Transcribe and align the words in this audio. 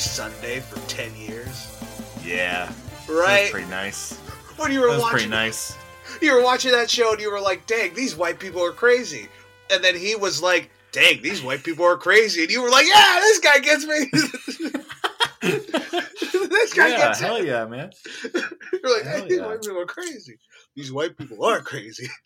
Sunday 0.00 0.60
for 0.60 0.78
ten 0.88 1.14
years? 1.16 1.76
Yeah, 2.24 2.72
Right? 3.08 3.50
pretty 3.50 3.68
nice. 3.68 4.16
When 4.56 4.72
you 4.72 4.80
were 4.80 4.88
was 4.88 5.00
watching 5.00 5.12
pretty 5.12 5.28
nice. 5.30 5.76
you 6.20 6.34
were 6.34 6.42
watching 6.42 6.72
that 6.72 6.90
show 6.90 7.12
and 7.12 7.20
you 7.20 7.30
were 7.30 7.40
like, 7.40 7.66
dang, 7.66 7.94
these 7.94 8.14
white 8.16 8.38
people 8.38 8.62
are 8.64 8.72
crazy. 8.72 9.28
And 9.70 9.82
then 9.82 9.96
he 9.96 10.14
was 10.16 10.42
like, 10.42 10.70
dang, 10.92 11.22
these 11.22 11.42
white 11.42 11.62
people 11.64 11.84
are 11.84 11.96
crazy. 11.96 12.42
And 12.42 12.50
you 12.50 12.62
were 12.62 12.70
like, 12.70 12.86
yeah, 12.86 13.18
this 13.20 13.38
guy 13.38 13.58
gets 13.60 13.86
me. 13.86 14.80
this 15.42 16.72
guy 16.74 16.88
yeah, 16.88 16.98
gets 16.98 17.20
hell 17.20 17.36
it. 17.36 17.46
yeah, 17.46 17.64
man. 17.66 17.90
You're 18.34 18.94
like, 18.96 19.04
hell 19.04 19.22
hey, 19.22 19.28
these 19.28 19.38
yeah. 19.38 19.46
white 19.46 19.62
people 19.62 19.80
are 19.80 19.86
crazy. 19.86 20.38
These 20.76 20.92
white 20.92 21.16
people 21.16 21.44
are 21.44 21.60
crazy. 21.60 22.08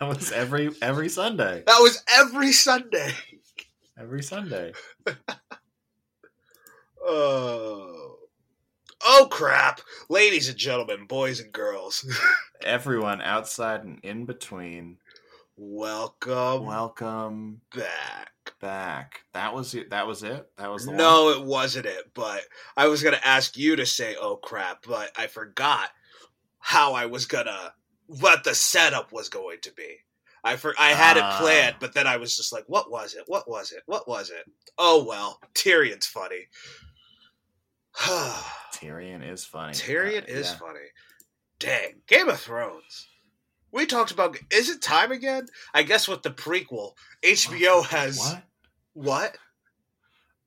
That 0.00 0.08
was 0.08 0.32
every 0.32 0.70
every 0.82 1.08
Sunday. 1.08 1.62
That 1.66 1.78
was 1.78 2.02
every 2.16 2.50
Sunday. 2.52 3.12
Every 3.96 4.22
Sunday. 4.24 4.72
Oh. 7.06 8.16
Oh, 9.06 9.28
crap. 9.30 9.80
Ladies 10.08 10.48
and 10.48 10.56
gentlemen, 10.56 11.06
boys 11.06 11.40
and 11.40 11.52
girls, 11.52 12.04
Everyone 12.64 13.20
outside 13.20 13.84
and 13.84 13.98
in 14.02 14.24
between. 14.24 14.96
welcome 15.56 16.64
Welcome 16.64 17.60
back. 17.76 18.30
back. 18.60 19.20
That 19.34 19.52
was 19.54 19.74
it. 19.74 19.90
That 19.90 20.06
was 20.06 20.22
it. 20.22 20.48
That 20.56 20.70
was 20.72 20.84
the 20.84 20.92
one? 20.92 20.96
No, 20.98 21.28
it 21.30 21.44
wasn't 21.44 21.84
it. 21.86 22.12
But 22.14 22.40
I 22.76 22.88
was 22.88 23.02
gonna 23.02 23.20
ask 23.22 23.56
you 23.58 23.76
to 23.76 23.84
say 23.84 24.16
"oh 24.18 24.36
crap," 24.36 24.84
but 24.86 25.10
I 25.18 25.26
forgot 25.26 25.90
how 26.60 26.94
I 26.94 27.04
was 27.06 27.26
gonna 27.26 27.74
what 28.06 28.44
the 28.44 28.54
setup 28.54 29.12
was 29.12 29.28
going 29.28 29.58
to 29.62 29.72
be. 29.72 29.98
I 30.42 30.56
for 30.56 30.74
I 30.78 30.90
had 30.90 31.18
Ah. 31.18 31.36
it 31.36 31.40
planned, 31.42 31.76
but 31.80 31.92
then 31.92 32.06
I 32.06 32.16
was 32.16 32.34
just 32.36 32.52
like, 32.52 32.64
"What 32.66 32.90
was 32.90 33.14
it? 33.14 33.24
What 33.26 33.46
was 33.48 33.72
it? 33.72 33.82
What 33.84 34.08
was 34.08 34.30
it?" 34.30 34.44
Oh 34.78 35.04
well, 35.04 35.38
Tyrion's 35.54 36.06
funny. 36.06 36.48
Tyrion 38.72 39.28
is 39.28 39.44
funny. 39.44 39.72
Tyrion 39.72 40.22
Uh, 40.22 40.26
is 40.32 40.50
yeah. 40.50 40.56
funny. 40.56 40.86
Dang, 41.58 42.00
Game 42.06 42.28
of 42.28 42.40
Thrones. 42.40 43.08
We 43.72 43.86
talked 43.86 44.10
about. 44.10 44.36
Is 44.50 44.68
it 44.68 44.82
time 44.82 45.12
again? 45.12 45.46
I 45.72 45.82
guess 45.82 46.06
with 46.08 46.22
the 46.22 46.30
prequel, 46.30 46.92
HBO 47.24 47.84
has 47.86 48.18
What? 48.18 48.42
what? 48.92 49.38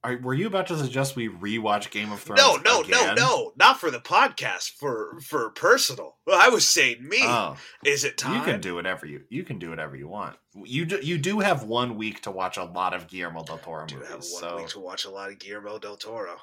Are, 0.03 0.17
were 0.19 0.33
you 0.33 0.47
about 0.47 0.67
to 0.67 0.77
suggest 0.77 1.15
we 1.15 1.27
rewatch 1.27 1.89
Game 1.89 2.11
of 2.11 2.21
Thrones? 2.21 2.39
No, 2.39 2.55
no, 2.57 2.81
no, 2.81 3.01
again? 3.03 3.15
no, 3.15 3.51
not 3.57 3.79
for 3.79 3.89
the 3.91 3.99
podcast. 3.99 4.71
For 4.77 5.19
for 5.21 5.49
personal. 5.49 6.17
Well, 6.25 6.39
I 6.41 6.49
was 6.49 6.67
saying 6.67 7.05
me. 7.05 7.17
Oh, 7.23 7.57
Is 7.83 8.03
it 8.05 8.17
time? 8.17 8.35
you 8.37 8.41
can 8.43 8.61
do 8.61 8.75
whatever 8.75 9.05
you 9.05 9.23
you 9.29 9.43
can 9.43 9.57
do 9.59 9.69
whatever 9.71 9.95
you 9.97 10.07
want. 10.07 10.37
You 10.63 10.85
do, 10.85 10.99
you 11.01 11.17
do 11.17 11.39
have 11.39 11.63
one 11.63 11.97
week 11.97 12.21
to 12.21 12.31
watch 12.31 12.57
a 12.57 12.63
lot 12.63 12.93
of 12.93 13.07
Guillermo 13.07 13.43
del 13.43 13.57
Toro 13.57 13.85
do 13.87 13.99
have 14.01 14.11
one. 14.11 14.21
So, 14.21 14.57
week 14.57 14.67
to 14.69 14.79
watch 14.79 15.05
a 15.05 15.09
lot 15.09 15.31
of 15.31 15.39
Guillermo 15.39 15.79
del 15.79 15.97
Toro. 15.97 16.37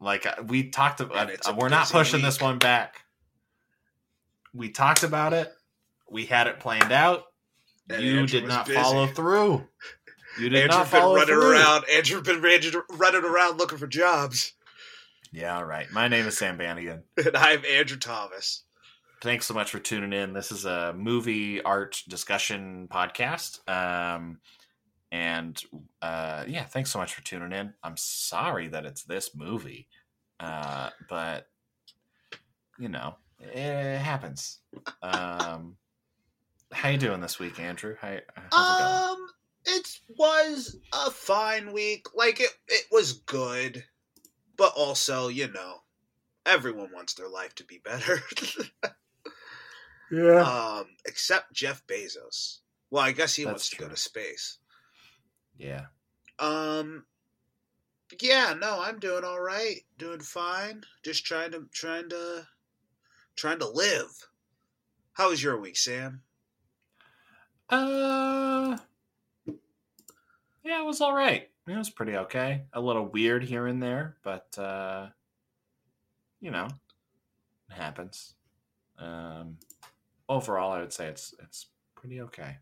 Like 0.00 0.26
uh, 0.26 0.42
we 0.46 0.70
talked 0.70 1.00
about, 1.00 1.30
uh, 1.30 1.54
we're 1.56 1.68
not 1.68 1.88
pushing 1.90 2.22
this 2.22 2.40
one 2.40 2.58
back. 2.58 3.02
We 4.54 4.70
talked 4.70 5.02
about 5.02 5.32
it. 5.32 5.52
We 6.10 6.26
had 6.26 6.46
it 6.46 6.58
planned 6.58 6.92
out. 6.92 7.24
And 7.88 8.02
you 8.02 8.18
Andrew 8.20 8.40
did 8.40 8.48
not 8.48 8.66
busy. 8.66 8.80
follow 8.80 9.06
through. 9.06 9.66
You 10.38 10.48
did 10.48 10.62
Andrew 10.62 10.78
not 10.78 10.90
been 10.90 11.00
follow 11.00 11.14
running 11.16 11.34
through. 11.34 11.52
around. 11.52 11.84
Andrew 11.92 12.22
been 12.22 12.40
running 12.40 13.24
around 13.24 13.58
looking 13.58 13.78
for 13.78 13.86
jobs, 13.86 14.52
Yeah, 15.32 15.56
all 15.56 15.64
right. 15.64 15.90
My 15.92 16.08
name 16.08 16.26
is 16.26 16.38
Sam 16.38 16.56
Bannigan. 16.56 17.02
and 17.16 17.36
I'm 17.36 17.64
Andrew 17.64 17.98
Thomas. 17.98 18.62
Thanks 19.22 19.44
so 19.46 19.54
much 19.54 19.70
for 19.70 19.78
tuning 19.78 20.12
in. 20.12 20.32
This 20.32 20.50
is 20.50 20.64
a 20.64 20.94
movie 20.96 21.60
art 21.62 22.02
discussion 22.08 22.88
podcast. 22.90 23.58
Um, 23.68 24.38
and 25.12 25.62
uh, 26.02 26.44
yeah, 26.46 26.64
thanks 26.64 26.90
so 26.90 26.98
much 26.98 27.14
for 27.14 27.22
tuning 27.22 27.52
in. 27.52 27.74
I'm 27.82 27.96
sorry 27.96 28.68
that 28.68 28.84
it's 28.84 29.02
this 29.02 29.34
movie, 29.34 29.88
uh, 30.38 30.90
but 31.08 31.48
you 32.78 32.88
know, 32.88 33.16
it 33.40 33.98
happens. 33.98 34.58
Um, 35.02 35.76
how 36.72 36.88
you 36.88 36.98
doing 36.98 37.20
this 37.20 37.38
week, 37.38 37.58
Andrew? 37.58 37.96
How, 38.00 38.16
how's 38.34 38.46
it 38.46 38.82
going? 38.82 39.10
Um, 39.12 39.28
it 39.66 39.88
was 40.16 40.76
a 40.92 41.10
fine 41.10 41.72
week. 41.72 42.06
Like 42.14 42.40
it, 42.40 42.50
it 42.68 42.86
was 42.90 43.12
good, 43.12 43.84
but 44.56 44.72
also, 44.76 45.28
you 45.28 45.50
know, 45.52 45.82
everyone 46.46 46.90
wants 46.94 47.14
their 47.14 47.28
life 47.28 47.54
to 47.56 47.64
be 47.64 47.80
better. 47.84 48.20
yeah. 50.12 50.78
um, 50.78 50.86
except 51.06 51.52
Jeff 51.52 51.86
Bezos. 51.86 52.58
Well, 52.90 53.02
I 53.02 53.12
guess 53.12 53.34
he 53.34 53.44
That's 53.44 53.52
wants 53.52 53.70
to 53.70 53.76
go 53.76 53.88
to 53.88 53.96
space. 53.96 54.58
Yeah. 55.60 55.86
Um, 56.38 57.04
yeah, 58.20 58.54
no, 58.58 58.80
I'm 58.80 58.98
doing 58.98 59.24
all 59.24 59.40
right, 59.40 59.80
doing 59.98 60.20
fine. 60.20 60.82
Just 61.04 61.24
trying 61.24 61.52
to, 61.52 61.66
trying 61.72 62.08
to, 62.08 62.46
trying 63.36 63.58
to 63.58 63.68
live. 63.68 64.10
How 65.12 65.30
was 65.30 65.42
your 65.42 65.60
week, 65.60 65.76
Sam? 65.76 66.22
Uh, 67.68 68.78
yeah, 70.64 70.80
it 70.80 70.86
was 70.86 71.00
all 71.00 71.14
right. 71.14 71.48
It 71.68 71.76
was 71.76 71.90
pretty 71.90 72.16
okay. 72.16 72.62
A 72.72 72.80
little 72.80 73.06
weird 73.06 73.44
here 73.44 73.66
and 73.66 73.82
there, 73.82 74.16
but 74.24 74.58
uh, 74.58 75.08
you 76.40 76.50
know, 76.50 76.66
it 77.70 77.74
happens. 77.74 78.34
Um, 78.98 79.58
overall, 80.28 80.72
I 80.72 80.80
would 80.80 80.92
say 80.92 81.06
it's 81.06 81.34
it's 81.44 81.66
pretty 81.94 82.22
okay. 82.22 82.56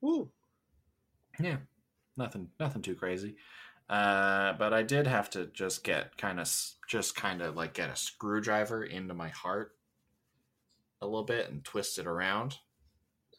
Woo. 0.00 0.30
Yeah, 1.38 1.58
nothing 2.16 2.48
nothing 2.60 2.82
too 2.82 2.94
crazy. 2.94 3.36
Uh, 3.88 4.52
but 4.54 4.74
I 4.74 4.82
did 4.82 5.06
have 5.06 5.30
to 5.30 5.46
just 5.46 5.84
get 5.84 6.16
kind 6.18 6.40
of 6.40 6.52
just 6.88 7.14
kind 7.14 7.40
of 7.40 7.54
like 7.56 7.74
get 7.74 7.88
a 7.90 7.96
screwdriver 7.96 8.82
into 8.84 9.14
my 9.14 9.28
heart 9.28 9.76
a 11.00 11.06
little 11.06 11.24
bit 11.24 11.50
and 11.50 11.62
twist 11.62 11.98
it 11.98 12.06
around 12.06 12.56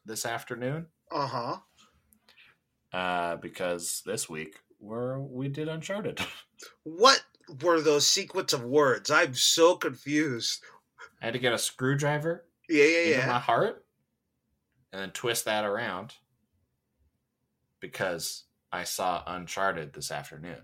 this 0.05 0.25
afternoon 0.25 0.85
Uh 1.11 1.27
huh. 1.27 1.57
uh, 2.97 3.35
because 3.37 4.01
this 4.05 4.29
week 4.29 4.55
we're 4.79 5.19
we 5.19 5.47
did 5.49 5.67
Uncharted. 5.67 6.19
What 6.83 7.23
were 7.61 7.81
those 7.81 8.07
sequence 8.07 8.51
of 8.53 8.63
words? 8.63 9.11
I'm 9.11 9.33
so 9.35 9.75
confused. 9.75 10.63
I 11.21 11.25
had 11.25 11.33
to 11.33 11.39
get 11.39 11.53
a 11.53 11.57
screwdriver 11.57 12.45
Yeah, 12.69 12.83
yeah, 12.85 12.99
into 12.99 13.17
yeah. 13.19 13.27
my 13.27 13.39
heart 13.39 13.85
and 14.91 15.01
then 15.01 15.11
twist 15.11 15.45
that 15.45 15.65
around 15.65 16.13
because 17.79 18.45
I 18.77 18.83
saw 18.83 19.23
Uncharted 19.25 19.91
this 19.93 20.11
afternoon. 20.11 20.61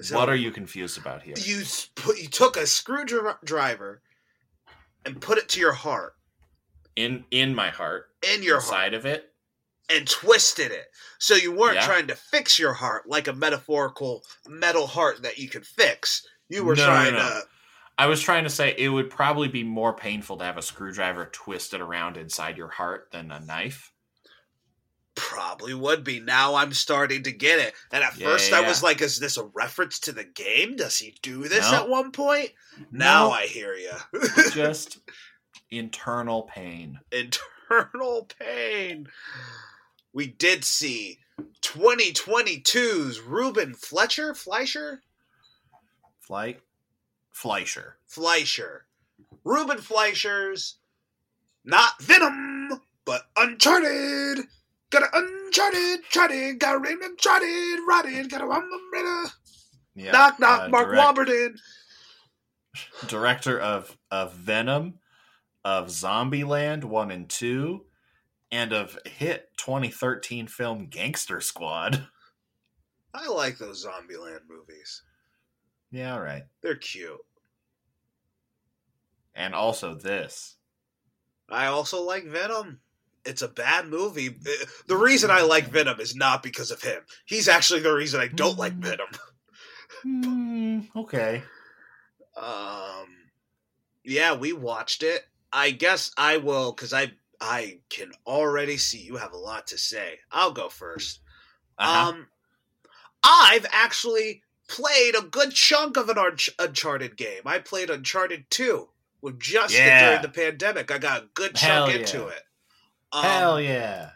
So 0.00 0.16
what 0.16 0.28
are 0.30 0.34
you 0.34 0.50
confused 0.50 0.98
about 0.98 1.22
here? 1.22 1.34
You 1.36 1.62
put 1.94 2.18
you 2.18 2.28
took 2.28 2.56
a 2.56 2.66
screwdriver 2.66 4.02
and 5.04 5.20
put 5.20 5.36
it 5.38 5.48
to 5.50 5.60
your 5.60 5.72
heart, 5.74 6.14
In 6.96 7.24
in 7.30 7.54
my 7.54 7.68
heart, 7.68 8.06
in 8.34 8.42
your 8.42 8.60
side 8.60 8.94
of 8.94 9.04
it. 9.04 9.28
and 9.90 10.08
twisted 10.08 10.70
it. 10.72 10.86
So 11.18 11.34
you 11.34 11.52
weren't 11.52 11.74
Yeah. 11.74 11.84
trying 11.86 12.06
to 12.06 12.16
fix 12.16 12.58
your 12.58 12.72
heart 12.72 13.06
like 13.06 13.28
a 13.28 13.32
metaphorical 13.34 14.24
metal 14.46 14.86
heart 14.86 15.22
that 15.22 15.36
you 15.38 15.50
could 15.50 15.66
fix. 15.66 16.26
You 16.48 16.64
were 16.64 16.74
No, 16.74 16.86
no, 16.86 16.92
trying 16.92 17.12
no. 17.12 17.18
to. 17.18 17.42
I 17.98 18.06
was 18.06 18.22
trying 18.22 18.44
to 18.44 18.50
say 18.50 18.74
it 18.78 18.88
would 18.88 19.10
probably 19.10 19.48
be 19.48 19.62
more 19.62 19.92
painful 19.94 20.38
to 20.38 20.44
have 20.44 20.56
a 20.56 20.62
screwdriver 20.62 21.26
twisted 21.26 21.80
around 21.82 22.16
inside 22.16 22.56
your 22.56 22.68
heart 22.70 23.10
than 23.12 23.30
a 23.30 23.40
knife. 23.40 23.91
Probably 25.14 25.74
would 25.74 26.04
be. 26.04 26.20
Now 26.20 26.54
I'm 26.54 26.72
starting 26.72 27.22
to 27.24 27.32
get 27.32 27.58
it. 27.58 27.74
And 27.92 28.02
at 28.02 28.16
Yeah, 28.16 28.26
first 28.28 28.50
yeah, 28.50 28.58
I 28.60 28.68
was 28.68 28.82
like, 28.82 29.02
is 29.02 29.18
this 29.18 29.36
a 29.36 29.44
reference 29.44 29.98
to 30.00 30.12
the 30.12 30.24
game? 30.24 30.76
Does 30.76 30.98
he 30.98 31.14
do 31.22 31.48
this 31.48 31.70
No. 31.70 31.82
at 31.82 31.88
one 31.88 32.12
point? 32.12 32.50
Now 32.90 33.28
No. 33.28 33.32
I 33.32 33.46
hear 33.46 33.74
you. 33.74 33.92
Just 34.52 34.98
internal 35.70 36.42
pain. 36.44 36.98
Internal 37.10 38.28
pain. 38.38 39.08
We 40.14 40.26
did 40.28 40.64
see 40.64 41.18
2022's 41.62 43.20
Ruben 43.20 43.74
Fletcher? 43.74 44.34
Fleischer? 44.34 45.02
Flight 46.20 46.60
Fleischer. 47.32 47.96
Fleischer. 48.06 48.86
Ruben 49.44 49.78
Fleischer's 49.78 50.76
not 51.64 52.00
Venom, 52.00 52.80
but 53.04 53.22
Uncharted. 53.36 54.46
Got 54.92 55.02
a 55.04 55.08
Uncharted, 55.14 56.04
Charted, 56.10 56.58
got 56.60 56.76
a 56.76 56.78
rain 56.78 56.98
Uncharted, 57.02 57.78
Rotted, 57.88 58.30
got 58.30 58.42
a 58.42 58.44
umbrella. 58.44 59.32
Yeah. 59.94 60.12
knock, 60.12 60.38
knock, 60.38 60.60
uh, 60.62 60.68
Mark 60.68 60.88
direct- 60.88 61.16
Wahlberg 61.18 61.28
in. 61.28 61.58
director 63.08 63.58
of 63.58 63.96
of 64.10 64.34
Venom, 64.34 64.98
of 65.64 65.88
Zombieland 65.88 66.84
one 66.84 67.10
and 67.10 67.28
two, 67.28 67.86
and 68.50 68.72
of 68.72 68.98
hit 69.06 69.50
2013 69.56 70.46
film 70.46 70.86
Gangster 70.86 71.40
Squad. 71.40 72.06
I 73.14 73.28
like 73.28 73.58
those 73.58 73.84
Zombieland 73.86 74.40
movies. 74.48 75.02
Yeah, 75.90 76.14
all 76.14 76.20
right. 76.22 76.44
They're 76.62 76.76
cute. 76.76 77.20
And 79.34 79.54
also 79.54 79.94
this. 79.94 80.56
I 81.50 81.66
also 81.66 82.02
like 82.02 82.24
Venom. 82.24 82.80
It's 83.24 83.42
a 83.42 83.48
bad 83.48 83.86
movie. 83.88 84.28
Uh, 84.28 84.50
The 84.88 84.96
reason 84.96 85.30
I 85.30 85.42
like 85.42 85.68
Venom 85.68 86.00
is 86.00 86.14
not 86.16 86.42
because 86.42 86.70
of 86.70 86.82
him. 86.82 87.02
He's 87.24 87.48
actually 87.48 87.80
the 87.80 87.92
reason 87.94 88.20
I 88.20 88.28
don't 88.28 88.58
like 88.58 88.72
Mm. 88.74 88.82
Venom. 88.84 89.08
Hmm, 90.02 90.80
okay. 90.98 91.42
Um, 92.36 93.06
yeah, 94.04 94.34
we 94.34 94.52
watched 94.52 95.02
it. 95.02 95.24
I 95.52 95.70
guess 95.70 96.10
I 96.16 96.38
will 96.38 96.72
because 96.72 96.92
I 96.92 97.12
I 97.40 97.80
can 97.90 98.12
already 98.26 98.76
see 98.76 98.98
you 98.98 99.16
have 99.16 99.32
a 99.32 99.36
lot 99.38 99.66
to 99.68 99.78
say. 99.78 100.20
I'll 100.30 100.52
go 100.52 100.68
1st 100.68 101.18
Uh-huh. 101.78 102.08
Um, 102.10 102.26
I've 103.22 103.66
actually 103.72 104.42
played 104.68 105.14
a 105.16 105.22
good 105.22 105.52
chunk 105.52 105.96
of 105.96 106.08
an 106.08 106.16
Unch- 106.16 106.48
Uncharted 106.58 107.16
game. 107.16 107.42
I 107.44 107.58
played 107.58 107.90
Uncharted 107.90 108.46
Two 108.50 108.88
with 109.20 109.38
Justin 109.38 109.84
Yeah. 109.86 110.06
during 110.08 110.22
the 110.22 110.28
pandemic. 110.28 110.90
I 110.90 110.98
got 110.98 111.22
a 111.22 111.28
good 111.34 111.56
Hell 111.58 111.86
chunk 111.86 111.94
yeah. 111.94 112.00
into 112.00 112.26
it. 112.28 112.42
Um, 113.12 113.22
Hell 113.24 113.60
yeah. 113.60 114.10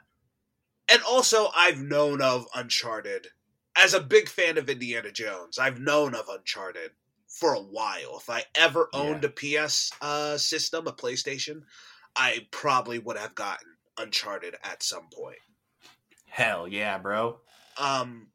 and 0.88 1.02
also 1.02 1.48
I've 1.54 1.80
known 1.80 2.22
of 2.22 2.46
Uncharted 2.54 3.28
as 3.76 3.92
a 3.94 4.00
big 4.00 4.28
fan 4.28 4.56
of 4.56 4.70
Indiana 4.70 5.12
Jones. 5.12 5.58
I've 5.58 5.80
known 5.80 6.14
of 6.14 6.28
Uncharted 6.28 6.92
for 7.28 7.54
a 7.54 7.60
while. 7.60 8.16
If 8.18 8.30
I 8.30 8.44
ever 8.54 8.88
owned 8.94 9.24
a 9.24 9.28
PS 9.28 9.92
uh, 10.00 10.38
system, 10.38 10.86
a 10.86 10.92
PlayStation, 10.92 11.62
I 12.14 12.46
probably 12.50 12.98
would 12.98 13.18
have 13.18 13.34
gotten 13.34 13.68
Uncharted 13.98 14.56
at 14.64 14.82
some 14.82 15.08
point. 15.12 15.38
Hell 16.26 16.66
yeah, 16.68 16.98
bro. 16.98 17.40
Um, 17.78 18.28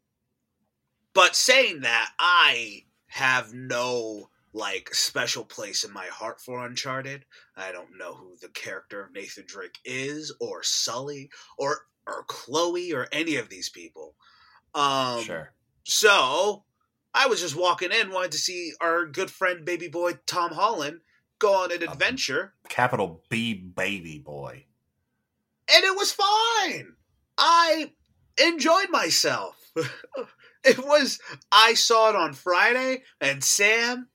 but 1.14 1.36
saying 1.36 1.82
that, 1.82 2.12
I 2.20 2.86
have 3.08 3.54
no 3.54 4.30
like 4.54 4.94
special 4.94 5.46
place 5.46 5.84
in 5.84 5.94
my 5.94 6.08
heart 6.08 6.42
for 6.42 6.66
Uncharted. 6.66 7.26
I 7.56 7.72
don't 7.72 7.98
know 7.98 8.14
who 8.14 8.36
the 8.42 8.50
character 8.50 9.04
of 9.04 9.14
Nathan 9.14 9.46
Drake 9.48 9.80
is, 9.86 10.34
or 10.40 10.64
Sully, 10.64 11.30
or 11.58 11.86
or 12.08 12.26
Chloe, 12.28 12.94
or 12.94 13.08
any 13.12 13.36
of 13.36 13.50
these 13.50 13.70
people. 13.70 14.16
Um, 14.74 15.22
sure. 15.24 15.54
So 15.84 16.64
I 17.14 17.28
was 17.28 17.42
just 17.42 17.56
walking 17.56 17.92
in, 17.92 18.12
wanted 18.12 18.32
to 18.34 18.38
see 18.38 18.74
our 18.82 19.06
good 19.06 19.30
friend, 19.32 19.66
baby 19.66 19.88
boy 19.88 20.14
Tom 20.26 20.52
Holland, 20.52 21.02
go 21.40 21.64
on 21.64 21.72
an 21.72 21.84
adventure, 21.84 22.54
Capital 22.70 23.24
B 23.30 23.54
baby 23.54 24.20
boy. 24.20 24.66
and 25.74 25.84
it 25.84 25.96
was 25.96 26.12
fine. 26.12 26.94
I 27.38 27.92
enjoyed 28.44 28.90
myself. 28.90 29.58
it 30.64 30.80
was. 30.80 31.20
I 31.52 31.74
saw 31.74 32.10
it 32.10 32.16
on 32.16 32.34
Friday, 32.34 33.04
and 33.20 33.44
Sam. 33.44 34.08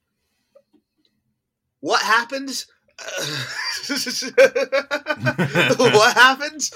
What 1.87 2.03
happens? 2.03 2.67
what 5.79 6.15
happens? 6.17 6.73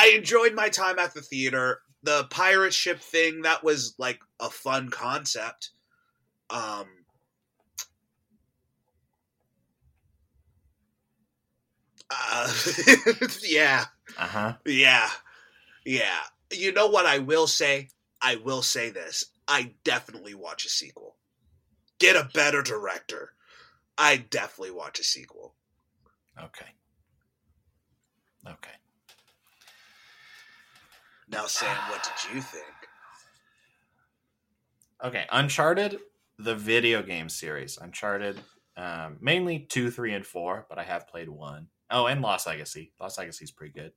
I 0.00 0.12
enjoyed 0.16 0.54
my 0.54 0.68
time 0.70 0.98
at 0.98 1.14
the 1.14 1.20
theater. 1.22 1.82
The 2.02 2.26
pirate 2.28 2.74
ship 2.74 2.98
thing 2.98 3.42
that 3.42 3.62
was 3.62 3.94
like 3.96 4.18
a 4.40 4.50
fun 4.50 4.88
concept. 4.88 5.70
Um, 6.50 6.86
uh, 12.10 12.52
yeah, 13.44 13.84
Uh-huh. 14.18 14.54
yeah, 14.66 15.10
yeah. 15.86 16.18
You 16.52 16.72
know 16.72 16.88
what 16.88 17.06
I 17.06 17.20
will 17.20 17.46
say? 17.46 17.90
I 18.20 18.34
will 18.34 18.62
say 18.62 18.90
this. 18.90 19.26
I 19.46 19.74
definitely 19.84 20.34
watch 20.34 20.66
a 20.66 20.68
sequel. 20.68 21.14
Get 22.00 22.16
a 22.16 22.28
better 22.34 22.62
director. 22.62 23.34
I 23.98 24.16
definitely 24.16 24.70
watch 24.70 25.00
a 25.00 25.04
sequel. 25.04 25.54
Okay. 26.38 26.66
Okay. 28.46 28.70
Now, 31.28 31.46
Sam, 31.46 31.76
what 31.90 32.02
did 32.04 32.34
you 32.34 32.40
think? 32.40 32.64
Okay, 35.04 35.26
Uncharted, 35.30 35.98
the 36.38 36.54
video 36.54 37.02
game 37.02 37.28
series. 37.28 37.76
Uncharted, 37.76 38.40
um, 38.76 39.18
mainly 39.20 39.58
two, 39.58 39.90
three, 39.90 40.14
and 40.14 40.24
four, 40.24 40.66
but 40.68 40.78
I 40.78 40.84
have 40.84 41.08
played 41.08 41.28
one. 41.28 41.66
Oh, 41.90 42.06
and 42.06 42.22
Lost 42.22 42.46
Legacy. 42.46 42.92
Lost 43.00 43.18
Legacy 43.18 43.44
is 43.44 43.50
pretty 43.50 43.72
good. 43.72 43.92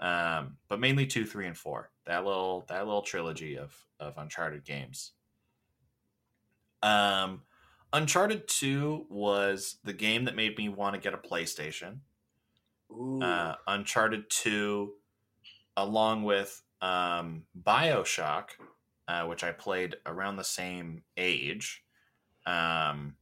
Um, 0.00 0.56
but 0.68 0.80
mainly 0.80 1.06
two, 1.06 1.24
three, 1.24 1.46
and 1.46 1.56
four. 1.56 1.90
That 2.06 2.24
little 2.24 2.64
that 2.68 2.86
little 2.86 3.02
trilogy 3.02 3.56
of 3.56 3.74
of 4.00 4.14
Uncharted 4.16 4.64
games. 4.64 5.12
Um, 6.82 7.42
Uncharted 7.92 8.48
Two 8.48 9.06
was 9.08 9.76
the 9.84 9.92
game 9.92 10.24
that 10.24 10.36
made 10.36 10.56
me 10.56 10.68
want 10.68 10.94
to 10.94 11.00
get 11.00 11.14
a 11.14 11.18
PlayStation. 11.18 11.98
Uh, 13.22 13.54
Uncharted 13.66 14.28
2, 14.28 14.92
along 15.76 16.24
with 16.24 16.62
um, 16.82 17.44
Bioshock, 17.60 18.50
uh, 19.08 19.24
which 19.24 19.42
I 19.42 19.52
played 19.52 19.96
around 20.04 20.36
the 20.36 20.44
same 20.44 21.02
age, 21.16 21.84
um, 22.44 23.16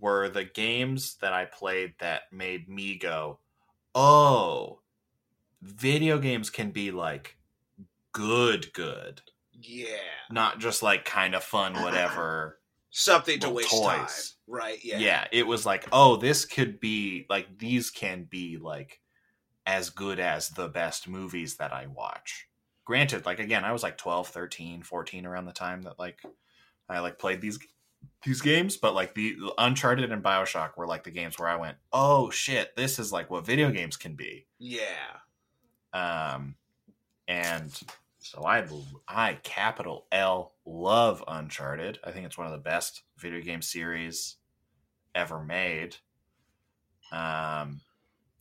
were 0.00 0.28
the 0.28 0.44
games 0.44 1.16
that 1.20 1.32
I 1.32 1.46
played 1.46 1.94
that 1.98 2.32
made 2.32 2.68
me 2.68 2.96
go, 2.96 3.38
oh, 3.94 4.80
video 5.62 6.18
games 6.18 6.50
can 6.50 6.70
be 6.70 6.90
like 6.90 7.36
good, 8.12 8.72
good, 8.72 9.22
yeah. 9.52 9.96
not 10.30 10.58
just 10.58 10.82
like 10.82 11.04
kind 11.04 11.34
of 11.34 11.42
fun, 11.42 11.74
whatever. 11.82 12.59
Something 12.90 13.38
to 13.40 13.50
waste 13.50 13.70
toys. 13.70 13.82
time. 13.82 14.08
Right, 14.46 14.78
yeah. 14.82 14.98
yeah. 14.98 15.28
it 15.30 15.46
was 15.46 15.64
like, 15.64 15.86
oh, 15.92 16.16
this 16.16 16.44
could 16.44 16.80
be 16.80 17.26
like 17.30 17.58
these 17.58 17.90
can 17.90 18.24
be 18.24 18.58
like 18.58 19.00
as 19.66 19.90
good 19.90 20.18
as 20.18 20.48
the 20.48 20.68
best 20.68 21.08
movies 21.08 21.56
that 21.56 21.72
I 21.72 21.86
watch. 21.86 22.48
Granted, 22.84 23.26
like 23.26 23.38
again, 23.38 23.64
I 23.64 23.72
was 23.72 23.82
like 23.82 23.96
12, 23.96 24.28
13, 24.28 24.82
14 24.82 25.26
around 25.26 25.44
the 25.44 25.52
time 25.52 25.82
that 25.82 25.98
like 25.98 26.20
I 26.88 26.98
like 26.98 27.18
played 27.18 27.40
these 27.40 27.58
these 28.24 28.40
games, 28.40 28.76
but 28.76 28.94
like 28.94 29.14
the 29.14 29.36
Uncharted 29.58 30.10
and 30.10 30.22
BioShock 30.22 30.76
were 30.76 30.86
like 30.86 31.04
the 31.04 31.10
games 31.10 31.38
where 31.38 31.48
I 31.48 31.56
went, 31.56 31.76
"Oh 31.92 32.30
shit, 32.30 32.74
this 32.76 32.98
is 32.98 33.12
like 33.12 33.30
what 33.30 33.46
video 33.46 33.70
games 33.70 33.96
can 33.96 34.14
be." 34.14 34.46
Yeah. 34.58 35.20
Um 35.92 36.56
and 37.28 37.80
so 38.20 38.44
I 38.44 38.66
I 39.08 39.38
capital 39.42 40.06
L 40.12 40.52
love 40.66 41.24
Uncharted. 41.26 41.98
I 42.04 42.10
think 42.10 42.26
it's 42.26 42.38
one 42.38 42.46
of 42.46 42.52
the 42.52 42.58
best 42.58 43.02
video 43.18 43.40
game 43.40 43.62
series 43.62 44.36
ever 45.14 45.42
made. 45.42 45.96
Um, 47.12 47.80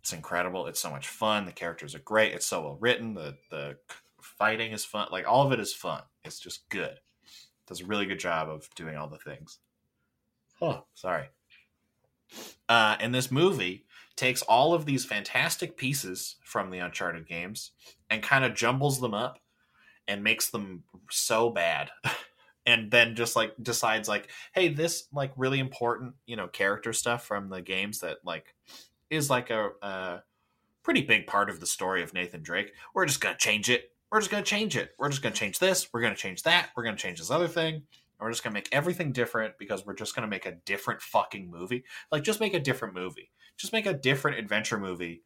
it's 0.02 0.14
incredible. 0.14 0.68
It's 0.68 0.80
so 0.80 0.92
much 0.92 1.08
fun. 1.08 1.46
The 1.46 1.52
characters 1.52 1.96
are 1.96 2.00
great. 2.00 2.34
It's 2.34 2.46
so 2.46 2.62
well 2.62 2.78
written. 2.80 3.14
The 3.14 3.38
the 3.50 3.78
fighting 4.22 4.72
is 4.72 4.86
fun. 4.86 5.08
Like 5.12 5.28
all 5.28 5.46
of 5.46 5.54
it 5.54 5.60
is 5.60 5.74
fun. 5.74 6.02
It's 6.26 6.40
just 6.40 6.68
good. 6.70 7.00
Does 7.66 7.82
a 7.82 7.86
really 7.86 8.06
good 8.06 8.20
job 8.20 8.50
of 8.50 8.70
doing 8.76 8.98
all 8.98 9.08
the 9.08 9.18
things. 9.18 9.60
Oh, 10.62 10.86
sorry. 10.94 11.28
Uh, 12.68 12.98
and 13.00 13.16
this 13.16 13.32
movie 13.32 13.86
takes 14.16 14.42
all 14.42 14.74
of 14.74 14.86
these 14.86 15.06
fantastic 15.06 15.78
pieces 15.78 16.36
from 16.44 16.70
the 16.70 16.80
Uncharted 16.80 17.28
games 17.28 17.72
and 18.10 18.22
kind 18.22 18.44
of 18.44 18.54
jumbles 18.54 19.00
them 19.00 19.14
up 19.14 19.40
and 20.10 20.24
makes 20.24 20.50
them 20.50 20.84
so 21.10 21.52
bad. 21.52 21.92
and 22.66 22.92
then 22.92 23.16
just 23.16 23.36
like 23.36 23.54
decides 23.62 24.10
like, 24.10 24.28
hey, 24.54 24.68
this 24.68 25.08
like 25.14 25.32
really 25.38 25.60
important, 25.60 26.16
you 26.26 26.36
know, 26.36 26.48
character 26.48 26.92
stuff 26.92 27.26
from 27.26 27.50
the 27.50 27.62
games 27.62 28.00
that 28.00 28.18
like 28.26 28.56
is 29.10 29.30
like 29.30 29.52
a, 29.52 29.70
a 29.82 30.24
pretty 30.84 31.04
big 31.04 31.28
part 31.28 31.50
of 31.50 31.60
the 31.60 31.66
story 31.66 32.02
of 32.02 32.14
Nathan 32.14 32.42
Drake. 32.42 32.74
We're 32.94 33.06
just 33.06 33.22
gonna 33.22 33.38
change 33.38 33.70
it. 33.70 33.92
We're 34.12 34.20
just 34.20 34.32
gonna 34.32 34.44
change 34.44 34.76
it. 34.76 34.92
We're 34.98 35.10
just 35.10 35.22
gonna 35.22 35.36
change 35.36 35.60
this. 35.60 35.88
We're 35.94 36.02
gonna 36.02 36.16
change 36.16 36.44
that. 36.44 36.70
We're 36.76 36.84
gonna 36.84 36.98
change 36.98 37.20
this 37.20 37.32
other 37.32 37.48
thing. 37.48 37.84
We're 38.20 38.32
just 38.32 38.44
gonna 38.44 38.56
make 38.56 38.70
everything 38.72 39.12
different 39.12 39.54
because 39.60 39.86
we're 39.86 39.94
just 39.94 40.16
gonna 40.16 40.28
make 40.28 40.48
a 40.48 40.58
different 40.66 41.02
fucking 41.02 41.50
movie. 41.50 41.84
Like, 42.12 42.24
just 42.24 42.40
make 42.40 42.56
a 42.56 42.60
different 42.60 42.96
movie. 42.96 43.30
Just 43.58 43.74
make 43.74 43.86
a 43.86 43.94
different 43.94 44.40
adventure 44.40 44.80
movie, 44.80 45.22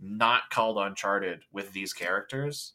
not 0.00 0.50
called 0.50 0.76
Uncharted 0.76 1.44
with 1.50 1.72
these 1.72 1.92
characters. 1.92 2.74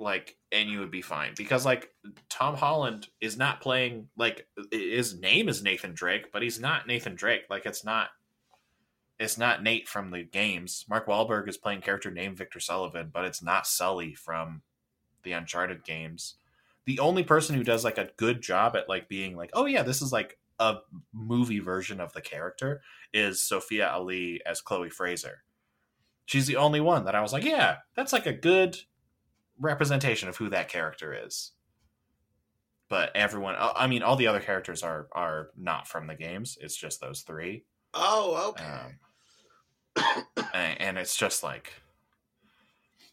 Like, 0.00 0.36
and 0.50 0.68
you 0.68 0.80
would 0.80 0.90
be 0.90 1.02
fine 1.02 1.34
because 1.36 1.66
like 1.66 1.90
Tom 2.28 2.56
Holland 2.56 3.08
is 3.20 3.36
not 3.36 3.60
playing 3.60 4.08
like 4.16 4.46
his 4.72 5.20
name 5.20 5.48
is 5.48 5.62
Nathan 5.62 5.92
Drake, 5.94 6.32
but 6.32 6.42
he's 6.42 6.58
not 6.58 6.86
Nathan 6.86 7.14
Drake. 7.14 7.42
Like, 7.50 7.66
it's 7.66 7.84
not 7.84 8.08
it's 9.18 9.36
not 9.36 9.62
Nate 9.62 9.86
from 9.86 10.10
the 10.10 10.22
games. 10.22 10.86
Mark 10.88 11.06
Wahlberg 11.06 11.46
is 11.46 11.58
playing 11.58 11.82
character 11.82 12.10
named 12.10 12.38
Victor 12.38 12.58
Sullivan, 12.58 13.10
but 13.12 13.26
it's 13.26 13.42
not 13.42 13.66
Sully 13.66 14.14
from 14.14 14.62
the 15.22 15.32
Uncharted 15.32 15.84
games. 15.84 16.36
The 16.86 16.98
only 17.00 17.22
person 17.22 17.54
who 17.54 17.62
does 17.62 17.84
like 17.84 17.98
a 17.98 18.08
good 18.16 18.40
job 18.40 18.74
at 18.76 18.88
like 18.88 19.10
being 19.10 19.36
like, 19.36 19.50
oh 19.52 19.66
yeah, 19.66 19.82
this 19.82 20.00
is 20.00 20.10
like 20.10 20.38
a 20.58 20.78
movie 21.12 21.58
version 21.58 22.00
of 22.00 22.14
the 22.14 22.22
character 22.22 22.80
is 23.12 23.42
Sophia 23.42 23.90
Ali 23.90 24.40
as 24.46 24.62
Chloe 24.62 24.88
Fraser. 24.88 25.42
She's 26.24 26.46
the 26.46 26.56
only 26.56 26.80
one 26.80 27.04
that 27.04 27.14
I 27.14 27.20
was 27.20 27.32
like, 27.32 27.44
yeah, 27.44 27.76
that's 27.94 28.14
like 28.14 28.26
a 28.26 28.32
good 28.32 28.78
representation 29.60 30.28
of 30.28 30.36
who 30.36 30.50
that 30.50 30.68
character 30.68 31.16
is. 31.26 31.52
But 32.88 33.14
everyone, 33.14 33.54
I 33.58 33.86
mean, 33.86 34.02
all 34.02 34.16
the 34.16 34.26
other 34.26 34.40
characters 34.40 34.82
are 34.82 35.06
are 35.12 35.50
not 35.56 35.86
from 35.86 36.08
the 36.08 36.16
games. 36.16 36.58
It's 36.60 36.76
just 36.76 37.00
those 37.00 37.20
three. 37.20 37.64
Oh, 37.94 38.50
okay. 38.50 38.64
Um, 39.96 40.24
and, 40.54 40.80
and 40.80 40.98
it's 40.98 41.16
just 41.16 41.42
like 41.42 41.72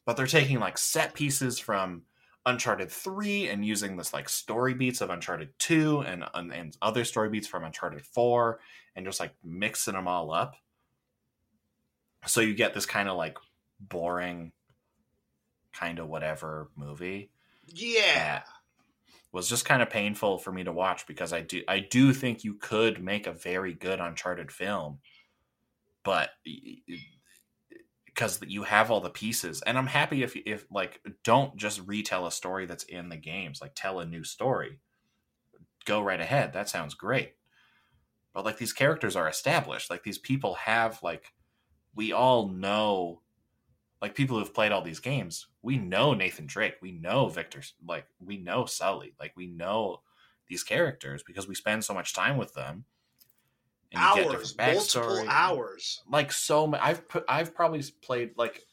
but 0.08 0.16
they're 0.16 0.25
taking 0.25 0.60
like 0.60 0.77
set 0.77 1.13
pieces 1.13 1.60
from 1.60 2.04
Uncharted 2.46 2.89
3 2.89 3.50
and 3.50 3.66
using 3.66 3.98
this 3.98 4.13
like 4.13 4.30
story 4.30 4.74
beats 4.74 5.01
of 5.01 5.10
Uncharted 5.10 5.50
2 5.60 6.00
and, 6.00 6.24
and 6.34 6.54
and 6.54 6.77
other 6.82 7.04
story 7.04 7.30
beats 7.30 7.46
from 7.46 7.66
Uncharted 7.66 8.01
4 8.01 8.58
and 8.96 9.06
just 9.06 9.20
like 9.20 9.34
mixing 9.44 9.96
them 9.96 10.08
all 10.08 10.32
up. 10.32 10.56
So 12.25 12.39
you 12.39 12.56
get 12.56 12.74
this 12.74 12.86
kind 12.86 13.10
of 13.10 13.18
like 13.18 13.38
boring 13.82 14.54
kind 15.77 16.00
of 16.00 16.07
whatever 16.07 16.69
movie 16.75 17.31
Yeah. 17.67 18.43
was 19.31 19.50
just 19.50 19.65
kind 19.65 19.81
of 19.81 19.89
painful 19.89 20.38
for 20.38 20.51
me 20.51 20.63
to 20.63 20.72
watch 20.72 21.05
because 21.07 21.34
I 21.34 21.41
do 21.41 21.63
I 21.67 21.79
do 21.79 22.13
think 22.13 22.43
you 22.43 22.55
could 22.55 23.03
make 23.03 23.27
a 23.27 23.31
very 23.34 23.74
good 23.74 24.00
Uncharted 24.00 24.51
film, 24.51 25.00
but 26.03 26.31
because 28.05 28.39
you 28.48 28.63
have 28.63 28.89
all 28.89 29.01
the 29.01 29.10
pieces, 29.10 29.62
and 29.62 29.77
I'm 29.77 29.88
happy 29.88 30.24
if 30.24 30.36
if 30.36 30.65
like 30.72 31.01
don't 31.24 31.55
just 31.57 31.86
retell 31.88 32.25
a 32.25 32.31
story 32.31 32.65
that's 32.65 32.84
in 32.86 33.10
the 33.10 33.17
games, 33.17 33.62
like 33.62 33.74
tell 33.75 34.00
a 34.00 34.05
new 34.05 34.24
story. 34.24 34.79
Go 35.86 36.01
right 36.01 36.19
ahead. 36.19 36.53
That 36.53 36.69
sounds 36.69 36.93
great. 36.96 37.36
But 38.34 38.46
like 38.46 38.57
these 38.57 38.74
characters 38.74 39.15
are 39.15 39.27
established. 39.27 39.89
Like 39.89 40.03
these 40.03 40.17
people 40.17 40.55
have 40.55 41.01
like 41.03 41.34
we 41.96 42.12
all 42.13 42.50
know 42.50 43.22
like 44.01 44.16
people 44.16 44.38
who've 44.38 44.54
played 44.54 44.72
all 44.72 44.82
these 44.82 45.00
games, 45.00 45.48
we 45.62 45.77
know 45.77 46.13
Nathan 46.13 46.46
Drake, 46.46 46.75
we 46.82 46.92
know 46.92 47.27
Victor, 47.27 47.62
like 47.86 48.06
we 48.20 48.38
know 48.38 48.66
Sully, 48.66 49.13
like 49.20 49.34
we 49.36 49.48
know 49.48 50.01
these 50.48 50.63
characters 50.63 51.24
because 51.24 51.48
we 51.48 51.56
spend 51.56 51.84
so 51.84 51.94
much 51.94 52.13
time 52.13 52.38
with 52.38 52.54
them. 52.54 52.86
And 53.92 54.01
you 54.18 54.24
get 54.24 54.36
Hours, 54.36 54.56
multiple 54.58 55.25
hours. 55.30 56.01
Like 56.10 56.32
so, 56.32 56.68
ma- 56.68 56.80
I've 56.82 57.08
put, 57.08 57.24
I've 57.27 57.56
probably 57.56 57.84
played 58.01 58.32
like 58.38 58.63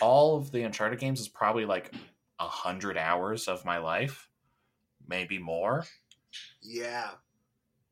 all 0.00 0.36
of 0.36 0.50
the 0.50 0.62
Uncharted 0.62 0.98
games 0.98 1.20
is 1.20 1.28
probably 1.28 1.64
like 1.64 1.92
a 2.40 2.48
hundred 2.48 2.98
hours 2.98 3.46
of 3.48 3.64
my 3.64 3.78
life, 3.78 4.28
maybe 5.06 5.38
more. 5.38 5.84
Yeah. 6.60 7.10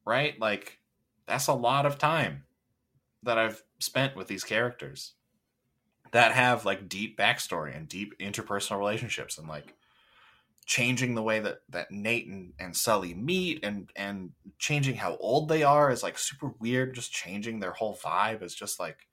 Right? 0.05 0.39
Like 0.41 0.81
that's 1.27 1.47
a 1.47 1.55
lot 1.55 1.87
of 1.87 1.99
time 1.99 2.45
that 3.23 3.39
I've 3.39 3.63
spent 3.79 4.17
with 4.17 4.27
these 4.27 4.45
characters 4.45 5.15
that 6.13 6.33
have 6.33 6.65
like 6.65 6.89
deep 6.89 7.19
backstory 7.19 7.77
and 7.77 7.89
deep 7.89 8.19
interpersonal 8.19 8.79
relationships 8.79 9.39
and 9.39 9.49
like 9.49 9.75
changing 10.65 11.15
the 11.15 11.23
way 11.23 11.41
that 11.41 11.59
that 11.69 11.91
Nate 11.91 12.29
and, 12.29 12.53
and 12.59 12.77
Sully 12.77 13.15
meet 13.15 13.65
and 13.65 13.91
and 13.97 14.31
changing 14.59 14.97
how 14.97 15.17
old 15.17 15.49
they 15.49 15.63
are 15.63 15.91
is 15.91 16.03
like 16.03 16.19
super 16.19 16.53
weird 16.61 16.95
just 16.95 17.13
changing 17.13 17.61
their 17.61 17.73
whole 17.73 17.97
vibe 17.97 18.43
is 18.43 18.55
just 18.55 18.79
like 18.79 19.09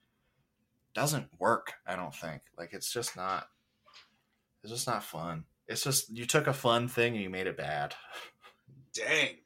doesn't 0.94 1.28
work 1.40 1.74
I 1.88 1.96
don't 1.96 2.14
think 2.14 2.42
like 2.58 2.74
it's 2.74 2.92
just 2.92 3.16
not 3.16 3.48
it's 4.64 4.72
just 4.72 4.88
not 4.88 5.04
fun 5.04 5.46
it's 5.68 5.84
just 5.84 6.16
you 6.16 6.26
took 6.26 6.48
a 6.48 6.54
fun 6.54 6.88
thing 6.88 7.14
and 7.16 7.24
you 7.24 7.30
made 7.30 7.48
it 7.48 7.58
bad 7.58 7.96
Dang. 8.94 9.38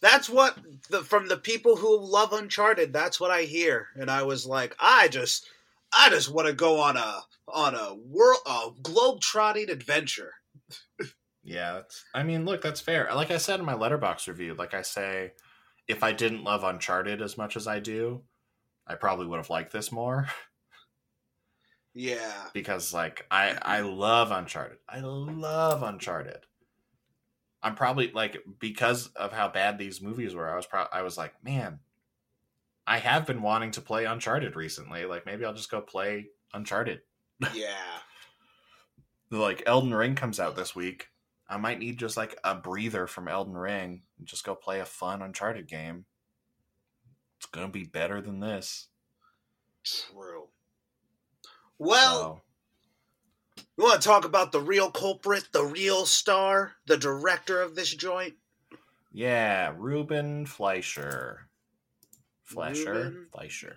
That's 0.00 0.28
what 0.28 0.58
the 0.90 1.02
from 1.02 1.28
the 1.28 1.36
people 1.36 1.76
who 1.76 1.98
love 1.98 2.32
Uncharted, 2.32 2.92
that's 2.92 3.18
what 3.18 3.30
I 3.30 3.42
hear. 3.42 3.88
And 3.96 4.10
I 4.10 4.22
was 4.22 4.44
like, 4.44 4.76
I 4.78 5.08
just 5.08 5.48
I 5.96 6.10
just 6.10 6.32
want 6.32 6.48
to 6.48 6.54
go 6.54 6.80
on 6.80 6.96
a 6.96 7.22
on 7.48 7.74
a 7.74 7.94
world 7.94 8.40
a 8.46 8.68
globe 8.82 9.20
trotting 9.20 9.70
adventure. 9.70 10.32
Yeah, 11.42 11.82
I 12.14 12.22
mean, 12.22 12.44
look, 12.46 12.62
that's 12.62 12.80
fair. 12.80 13.08
Like 13.14 13.30
I 13.30 13.36
said 13.36 13.60
in 13.60 13.66
my 13.66 13.74
Letterboxd 13.74 14.28
review, 14.28 14.54
like 14.54 14.72
I 14.72 14.80
say, 14.82 15.32
if 15.86 16.02
I 16.02 16.12
didn't 16.12 16.42
love 16.44 16.64
Uncharted 16.64 17.20
as 17.20 17.36
much 17.36 17.56
as 17.56 17.66
I 17.66 17.80
do, 17.80 18.22
I 18.86 18.94
probably 18.94 19.26
would 19.26 19.36
have 19.36 19.50
liked 19.50 19.72
this 19.72 19.92
more 19.92 20.28
Yeah. 21.94 22.32
because, 22.52 22.92
like, 22.92 23.26
I 23.30 23.58
I 23.60 23.80
love 23.80 24.30
Uncharted. 24.32 24.78
I 24.88 25.00
love 25.00 25.82
Uncharted. 25.82 26.46
I'm 27.62 27.74
probably 27.76 28.10
like 28.10 28.42
because 28.58 29.08
of 29.08 29.32
how 29.32 29.48
bad 29.48 29.78
these 29.78 30.02
movies 30.02 30.34
were. 30.34 30.50
I 30.50 30.56
was 30.56 30.66
pro- 30.66 30.86
I 30.92 31.02
was 31.02 31.16
like, 31.16 31.32
man, 31.44 31.78
I 32.86 32.98
have 32.98 33.26
been 33.26 33.42
wanting 33.42 33.70
to 33.72 33.80
play 33.80 34.04
Uncharted 34.04 34.56
recently. 34.56 35.04
Like, 35.06 35.24
maybe 35.26 35.44
I'll 35.44 35.54
just 35.54 35.70
go 35.70 35.80
play 35.80 36.26
Uncharted. 36.52 37.00
Yeah. 37.54 37.68
like 39.30 39.62
Elden 39.66 39.94
Ring 39.94 40.14
comes 40.14 40.38
out 40.38 40.56
this 40.56 40.74
week. 40.76 41.08
I 41.48 41.56
might 41.56 41.78
need 41.78 41.98
just 41.98 42.16
like 42.16 42.38
a 42.44 42.54
breather 42.54 43.06
from 43.06 43.28
Elden 43.28 43.56
Ring 43.56 44.02
and 44.18 44.26
just 44.26 44.44
go 44.44 44.54
play 44.54 44.80
a 44.80 44.84
fun 44.84 45.22
Uncharted 45.22 45.66
game. 45.68 46.04
It's 47.38 47.46
gonna 47.46 47.68
be 47.68 47.84
better 47.84 48.20
than 48.20 48.40
this. 48.40 48.88
True. 49.84 50.48
Well, 51.78 52.42
So, 53.56 53.62
you 53.76 53.84
want 53.84 54.00
to 54.00 54.08
talk 54.08 54.24
about 54.24 54.52
the 54.52 54.60
real 54.60 54.90
culprit, 54.90 55.48
the 55.52 55.64
real 55.64 56.06
star, 56.06 56.72
the 56.86 56.96
director 56.96 57.60
of 57.60 57.74
this 57.74 57.94
joint? 57.94 58.34
yeah, 59.12 59.72
Ruben 59.76 60.46
Fleischer, 60.46 61.48
Fleischer, 62.44 62.92
Ruben? 62.94 63.26
Fleischer. 63.32 63.76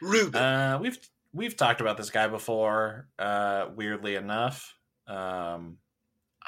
Ruben. 0.00 0.40
Uh, 0.40 0.78
we've 0.80 0.98
we've 1.32 1.56
talked 1.56 1.80
about 1.80 1.96
this 1.96 2.10
guy 2.10 2.28
before. 2.28 3.08
Uh, 3.18 3.66
weirdly 3.74 4.16
enough, 4.16 4.74
um, 5.06 5.78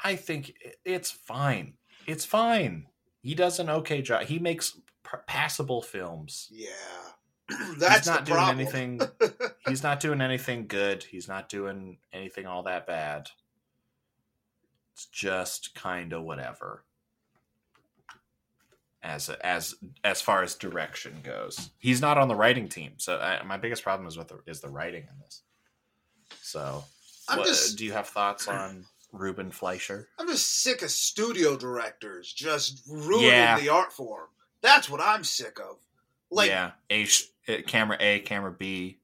I 0.03 0.15
think 0.15 0.53
it's 0.85 1.11
fine. 1.11 1.73
It's 2.05 2.25
fine. 2.25 2.87
He 3.21 3.35
does 3.35 3.59
an 3.59 3.69
okay 3.69 4.01
job. 4.01 4.23
He 4.23 4.39
makes 4.39 4.71
p- 5.03 5.17
passable 5.27 5.81
films. 5.81 6.47
yeah. 6.51 6.67
That's 7.79 7.97
he's 7.99 8.07
not 8.07 8.19
the 8.19 8.25
doing 8.25 8.37
problem. 8.37 8.59
anything. 8.59 9.01
he's 9.67 9.81
not 9.81 9.99
doing 9.99 10.21
anything 10.21 10.67
good. 10.67 11.03
He's 11.03 11.27
not 11.27 11.49
doing 11.49 11.97
anything 12.13 12.45
all 12.45 12.61
that 12.63 12.85
bad. 12.85 13.29
It's 14.93 15.07
just 15.07 15.73
kind 15.73 16.13
of 16.13 16.23
whatever. 16.23 16.83
As 19.01 19.29
as 19.29 19.75
as 20.03 20.21
far 20.21 20.43
as 20.43 20.55
direction 20.55 21.21
goes, 21.23 21.69
he's 21.77 22.01
not 22.01 22.17
on 22.17 22.27
the 22.27 22.35
writing 22.35 22.67
team. 22.67 22.93
So 22.97 23.17
I, 23.17 23.41
my 23.43 23.55
biggest 23.57 23.81
problem 23.81 24.07
is 24.07 24.17
with 24.17 24.27
the, 24.27 24.39
is 24.45 24.59
the 24.59 24.67
writing 24.69 25.03
in 25.03 25.19
this. 25.23 25.41
So, 26.41 26.83
I'm 27.29 27.37
what- 27.39 27.47
just 27.47 27.77
do 27.77 27.85
you 27.85 27.93
have 27.93 28.07
thoughts 28.09 28.47
on 28.49 28.85
Ruben 29.13 29.51
Fleischer? 29.51 30.09
I'm 30.19 30.27
just 30.27 30.61
sick 30.63 30.81
of 30.81 30.91
studio 30.91 31.55
directors 31.55 32.33
just 32.33 32.81
ruining 32.89 33.29
Yeah. 33.29 33.57
the 33.59 33.69
art 33.69 33.93
form. 33.93 34.27
That's 34.61 34.89
what 34.89 34.99
I'm 34.99 35.23
sick 35.23 35.59
of. 35.59 35.77
Like 36.29 36.49
yeah, 36.49 36.71
a 36.89 37.03
uh, 37.47 37.61
camera 37.65 37.97
A, 38.01 38.19
camera 38.19 38.51
B, 38.51 38.99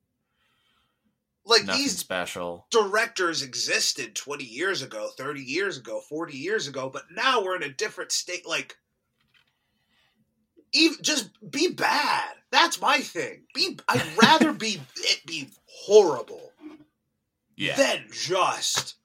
like 1.45 1.63
nothing 1.63 1.81
these 1.83 1.97
special. 1.97 2.67
directors 2.69 3.41
existed 3.41 4.13
20 4.15 4.43
years 4.43 4.81
ago, 4.81 5.09
30 5.17 5.41
years 5.41 5.77
ago, 5.77 6.01
40 6.01 6.35
years 6.37 6.67
ago, 6.67 6.89
but 6.91 7.03
now 7.11 7.41
we're 7.43 7.55
in 7.55 7.63
a 7.63 7.69
different 7.69 8.11
state 8.11 8.45
like 8.45 8.77
even 10.75 10.97
just 11.01 11.29
be 11.51 11.69
bad. 11.73 12.29
That's 12.51 12.79
my 12.79 12.99
thing. 12.99 13.43
Be 13.53 13.79
I'd 13.87 14.03
rather 14.21 14.53
be 14.53 14.81
it 14.97 15.25
be 15.25 15.49
horrible 15.65 16.51
Yeah, 17.55 17.75
than 17.75 18.05
just 18.11 18.95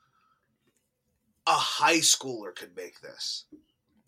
a 1.46 1.52
high 1.52 1.98
schooler 1.98 2.54
could 2.54 2.76
make 2.76 3.00
this. 3.00 3.44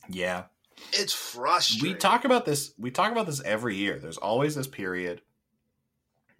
yeah. 0.08 0.44
It's 0.92 1.12
frustrating. 1.12 1.92
we 1.92 1.98
talk 1.98 2.24
about 2.24 2.44
this 2.44 2.72
we 2.78 2.90
talk 2.90 3.12
about 3.12 3.26
this 3.26 3.40
every 3.44 3.76
year 3.76 3.98
there's 4.00 4.16
always 4.18 4.54
this 4.56 4.66
period 4.66 5.20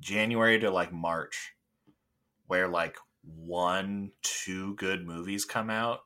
january 0.01 0.59
to 0.59 0.71
like 0.71 0.93
march 0.93 1.53
where 2.49 2.67
like 2.67 2.97
one 3.23 4.11
two 4.23 4.75
good 4.77 5.07
movies 5.07 5.45
come 5.45 5.71
out 5.71 6.01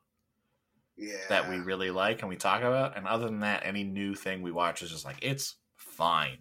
yeah. 0.96 1.14
that 1.28 1.48
we 1.48 1.56
really 1.58 1.90
like 1.90 2.20
and 2.20 2.28
we 2.28 2.36
talk 2.36 2.62
about 2.62 2.96
and 2.96 3.06
other 3.06 3.26
than 3.26 3.40
that 3.40 3.64
any 3.64 3.84
new 3.84 4.14
thing 4.14 4.42
we 4.42 4.52
watch 4.52 4.82
is 4.82 4.90
just 4.90 5.04
like 5.04 5.18
it's 5.22 5.56
fine 5.76 6.38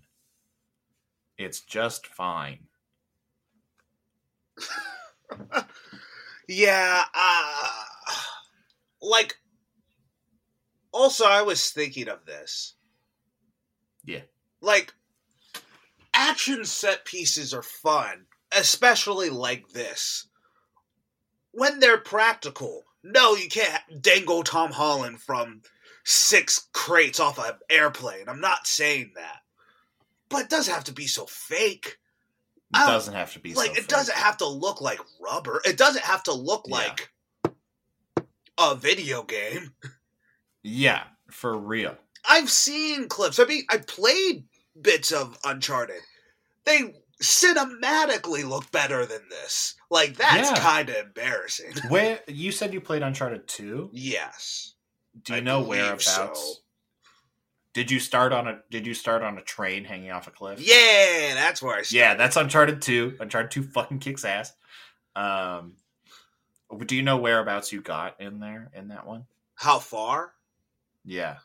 it's 1.38 1.62
just 1.62 2.08
fine 2.08 2.60
Yeah, 6.48 7.04
uh, 7.14 8.14
like 9.02 9.38
also 10.92 11.26
I 11.26 11.42
was 11.42 11.72
thinking 11.72 12.08
of 12.08 12.26
this. 12.26 12.76
Yeah. 14.04 14.22
Like 14.62 14.94
action 16.14 16.66
set 16.66 17.06
pieces 17.06 17.54
are 17.54 17.64
fun, 17.64 18.26
especially 18.56 19.30
like 19.30 19.70
this. 19.70 20.28
When 21.52 21.80
they're 21.80 21.98
practical. 21.98 22.84
No, 23.06 23.36
you 23.36 23.48
can't 23.50 24.02
dangle 24.02 24.44
Tom 24.44 24.72
Holland 24.72 25.22
from 25.22 25.62
six 26.04 26.68
crates 26.74 27.20
off 27.20 27.38
an 27.38 27.54
airplane. 27.70 28.28
I'm 28.28 28.42
not 28.42 28.66
saying 28.68 29.12
that. 29.16 29.42
But 30.30 30.42
it 30.44 30.50
doesn't 30.50 30.74
have 30.74 30.86
to 30.86 30.94
be 30.94 31.08
so 31.08 31.26
fake 31.26 31.98
it 32.74 32.80
oh, 32.82 32.88
doesn't 32.88 33.14
have 33.14 33.32
to 33.34 33.40
be 33.40 33.54
like 33.54 33.68
so 33.68 33.72
it 33.74 33.78
fake. 33.82 33.88
doesn't 33.88 34.18
have 34.18 34.38
to 34.38 34.48
look 34.48 34.82
like 34.82 35.00
rubber. 35.22 35.62
It 35.66 35.78
doesn't 35.78 36.04
have 36.04 36.24
to 36.24 36.34
look 36.34 36.66
Yeah. 36.68 36.76
like 36.76 37.12
a 38.58 38.76
video 38.76 39.24
game. 39.24 39.74
yeah 40.64 41.04
for 41.30 41.58
real 41.58 41.96
I've 42.28 42.50
seen 42.50 43.08
clips. 43.08 43.40
I 43.40 43.46
mean, 43.46 43.66
I 43.70 43.78
played 43.78 44.46
bits 44.82 45.12
of 45.12 45.38
Uncharted. 45.46 46.02
They 46.66 46.96
cinematically 47.22 48.48
look 48.48 48.72
better 48.72 49.06
than 49.06 49.22
this. 49.30 49.76
Like 49.90 50.18
that's 50.18 50.52
Yeah. 50.52 50.56
kind 50.60 50.90
of 50.90 50.96
embarrassing. 50.98 51.74
Where 51.90 52.20
you 52.28 52.52
said 52.52 52.74
you 52.74 52.82
played 52.82 53.02
Uncharted 53.04 53.48
Two? 53.48 53.90
yes. 53.94 54.74
Do 55.24 55.32
you 55.34 55.38
I 55.38 55.42
know 55.42 55.62
whereabouts? 55.62 56.06
so. 56.14 56.34
Did 57.74 57.90
you 57.90 58.00
start 58.00 58.34
on 58.34 58.48
a 58.48 58.60
Did 58.70 58.86
you 58.86 58.94
start 58.94 59.22
on 59.24 59.38
a 59.38 59.42
train 59.42 59.86
hanging 59.86 60.12
off 60.12 60.28
a 60.28 60.32
cliff? 60.32 60.60
Yeah, 60.60 61.34
that's 61.36 61.62
where 61.62 61.76
I 61.78 61.82
started. 61.84 61.96
Yeah, 61.98 62.16
that's 62.16 62.36
Uncharted 62.36 62.82
Two. 62.82 63.16
Uncharted 63.20 63.52
Two 63.52 63.64
fucking 63.64 64.00
kicks 64.00 64.26
ass. 64.26 64.52
Um, 65.16 65.74
do 66.86 66.96
you 66.96 67.02
know 67.04 67.18
whereabouts 67.18 67.72
you 67.72 67.82
got 67.82 68.20
in 68.20 68.40
there 68.40 68.70
in 68.74 68.90
that 68.90 69.06
one? 69.08 69.26
how 69.58 69.80
far? 69.80 70.34
Yeah. 71.06 71.38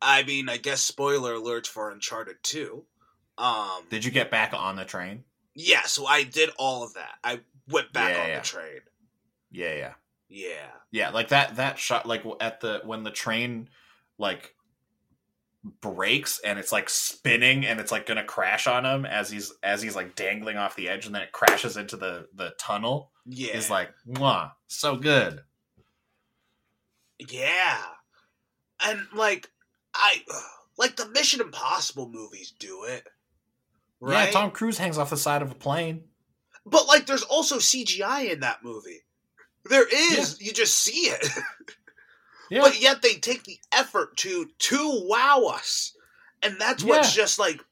I 0.00 0.24
mean, 0.24 0.48
I 0.48 0.56
guess 0.56 0.82
spoiler 0.82 1.34
alerts 1.34 1.68
for 1.68 1.92
Uncharted 1.92 2.38
2. 2.42 2.82
Um 3.38 3.82
Did 3.90 4.04
you 4.04 4.10
get 4.10 4.30
back 4.30 4.52
on 4.54 4.76
the 4.76 4.84
train? 4.84 5.24
yeah, 5.54 5.82
so 5.82 6.06
I 6.06 6.22
did 6.24 6.50
all 6.58 6.82
of 6.82 6.94
that. 6.94 7.12
I 7.22 7.40
went 7.68 7.92
back 7.92 8.14
Yeah, 8.16 8.22
on 8.22 8.28
yeah. 8.28 8.38
the 8.38 8.44
train. 8.44 8.80
Yeah, 9.50 9.74
yeah, 9.74 9.92
Yeah. 10.28 10.70
yeah. 10.90 11.10
Like 11.10 11.28
that. 11.28 11.56
That 11.56 11.78
shot, 11.78 12.06
like 12.06 12.24
at 12.40 12.60
the 12.60 12.80
when 12.84 13.02
the 13.02 13.10
train 13.10 13.68
like 14.18 14.54
breaks 15.80 16.40
and 16.44 16.58
it's 16.58 16.72
like 16.72 16.88
spinning 16.90 17.64
and 17.66 17.78
it's 17.78 17.92
like 17.92 18.06
gonna 18.06 18.24
crash 18.24 18.66
on 18.66 18.84
him 18.84 19.04
as 19.04 19.30
he's 19.30 19.52
as 19.62 19.80
he's 19.82 19.94
like 19.94 20.16
dangling 20.16 20.56
off 20.56 20.74
the 20.74 20.88
edge 20.88 21.06
and 21.06 21.14
then 21.14 21.22
it 21.22 21.32
crashes 21.32 21.76
into 21.76 21.96
the 21.96 22.26
the 22.34 22.52
tunnel. 22.58 23.10
Yeah. 23.26 23.56
Is 23.56 23.70
like, 23.70 23.90
mwah, 24.08 24.52
so 24.68 24.96
good. 24.96 25.42
Yeah. 27.18 27.78
And 28.84 29.00
like 29.14 29.48
I 29.94 30.22
like 30.78 30.96
the 30.96 31.08
Mission 31.10 31.40
Impossible 31.40 32.08
movies 32.08 32.52
do 32.58 32.84
it. 32.84 33.06
Right? 34.02 34.26
Yeah, 34.26 34.30
Tom 34.32 34.50
Cruise 34.50 34.78
hangs 34.78 34.98
off 34.98 35.10
the 35.10 35.16
side 35.16 35.42
of 35.42 35.52
a 35.52 35.54
plane. 35.54 36.02
But 36.66 36.88
like 36.88 37.06
there's 37.06 37.22
also 37.22 37.58
CGI 37.58 38.32
in 38.32 38.40
that 38.40 38.64
movie. 38.64 39.02
There 39.70 39.86
is, 39.88 40.40
you 40.40 40.52
just 40.52 40.76
see 40.76 41.06
it. 41.08 41.26
Yeah, 42.50 42.60
But 42.60 42.82
yet 42.82 43.00
they 43.00 43.14
take 43.14 43.44
the 43.44 43.58
effort 43.72 44.14
to 44.18 44.46
to 44.58 45.04
wow 45.06 45.44
us. 45.54 45.96
And 46.42 46.60
that's 46.60 46.84
what's 46.84 47.14
just 47.14 47.38
like 47.38 47.62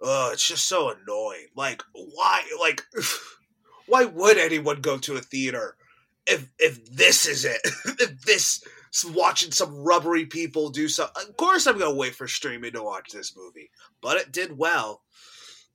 Oh, 0.00 0.30
it's 0.32 0.48
just 0.48 0.66
so 0.66 0.90
annoying. 0.90 1.46
Like 1.54 1.84
why 1.92 2.42
like 2.58 2.82
why 3.86 4.06
would 4.06 4.38
anyone 4.38 4.80
go 4.80 4.98
to 4.98 5.14
a 5.14 5.20
theater 5.20 5.76
if 6.26 6.48
if 6.58 6.84
this 6.92 7.26
is 7.26 7.44
it? 7.44 7.60
if 8.00 8.20
this 8.22 8.62
watching 9.12 9.52
some 9.52 9.74
rubbery 9.76 10.24
people 10.24 10.70
do 10.70 10.88
so 10.88 11.04
of 11.04 11.36
course 11.36 11.66
I'm 11.66 11.78
gonna 11.78 11.94
wait 11.94 12.14
for 12.14 12.26
streaming 12.26 12.72
to 12.72 12.82
watch 12.82 13.10
this 13.12 13.36
movie. 13.36 13.70
But 14.00 14.16
it 14.18 14.32
did 14.32 14.56
well. 14.56 15.02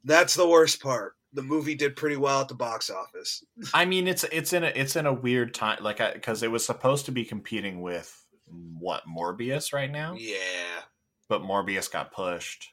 That's 0.03 0.33
the 0.33 0.47
worst 0.47 0.81
part. 0.81 1.13
The 1.33 1.43
movie 1.43 1.75
did 1.75 1.95
pretty 1.95 2.17
well 2.17 2.41
at 2.41 2.47
the 2.47 2.55
box 2.55 2.89
office. 2.89 3.43
I 3.73 3.85
mean, 3.85 4.07
it's 4.07 4.23
it's 4.25 4.53
in 4.53 4.63
a 4.63 4.67
it's 4.75 4.95
in 4.95 5.05
a 5.05 5.13
weird 5.13 5.53
time, 5.53 5.83
like 5.83 5.99
because 6.13 6.43
it 6.43 6.51
was 6.51 6.65
supposed 6.65 7.05
to 7.05 7.11
be 7.11 7.23
competing 7.23 7.81
with 7.81 8.13
what 8.79 9.03
Morbius 9.07 9.71
right 9.73 9.89
now, 9.91 10.15
Yeah. 10.17 10.81
but 11.29 11.41
Morbius 11.41 11.89
got 11.91 12.11
pushed. 12.11 12.67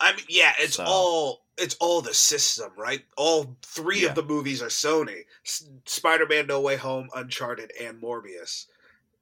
I 0.00 0.14
mean, 0.14 0.24
yeah, 0.28 0.54
it's 0.58 0.76
So- 0.76 0.84
all 0.84 1.44
it's 1.56 1.74
all 1.80 2.00
the 2.00 2.14
system, 2.14 2.70
right? 2.76 3.04
All 3.16 3.56
three 3.62 4.02
Yeah. 4.02 4.10
of 4.10 4.14
the 4.14 4.22
movies 4.22 4.62
are 4.62 4.68
Sony: 4.68 5.24
S- 5.44 5.68
Spider-Man: 5.86 6.46
No 6.46 6.60
Way 6.60 6.76
Home, 6.76 7.08
Uncharted, 7.14 7.72
and 7.80 8.00
Morbius. 8.00 8.66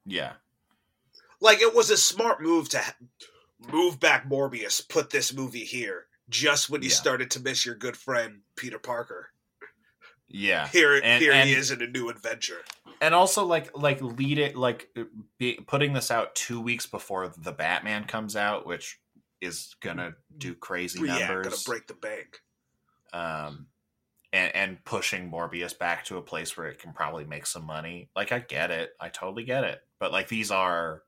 Yeah, 0.05 0.33
Like 1.39 1.61
it 1.61 1.73
was 1.73 1.89
a 1.89 1.97
smart 1.97 2.41
move 2.41 2.69
to 2.69 2.79
ha- 2.79 2.95
move 3.71 3.99
back 3.99 4.27
Morbius, 4.29 4.87
put 4.87 5.09
this 5.09 5.33
movie 5.33 5.65
here, 5.65 6.07
just 6.29 6.69
when 6.69 6.81
you 6.83 6.89
Yeah. 6.89 6.95
started 6.95 7.31
to 7.31 7.39
miss 7.39 7.65
your 7.65 7.75
good 7.75 7.97
friend 7.97 8.41
Peter 8.55 8.79
Parker. 8.79 9.31
yeah, 10.29 10.67
Here, 10.67 10.95
And- 11.03 11.21
here 11.21 11.31
and- 11.33 11.47
he 11.49 11.55
is 11.55 11.71
in 11.71 11.81
a 11.81 11.87
new 11.87 12.09
adventure. 12.09 12.63
and 13.01 13.13
also 13.15 13.43
like 13.45 13.75
like 13.77 14.01
lead 14.01 14.37
it 14.37 14.55
like 14.55 14.89
uh, 14.97 15.03
be, 15.37 15.55
putting 15.67 15.93
this 15.93 16.09
out 16.11 16.35
two 16.35 16.59
weeks 16.61 16.85
before 16.85 17.27
the 17.29 17.51
Batman 17.51 18.05
comes 18.05 18.35
out, 18.35 18.65
which 18.65 18.99
is 19.41 19.75
gonna 19.81 20.15
do 20.37 20.53
crazy 20.55 20.99
Yeah, 21.05 21.19
numbers. 21.27 21.45
gonna 21.47 21.55
break 21.65 21.87
the 21.87 21.93
bank. 21.93 22.41
um, 23.13 23.67
and, 24.33 24.53
and 24.55 24.85
pushing 24.85 25.31
Morbius 25.31 25.77
back 25.77 26.03
to 26.05 26.17
a 26.17 26.21
place 26.21 26.57
where 26.57 26.67
it 26.67 26.79
can 26.79 26.91
probably 26.91 27.23
make 27.23 27.45
some 27.45 27.65
money. 27.65 28.09
Like 28.15 28.31
I 28.33 28.39
get 28.39 28.71
it, 28.71 28.91
I 28.99 29.07
totally 29.09 29.43
get 29.45 29.63
it. 29.63 29.81
But 29.99 30.11
like 30.11 30.27
these 30.27 30.51
are 30.51 31.03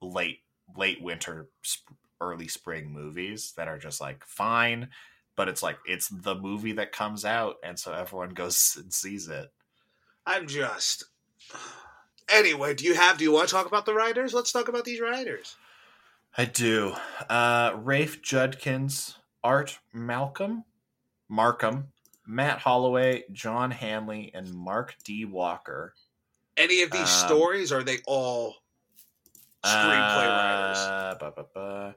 late 0.00 0.40
late 0.76 1.02
winter, 1.02 1.48
sp- 1.62 1.92
early 2.20 2.48
spring 2.48 2.90
movies 2.90 3.52
that 3.56 3.68
are 3.68 3.78
just 3.78 4.00
like 4.00 4.24
fine. 4.24 4.88
But 5.36 5.48
it's 5.48 5.62
like 5.62 5.78
it's 5.86 6.08
the 6.08 6.34
movie 6.34 6.72
that 6.72 6.92
comes 6.92 7.24
out, 7.24 7.56
and 7.62 7.78
so 7.78 7.92
everyone 7.92 8.30
goes 8.34 8.76
and 8.80 8.92
sees 8.92 9.28
it. 9.28 9.52
I'm 10.26 10.46
just. 10.46 11.04
Anyway, 12.32 12.72
do 12.72 12.84
you 12.84 12.94
have? 12.94 13.18
Do 13.18 13.24
you 13.24 13.32
want 13.32 13.48
to 13.48 13.54
talk 13.54 13.66
about 13.66 13.84
the 13.84 13.92
writers? 13.92 14.32
Let's 14.32 14.52
talk 14.52 14.68
about 14.68 14.84
these 14.84 15.00
writers. 15.00 15.56
I 16.36 16.44
do. 16.46 16.94
Uh, 17.28 17.72
Rafe 17.76 18.22
Judkins, 18.22 19.18
Art 19.44 19.78
Malcolm, 19.92 20.64
Marcum, 21.30 21.86
Matt 22.26 22.58
Holloway, 22.60 23.24
Jon 23.32 23.70
Hanley, 23.70 24.30
and 24.34 24.52
Mark 24.54 24.96
D. 25.04 25.24
Walker. 25.24 25.94
Any 26.56 26.82
of 26.82 26.90
these 26.90 27.00
Um, 27.22 27.28
stories? 27.28 27.72
Or 27.72 27.78
are 27.78 27.82
they 27.82 27.98
all 28.06 28.56
screenplay 29.64 30.28
writers? 30.28 30.78
Uh, 30.78 31.16
ba, 31.20 31.32
ba, 31.36 31.44
ba. 31.54 31.96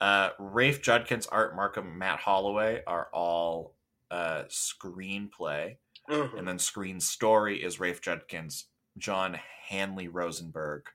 Uh, 0.00 0.30
Rafe 0.38 0.82
Judkins, 0.82 1.26
Art 1.28 1.56
Marcum, 1.56 1.94
Matt 1.94 2.20
Holloway 2.20 2.82
are 2.86 3.08
all 3.12 3.74
uh, 4.10 4.44
screenplay, 4.50 5.78
Mhm. 6.10 6.36
and 6.38 6.46
then 6.46 6.58
screen 6.58 7.00
story 7.00 7.62
is 7.62 7.80
Rafe 7.80 8.02
Judkins, 8.02 8.66
Jon 8.98 9.32
Hanley 9.68 10.06
Rosenberg, 10.06 10.90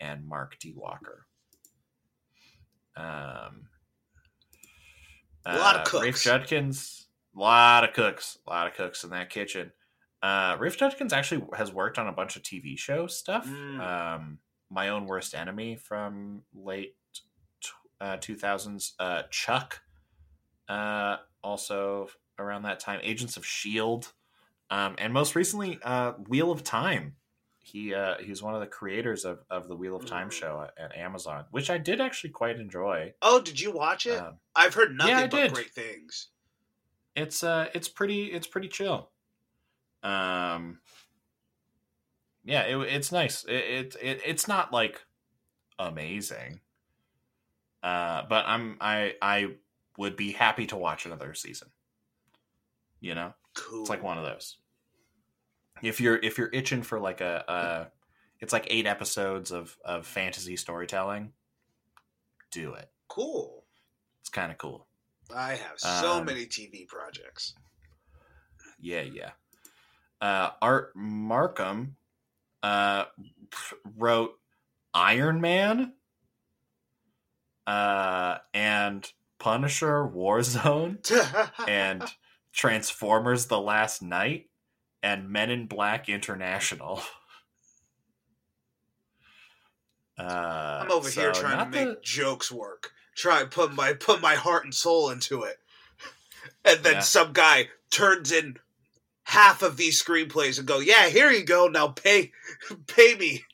and 0.00 0.26
Mark 0.26 0.58
D. 0.58 0.72
Walker. 0.72 1.28
Um, 2.96 3.68
A 5.44 5.58
lot 5.58 5.76
of 5.76 5.94
uh, 5.94 6.00
Rafe 6.00 6.14
cooks. 6.14 6.24
Judkins, 6.24 7.06
a 7.36 7.38
lot 7.38 7.84
of 7.84 7.92
cooks, 7.94 8.38
a 8.46 8.50
lot 8.50 8.66
of 8.66 8.74
cooks 8.74 9.04
in 9.04 9.10
that 9.10 9.30
kitchen. 9.30 9.72
Uh, 10.22 10.56
Rafe 10.58 10.76
Judkins 10.76 11.12
actually 11.12 11.44
has 11.56 11.72
worked 11.72 11.98
on 11.98 12.08
a 12.08 12.12
bunch 12.12 12.36
of 12.36 12.42
TV 12.42 12.76
show 12.78 13.06
stuff. 13.06 13.46
Mm. 13.46 13.80
Um, 13.80 14.38
My 14.70 14.88
Own 14.88 15.06
Worst 15.06 15.34
Enemy 15.34 15.76
from 15.76 16.42
late 16.54 16.94
t- 17.62 17.70
uh, 18.00 18.16
2000s. 18.16 18.92
Uh, 18.98 19.22
Chuck, 19.30 19.82
uh, 20.68 21.18
also 21.44 22.08
around 22.38 22.62
that 22.62 22.80
time. 22.80 22.98
Agents 23.02 23.36
of 23.36 23.44
S.H.I.E.L.D. 23.44 24.08
Um, 24.70 24.96
and 24.98 25.12
most 25.12 25.36
recently, 25.36 25.78
uh, 25.84 26.12
Wheel 26.28 26.50
of 26.50 26.64
Time. 26.64 27.14
He 27.66 27.92
uh, 27.92 28.14
he's 28.20 28.44
one 28.44 28.54
of 28.54 28.60
the 28.60 28.66
creators 28.68 29.24
of, 29.24 29.40
of 29.50 29.66
the 29.66 29.74
Wheel 29.74 29.96
of 29.96 30.06
Time 30.06 30.28
Mm. 30.28 30.32
show 30.32 30.68
at, 30.78 30.96
Amazon, 30.96 31.46
which 31.50 31.68
I 31.68 31.78
did 31.78 32.00
actually 32.00 32.30
quite 32.30 32.60
enjoy. 32.60 33.12
Oh, 33.20 33.40
did 33.40 33.58
you 33.60 33.72
watch 33.72 34.06
it? 34.06 34.20
Um, 34.20 34.38
I've 34.54 34.74
heard 34.74 34.96
nothing 34.96 35.10
yeah, 35.18 35.26
but 35.26 35.36
did. 35.36 35.52
great 35.52 35.72
things. 35.74 36.28
it's 37.16 37.42
uh 37.42 37.68
it's 37.74 37.88
pretty 37.88 38.26
it's 38.26 38.46
pretty 38.46 38.68
chill 38.68 39.10
um 40.04 40.78
yeah 42.44 42.62
it, 42.62 42.76
it's 42.82 43.10
nice 43.10 43.42
it, 43.44 43.54
it, 43.54 43.96
it 44.00 44.20
it's 44.24 44.46
not 44.46 44.72
like 44.72 45.04
amazing 45.78 46.60
uh 47.82 48.22
but 48.28 48.44
i'm 48.46 48.76
i 48.80 49.14
i 49.20 49.48
would 49.98 50.14
be 50.16 50.30
happy 50.32 50.66
to 50.66 50.76
watch 50.76 51.04
another 51.06 51.34
season 51.34 51.68
you 53.00 53.14
know 53.14 53.32
Cool. 53.54 53.80
it's 53.80 53.90
like 53.90 54.02
one 54.02 54.18
of 54.18 54.24
those 54.24 54.58
if 55.82 56.00
you're 56.00 56.16
if 56.16 56.38
you're 56.38 56.50
itching 56.52 56.82
for 56.82 56.98
like 57.00 57.20
a, 57.20 57.44
a 57.48 57.86
it's 58.40 58.52
like 58.52 58.66
eight 58.70 58.86
episodes 58.86 59.50
of 59.52 59.76
of 59.84 60.06
fantasy 60.06 60.56
storytelling 60.56 61.32
do 62.50 62.74
it 62.74 62.90
Cool. 63.08 63.64
it's 64.20 64.28
kind 64.30 64.50
of 64.52 64.58
cool 64.58 64.86
I 65.34 65.54
have 65.54 65.78
so 65.78 66.12
Um, 66.18 66.24
many 66.26 66.46
TV 66.46 66.86
projects. 66.86 67.54
Yeah, 68.78 69.00
yeah. 69.00 69.30
Uh, 70.20 70.50
Art 70.62 70.94
Marcum 70.96 71.94
uh, 72.62 73.06
wrote 73.96 74.38
Iron 74.94 75.40
Man 75.40 75.94
uh, 77.66 78.38
and 78.54 79.10
Punisher 79.40 80.06
Warzone 80.06 80.98
and 81.68 82.04
Transformers 82.52 83.46
The 83.46 83.60
Last 83.60 84.02
Knight 84.02 84.46
and 85.06 85.30
Men 85.30 85.50
in 85.50 85.66
Black 85.66 86.08
International. 86.08 87.00
Uh, 90.18 90.80
I'm 90.82 90.90
over 90.90 91.10
here 91.10 91.30
trying 91.32 91.58
to 91.58 91.70
make 91.70 91.88
the- 91.88 92.00
jokes 92.02 92.50
work. 92.50 92.92
Try 93.18 93.42
and 93.42 93.50
put 93.50 93.74
my 93.74 93.92
put 93.92 94.22
my 94.22 94.34
heart 94.34 94.64
and 94.64 94.74
soul 94.74 95.10
into 95.10 95.42
it. 95.42 95.56
And 96.64 96.82
then 96.82 96.94
Yeah. 96.94 97.00
some 97.00 97.34
guy 97.34 97.68
turns 97.90 98.32
in 98.32 98.56
half 99.24 99.60
of 99.60 99.76
these 99.76 100.02
screenplays 100.02 100.58
and 100.58 100.66
go, 100.66 100.78
"Yeah, 100.78 101.08
here 101.10 101.30
you 101.30 101.44
go. 101.44 101.68
Now 101.68 101.88
pay 101.88 102.32
pay 102.86 103.14
me. 103.14 103.44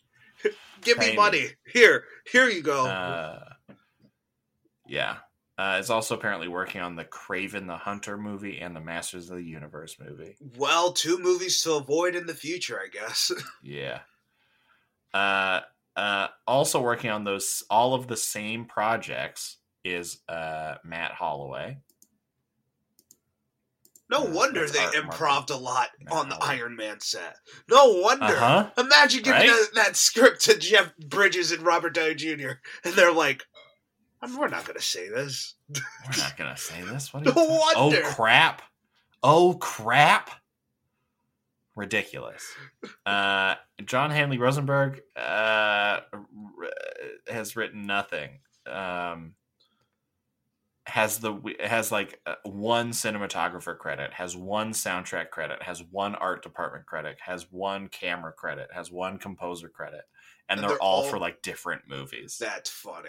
Give 0.83 0.99
Pay 0.99 1.07
me 1.07 1.11
me." 1.11 1.17
money. 1.17 1.47
Here. 1.67 2.05
Here 2.31 2.49
you 2.49 2.63
go." 2.63 2.87
Uh, 2.87 3.55
yeah. 4.87 5.17
Uh, 5.63 5.79
is 5.79 5.91
also 5.91 6.17
apparently 6.17 6.49
working 6.49 6.81
on 6.81 6.97
the 6.97 7.05
Kraven 7.05 7.69
the 7.69 7.77
Hunter 7.77 8.17
movie 8.19 8.59
and 8.61 8.75
the 8.75 8.81
Masters 8.81 9.31
of 9.31 9.37
the 9.37 9.45
Universe 9.45 9.97
movie. 10.01 10.35
Well, 10.57 10.93
two 10.93 11.19
movies 11.19 11.63
to 11.63 11.75
avoid 11.75 12.17
in 12.17 12.27
the 12.27 12.35
future, 12.35 12.81
I 12.85 12.89
guess. 12.89 13.31
Yeah. 13.63 14.01
Uh, 15.15 15.61
uh, 15.95 16.29
also 16.49 16.81
working 16.83 17.11
on 17.11 17.23
those 17.25 17.63
all 17.71 17.95
of 17.95 18.09
the 18.09 18.17
same 18.17 18.65
projects 18.65 19.59
is 19.85 20.19
uh, 20.29 20.77
Matt 20.85 21.13
Holloway. 21.13 21.79
No 24.11 24.25
Yeah, 24.25 24.31
wonder 24.31 24.67
they 24.67 24.79
art 24.79 24.95
improved 24.95 25.51
a 25.51 25.57
lot 25.57 25.89
Matt 26.01 26.13
on 26.13 26.29
the 26.29 26.35
Holloway. 26.35 26.59
Iron 26.59 26.77
Man 26.77 27.01
set. 27.01 27.37
No 27.71 28.01
wonder. 28.01 28.25
Uh 28.27 28.31
huh. 28.37 28.71
Imagine 28.79 29.23
giving 29.23 29.41
Right? 29.41 29.49
that, 29.49 29.75
that 29.75 29.97
script 29.97 30.43
to 30.47 30.59
Jeff 30.59 30.95
Bridges 30.99 31.53
and 31.53 31.63
Robert 31.63 31.95
Downey 31.95 32.15
Jr. 32.17 32.51
and 32.85 32.95
they're 32.95 33.13
like, 33.13 33.45
"Um, 34.23 34.37
"We're 34.39 34.49
not 34.49 34.65
going 34.65 34.79
to 34.79 34.85
say 34.85 35.09
this." 35.09 35.55
We're 35.71 36.23
not 36.23 36.37
gonna 36.37 36.57
say 36.57 36.83
this. 36.83 37.13
What? 37.13 37.25
No 37.27 37.33
talking- 37.33 37.49
wonder. 37.59 38.03
Oh 38.05 38.13
crap! 38.15 38.63
Oh 39.23 39.55
crap! 39.55 40.31
Ridiculous. 41.75 42.45
Uh, 43.07 43.55
Jon 43.85 44.11
Hanley 44.11 44.37
Rosenberg 44.39 45.01
uh, 45.17 46.01
r- 46.01 46.03
has 47.29 47.57
written 47.57 47.87
nothing. 47.87 48.41
Um, 48.67 49.35
has 50.87 51.19
the 51.19 51.35
has 51.61 51.91
like 51.91 52.21
uh, 52.27 52.35
one 52.45 52.91
cinematographer 52.91 53.79
credit, 53.79 54.13
has 54.13 54.37
one 54.37 54.73
soundtrack 54.73 55.31
credit, 55.31 55.63
has 55.63 55.83
one 55.91 56.15
art 56.17 56.43
department 56.43 56.85
credit, 56.87 57.17
has 57.25 57.47
one 57.51 57.89
camera 57.89 58.33
credit, 58.33 58.69
has 58.75 58.91
one 58.91 59.17
composer 59.19 59.69
credit, 59.69 60.03
and, 60.49 60.59
And 60.59 60.61
they're, 60.61 60.71
they're 60.71 60.79
all, 60.83 61.05
all- 61.05 61.09
for 61.09 61.19
like 61.19 61.41
different 61.41 61.83
movies. 61.89 62.37
That's 62.39 62.69
funny. 62.69 63.09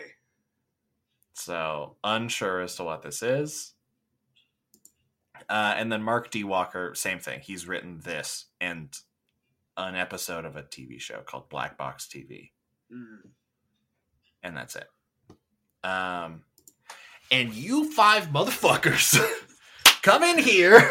So 1.33 1.97
unsure 2.03 2.61
as 2.61 2.75
to 2.75 2.83
what 2.83 3.01
this 3.01 3.21
is. 3.23 3.73
Uh, 5.49 5.73
and 5.75 5.91
then 5.91 6.01
Mark 6.03 6.31
D. 6.31 6.43
Walker, 6.43 6.93
same 6.95 7.19
thing. 7.19 7.41
He's 7.41 7.67
written 7.67 7.99
this 8.03 8.45
and 8.61 8.95
an 9.75 9.95
episode 9.95 10.45
of 10.45 10.55
a 10.55 10.63
TV 10.63 10.99
show 11.01 11.19
called 11.25 11.49
Black 11.49 11.77
Box 11.77 12.07
TV, 12.07 12.51
Mm. 12.91 13.29
and 14.43 14.55
that's 14.55 14.75
it. 14.75 14.87
Um, 15.83 16.43
and 17.31 17.53
you 17.53 17.91
five 17.91 18.27
motherfuckers 18.27 19.19
come 20.03 20.23
in 20.23 20.37
here. 20.37 20.89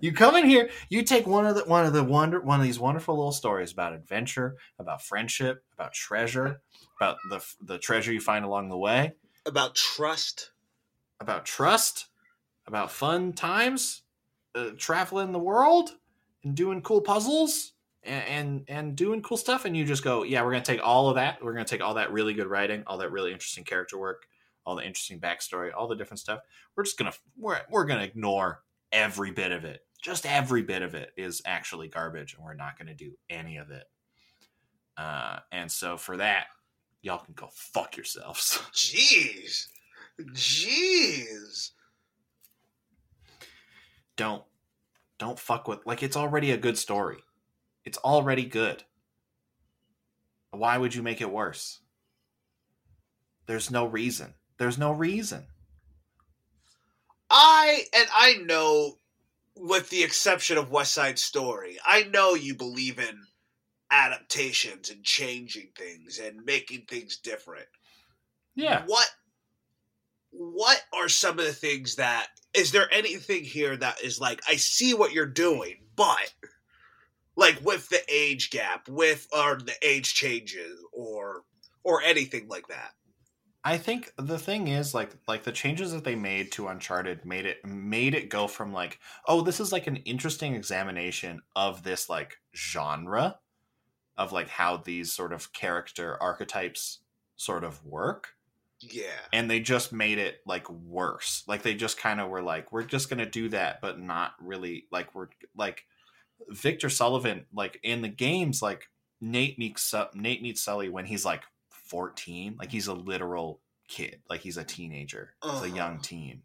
You 0.00 0.12
come 0.12 0.34
in 0.34 0.46
here. 0.46 0.70
You 0.88 1.02
take 1.02 1.26
one 1.26 1.46
of 1.46 1.54
the 1.54 1.64
one 1.64 1.86
of 1.86 1.92
the 1.92 2.02
wonder 2.02 2.40
one 2.40 2.58
of 2.58 2.64
these 2.66 2.78
wonderful 2.80 3.14
little 3.16 3.32
stories 3.32 3.72
about 3.72 3.92
adventure, 3.92 4.56
about 4.78 5.02
friendship, 5.02 5.62
about 5.74 5.92
treasure, 5.92 6.60
about 7.00 7.18
the 7.30 7.44
the 7.62 7.78
treasure 7.78 8.12
you 8.12 8.20
find 8.20 8.44
along 8.44 8.68
the 8.70 8.78
way. 8.78 9.12
About 9.46 9.74
trust. 9.74 10.52
about 11.20 11.44
trust, 11.44 12.06
about 12.66 12.90
fun 12.90 13.32
times, 13.32 14.02
uh, 14.54 14.70
traveling 14.78 15.32
the 15.32 15.38
world, 15.38 15.90
and 16.44 16.54
doing 16.56 16.82
cool 16.82 17.00
puzzles, 17.02 17.72
and, 18.02 18.24
and 18.28 18.64
and 18.68 18.96
doing 18.96 19.22
cool 19.22 19.36
stuff. 19.36 19.64
And 19.64 19.76
you 19.76 19.84
just 19.84 20.04
go, 20.04 20.22
yeah, 20.22 20.42
we're 20.42 20.52
gonna 20.52 20.64
take 20.64 20.80
all 20.82 21.08
of 21.08 21.16
that. 21.16 21.42
We're 21.44 21.52
gonna 21.52 21.64
take 21.64 21.82
all 21.82 21.94
that 21.94 22.12
really 22.12 22.34
good 22.34 22.46
writing, 22.46 22.84
all 22.86 22.98
that 22.98 23.12
really 23.12 23.32
interesting 23.32 23.64
character 23.64 23.98
work, 23.98 24.26
all 24.64 24.76
the 24.76 24.84
interesting 24.86 25.20
backstory, 25.20 25.70
all 25.76 25.88
the 25.88 25.96
different 25.96 26.20
stuff. 26.20 26.40
We're 26.76 26.84
just 26.84 26.98
gonna 26.98 27.12
we're 27.36 27.60
we're 27.70 27.84
gonna 27.86 28.04
ignore 28.04 28.62
every 28.92 29.30
bit 29.30 29.52
of 29.52 29.64
it. 29.64 29.80
Just 30.02 30.24
every 30.24 30.62
bit 30.62 30.82
of 30.82 30.94
it 30.94 31.10
is 31.16 31.42
actually 31.44 31.88
garbage, 31.88 32.34
and 32.34 32.44
we're 32.44 32.54
not 32.54 32.78
gonna 32.78 32.94
do 32.94 33.12
any 33.28 33.58
of 33.58 33.70
it. 33.70 33.84
Uh, 34.96 35.40
and 35.52 35.70
so 35.70 35.96
for 35.96 36.16
that, 36.18 36.46
y'all 37.02 37.24
can 37.24 37.34
go 37.34 37.48
fuck 37.52 37.96
yourselves. 37.96 38.60
Jeez. 38.72 39.66
Jeez. 40.32 41.70
don't 44.16 44.42
don't 45.18 45.38
fuck 45.38 45.66
with 45.66 45.78
like 45.86 46.02
it's 46.02 46.16
already 46.16 46.50
a 46.50 46.58
good 46.58 46.76
story 46.76 47.16
it's 47.86 47.96
already 47.98 48.44
good 48.44 48.84
why 50.50 50.76
would 50.76 50.94
you 50.94 51.02
make 51.02 51.22
it 51.22 51.30
worse 51.30 51.80
there's 53.46 53.70
no 53.70 53.86
reason 53.86 54.34
there's 54.58 54.76
no 54.76 54.92
reason 54.92 55.46
I 57.30 57.84
and 57.94 58.08
I 58.14 58.34
know, 58.44 58.98
with 59.56 59.88
the 59.90 60.02
exception 60.02 60.58
of 60.58 60.70
West 60.70 60.92
Side 60.92 61.18
Story, 61.18 61.78
I 61.84 62.04
know 62.04 62.34
you 62.34 62.54
believe 62.54 62.98
in 62.98 63.22
adaptations 63.90 64.90
and 64.90 65.02
changing 65.04 65.68
things 65.76 66.18
and 66.18 66.44
making 66.44 66.82
things 66.82 67.16
different. 67.18 67.66
yeah 68.54 68.84
What 68.86 69.08
what 70.32 70.80
are 70.92 71.08
some 71.08 71.38
of 71.38 71.44
the 71.44 71.52
things 71.52 71.96
that 71.96 72.28
is 72.54 72.72
there 72.72 72.88
anything 72.92 73.44
here 73.44 73.76
that 73.76 74.02
is 74.02 74.20
like 74.20 74.40
I 74.48 74.56
see 74.56 74.94
what 74.94 75.12
you're 75.12 75.26
doing, 75.26 75.76
but 75.96 76.32
like 77.36 77.60
with 77.64 77.88
the 77.88 78.00
age 78.12 78.50
gap, 78.50 78.88
with 78.88 79.26
or 79.32 79.56
the 79.56 79.74
age 79.82 80.14
changes 80.14 80.78
or 80.92 81.42
or 81.84 82.02
anything 82.02 82.46
like 82.48 82.66
that. 82.68 82.92
i 83.64 83.76
think 83.76 84.12
the 84.16 84.38
thing 84.38 84.68
is 84.68 84.94
like 84.94 85.10
like 85.28 85.44
the 85.44 85.52
changes 85.52 85.92
that 85.92 86.04
they 86.04 86.14
made 86.14 86.50
to 86.52 86.68
uncharted 86.68 87.24
made 87.24 87.46
it 87.46 87.64
made 87.64 88.14
it 88.14 88.28
go 88.30 88.46
from 88.46 88.72
like 88.72 88.98
oh 89.26 89.40
this 89.42 89.60
is 89.60 89.72
like 89.72 89.86
an 89.86 89.96
interesting 89.96 90.54
examination 90.54 91.40
of 91.56 91.82
this 91.82 92.08
like 92.08 92.36
genre 92.54 93.38
of 94.20 94.30
like 94.32 94.48
how 94.48 94.76
these 94.76 95.12
sort 95.12 95.32
of 95.32 95.52
character 95.52 96.16
archetypes 96.22 97.00
sort 97.36 97.64
of 97.64 97.84
work. 97.84 98.34
Yeah. 98.82 99.04
and 99.32 99.50
they 99.50 99.60
just 99.60 99.92
made 99.92 100.16
it 100.18 100.40
like 100.46 100.70
worse. 100.70 101.42
Like 101.46 101.62
they 101.62 101.74
just 101.74 101.98
kind 101.98 102.18
of 102.20 102.30
were 102.30 102.40
like 102.42 102.72
we're 102.72 102.84
just 102.84 103.10
gonna 103.10 103.26
do 103.28 103.48
that 103.50 103.80
but 103.82 103.98
not 104.00 104.32
really 104.40 104.86
like 104.90 105.14
we're 105.14 105.28
like 105.54 105.84
victor 106.48 106.88
sullivan 106.88 107.44
like 107.52 107.78
in 107.82 108.00
the 108.00 108.08
games 108.08 108.62
like 108.62 108.88
nate 109.20 109.58
meets 109.58 109.92
nate 110.14 110.40
meets 110.40 110.62
sully 110.62 110.88
when 110.88 111.04
he's 111.04 111.26
like 111.26 111.42
14 111.68 112.56
like 112.58 112.70
he's 112.70 112.86
a 112.86 112.94
literal 112.94 113.60
kid. 113.86 114.20
Like 114.30 114.40
he's 114.40 114.56
a 114.56 114.64
teenager. 114.64 115.34
He's 115.44 115.62
a 115.62 115.68
young 115.68 115.94
Uh-huh. 115.96 116.02
teen. 116.02 116.42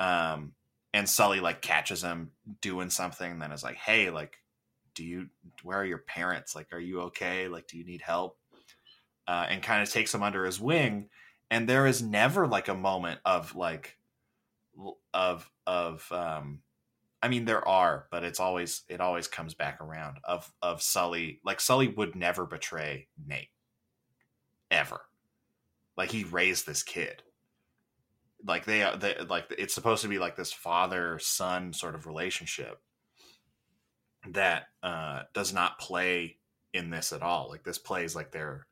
Um 0.00 0.52
and 0.92 1.08
sully 1.08 1.38
like 1.40 1.62
catches 1.62 2.02
him 2.02 2.32
doing 2.60 2.90
something 2.90 3.30
and 3.30 3.40
then 3.40 3.52
is 3.52 3.62
like 3.62 3.76
hey 3.76 4.10
like 4.10 4.38
do 4.96 5.04
you 5.04 5.28
where 5.62 5.78
are 5.78 5.84
your 5.84 5.98
parents? 5.98 6.56
Like 6.56 6.72
are 6.72 6.80
you 6.80 7.02
okay? 7.02 7.46
Like 7.46 7.68
do 7.68 7.78
you 7.78 7.84
need 7.84 8.02
help? 8.02 8.36
Uh, 9.28 9.46
and 9.48 9.62
kind 9.62 9.82
of 9.82 9.90
takes 9.90 10.14
him 10.14 10.22
under 10.22 10.44
his 10.44 10.60
wing. 10.60 11.08
And 11.50 11.68
there 11.68 11.86
is 11.86 12.02
never 12.02 12.46
like 12.46 12.66
a 12.66 12.74
moment 12.74 13.20
of 13.24 13.54
like 13.54 13.96
of 15.14 15.48
of 15.66 16.06
um 16.12 16.60
i 17.22 17.28
mean 17.28 17.46
there 17.46 17.66
are 17.66 18.06
but 18.10 18.22
it's 18.22 18.40
always 18.40 18.82
it 18.90 19.00
always 19.00 19.26
comes 19.26 19.54
back 19.54 19.80
around 19.80 20.18
of 20.22 20.52
of 20.60 20.82
sully 20.82 21.40
like 21.46 21.60
sully 21.60 21.88
would 21.88 22.14
never 22.14 22.44
betray 22.44 23.08
nate. 23.26 23.48
Ever. 24.70 25.00
Like 25.96 26.10
he 26.10 26.24
raised 26.24 26.66
this 26.66 26.82
kid. 26.82 27.22
Like 28.44 28.64
they, 28.64 28.88
they 28.98 29.16
like 29.28 29.46
it's 29.56 29.74
supposed 29.74 30.02
to 30.02 30.08
be 30.08 30.18
like 30.18 30.36
this 30.36 30.52
father 30.52 31.18
son 31.20 31.72
sort 31.72 31.94
of 31.94 32.06
relationship 32.06 32.80
that 34.34 34.64
uh 34.82 35.22
does 35.34 35.52
not 35.52 35.78
play 35.78 36.38
in 36.72 36.90
this 36.90 37.12
at 37.12 37.22
all 37.22 37.48
like 37.50 37.64
this 37.64 37.78
plays 37.78 38.14
like 38.14 38.30
they're 38.32 38.66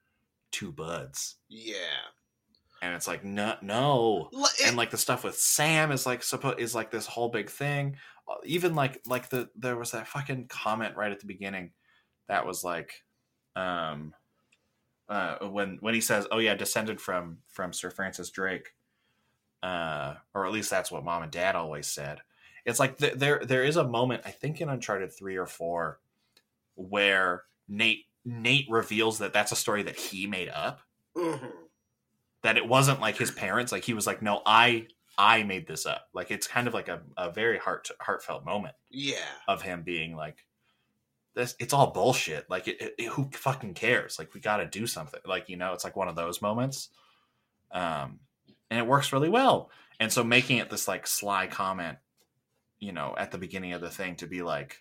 two 0.51 0.71
buds. 0.73 1.37
Yeah. 1.49 1.75
and 2.83 2.95
it's 2.95 3.09
like 3.09 3.25
no. 3.25 3.55
No 3.63 4.29
it- 4.33 4.67
and 4.69 4.77
like 4.77 4.91
the 4.91 4.99
stuff 4.99 5.25
with 5.25 5.37
sam 5.39 5.91
is 5.91 6.07
like 6.07 6.23
supposed 6.23 6.59
is 6.61 6.75
like 6.75 6.91
this 6.91 7.07
whole 7.07 7.29
big 7.29 7.49
thing. 7.51 7.97
Uh, 8.29 8.35
even 8.45 8.75
like 8.75 9.01
like 9.07 9.29
the 9.31 9.49
there 9.57 9.77
was 9.77 9.91
that 9.93 10.09
fucking 10.09 10.47
comment 10.49 10.97
right 10.97 11.13
at 11.13 11.21
the 11.21 11.27
beginning 11.27 11.73
that 12.29 12.47
was 12.47 12.65
like 12.65 13.03
um 13.57 14.15
uh 15.09 15.37
when 15.47 15.77
when 15.81 15.93
he 15.95 16.01
says 16.01 16.27
oh 16.31 16.39
yeah 16.39 16.55
descended 16.55 17.01
from 17.01 17.37
from 17.49 17.73
sir 17.73 17.91
francis 17.91 18.31
drake 18.31 18.75
uh 19.63 20.15
or 20.35 20.47
at 20.47 20.53
least 20.53 20.71
that's 20.71 20.91
what 20.91 21.05
mom 21.05 21.23
and 21.23 21.31
dad 21.33 21.55
always 21.55 21.87
said 21.87 22.21
it's 22.65 22.79
like 22.81 22.99
th- 22.99 23.15
there 23.15 23.41
there 23.45 23.65
is 23.65 23.77
a 23.77 23.87
moment 23.87 24.23
i 24.25 24.31
think 24.31 24.61
in 24.61 24.69
uncharted 24.69 25.13
3 25.13 25.37
or 25.37 25.47
4 25.47 26.01
where 26.77 27.45
nate 27.69 28.05
nate 28.25 28.67
reveals 28.71 29.19
that 29.19 29.33
that's 29.33 29.53
a 29.53 29.57
story 29.57 29.83
that 29.83 29.97
he 29.97 30.27
made 30.27 30.49
up. 30.49 30.81
Mhm. 31.17 31.53
that 32.43 32.57
it 32.57 32.67
wasn't 32.67 33.01
like 33.01 33.17
his 33.17 33.31
parents 33.31 33.71
like 33.71 33.85
he 33.85 33.95
was 33.95 34.07
like 34.07 34.21
no 34.23 34.43
i 34.47 34.87
i 35.17 35.43
made 35.45 35.67
this 35.69 35.87
up. 35.87 36.09
Like 36.13 36.31
it's 36.33 36.47
kind 36.49 36.67
of 36.67 36.75
like 36.75 36.89
a, 36.89 37.01
a 37.17 37.31
very 37.31 37.59
heart 37.59 37.89
heartfelt 38.01 38.45
moment 38.45 38.75
Yeah. 38.91 39.17
of 39.47 39.63
him 39.63 39.83
being 39.83 40.17
like 40.17 40.45
this 41.35 41.55
it's 41.61 41.73
all 41.73 41.93
bullshit. 41.93 42.49
Like 42.51 42.67
it, 42.69 42.95
it- 42.99 43.09
who 43.09 43.31
fucking 43.33 43.75
cares? 43.75 44.19
Like 44.19 44.35
we 44.35 44.41
got 44.41 44.57
to 44.59 44.67
do 44.67 44.87
something. 44.87 45.21
Like 45.25 45.49
you 45.49 45.57
know 45.57 45.73
it's 45.73 45.85
like 45.85 45.97
one 45.97 46.09
of 46.09 46.17
those 46.17 46.43
moments. 46.43 46.89
Um 47.71 48.19
and 48.71 48.81
it 48.81 48.87
works 48.87 49.13
really 49.13 49.29
well. 49.29 49.71
And 50.01 50.13
so 50.13 50.25
making 50.25 50.57
it 50.59 50.71
this 50.71 50.89
like 50.89 51.07
sly 51.07 51.47
comment 51.47 51.99
you 52.85 52.93
know 52.93 53.15
at 53.17 53.31
the 53.31 53.39
beginning 53.39 53.73
of 53.73 53.81
the 53.81 53.91
thing 53.91 54.17
to 54.17 54.27
be 54.27 54.43
like 54.43 54.79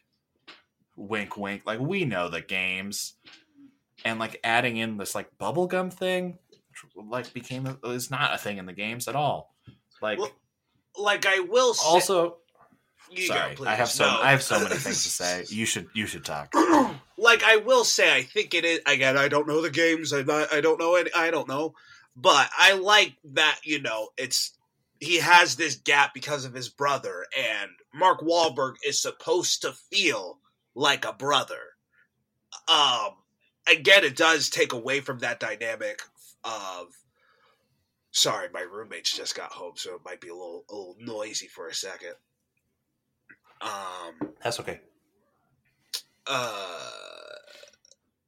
wink 0.96 1.38
wink 1.38 1.64
like 1.66 1.80
we 1.80 2.06
know 2.06 2.30
the 2.30 2.42
games 2.42 3.16
and 4.06 4.20
like 4.20 4.40
adding 4.44 4.78
in 4.78 4.98
this 4.98 5.16
like 5.16 5.38
bubblegum 5.38 5.92
thing 5.92 6.38
which 6.74 7.06
like 7.08 7.34
became 7.34 7.66
a, 7.68 7.90
is 7.90 8.10
not 8.10 8.34
a 8.34 8.38
thing 8.38 8.58
in 8.58 8.66
the 8.66 8.74
games 8.74 9.08
at 9.08 9.16
all. 9.16 9.54
Like 10.02 10.20
Well, 10.20 10.32
like 10.98 11.26
I 11.26 11.40
will 11.40 11.74
say, 11.74 11.88
also, 11.88 12.38
you 13.12 13.28
sorry. 13.28 13.56
I 13.66 13.76
have 13.76 13.90
so 13.90 14.06
No. 14.06 14.22
I 14.22 14.32
have 14.32 14.44
so 14.44 14.60
many 14.60 14.76
things 14.76 15.04
to 15.04 15.10
say. 15.10 15.46
You 15.50 15.66
should 15.66 15.88
you 15.94 16.08
should 16.08 16.26
talk. 16.26 16.54
like 17.18 17.44
I 17.44 17.58
will 17.58 17.84
say, 17.84 18.16
I 18.16 18.24
think 18.24 18.54
it 18.54 18.66
is. 18.66 18.80
Again, 18.86 19.18
I 19.18 19.28
don't 19.28 19.48
know 19.48 19.62
the 19.62 19.70
games. 19.70 20.14
I 20.14 20.20
I 20.52 20.62
don't 20.62 20.80
know 20.80 20.96
any. 20.96 21.12
I 21.14 21.32
don't 21.32 21.48
know, 21.48 21.74
but 22.16 22.50
I 22.58 22.74
like 22.74 23.16
that. 23.34 23.60
You 23.64 23.82
know, 23.82 24.10
it's 24.18 24.58
he 25.04 25.18
has 25.18 25.56
this 25.56 25.76
gap 25.76 26.14
because 26.14 26.46
of 26.46 26.54
his 26.54 26.70
brother, 26.70 27.26
and 27.38 27.72
Mark 27.94 28.22
Wahlberg 28.22 28.76
is 28.86 29.02
supposed 29.02 29.62
to 29.62 29.74
feel 29.74 30.40
like 30.76 31.06
a 31.06 31.14
brother. 31.14 31.60
Um, 32.68 33.16
again, 33.68 34.04
it 34.04 34.16
does 34.16 34.50
take 34.50 34.74
away 34.74 35.02
from 35.02 35.20
that 35.20 35.40
dynamic 35.40 36.02
of. 36.44 36.88
Sorry, 38.16 38.48
my 38.54 38.62
roommates 38.62 39.16
just 39.16 39.36
got 39.36 39.52
home, 39.52 39.74
so 39.76 39.96
it 39.96 40.02
might 40.06 40.22
be 40.22 40.30
a 40.30 40.36
little 40.36 40.66
a 40.70 40.76
little 40.76 40.96
noisy 41.00 41.48
for 41.48 41.68
a 41.68 41.74
second. 41.74 42.14
Um, 43.62 44.34
That's 44.44 44.60
okay. 44.60 44.80
uh 46.28 46.92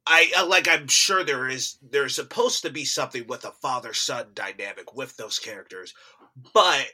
I 0.06 0.30
uh, 0.38 0.46
like 0.46 0.68
I'm 0.68 0.88
sure 0.88 1.24
there 1.24 1.48
is 1.48 1.78
there's 1.82 2.14
supposed 2.14 2.62
to 2.62 2.70
be 2.70 2.84
something 2.84 3.26
with 3.26 3.44
a 3.44 3.52
father 3.52 3.92
son 3.92 4.26
dynamic 4.34 4.94
with 4.94 5.16
those 5.16 5.38
characters, 5.38 5.94
but 6.54 6.86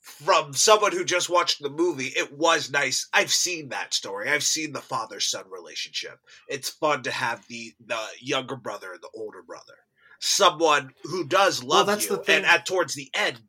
from 0.00 0.52
someone 0.52 0.92
who 0.92 1.04
just 1.04 1.30
watched 1.30 1.62
the 1.62 1.70
movie, 1.70 2.12
it 2.16 2.30
was 2.36 2.70
nice. 2.70 3.08
I've 3.14 3.32
seen 3.32 3.70
that 3.70 3.94
story. 3.94 4.28
I've 4.28 4.42
seen 4.42 4.72
the 4.72 4.80
father 4.82 5.18
son 5.18 5.44
relationship. 5.50 6.18
It's 6.48 6.68
fun 6.68 7.02
to 7.04 7.10
have 7.10 7.46
the 7.48 7.72
the 7.86 8.00
younger 8.20 8.56
brother 8.56 8.92
and 8.92 9.00
the 9.00 9.10
older 9.14 9.42
brother, 9.42 9.74
someone 10.20 10.92
who 11.04 11.24
does 11.26 11.60
Well, 11.62 11.78
love 11.78 11.86
that's 11.86 12.04
you, 12.04 12.16
the 12.16 12.22
thing. 12.22 12.36
and 12.38 12.46
at 12.46 12.66
towards 12.66 12.94
the 12.94 13.10
end, 13.14 13.40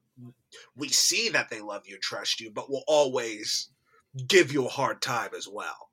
we 0.75 0.88
see 0.89 1.29
that 1.29 1.49
they 1.49 1.60
love 1.62 1.84
you 1.88 1.95
and 1.95 2.03
trust 2.03 2.39
you, 2.39 2.51
but 2.51 2.69
will 2.69 2.84
always 2.88 3.69
give 4.27 4.53
you 4.53 4.65
a 4.65 4.69
hard 4.69 5.01
time 5.01 5.31
as 5.36 5.47
well. 5.47 5.89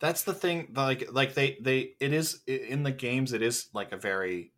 That's 0.00 0.22
the 0.24 0.34
thing. 0.34 0.72
Like 0.74 1.10
like 1.12 1.34
they 1.34 1.56
they 1.60 1.94
it 2.00 2.12
is 2.12 2.42
in 2.46 2.82
the 2.82 2.92
games. 2.92 3.32
It 3.32 3.42
is 3.42 3.68
like 3.72 3.92
a 3.92 3.96
very. 3.96 4.52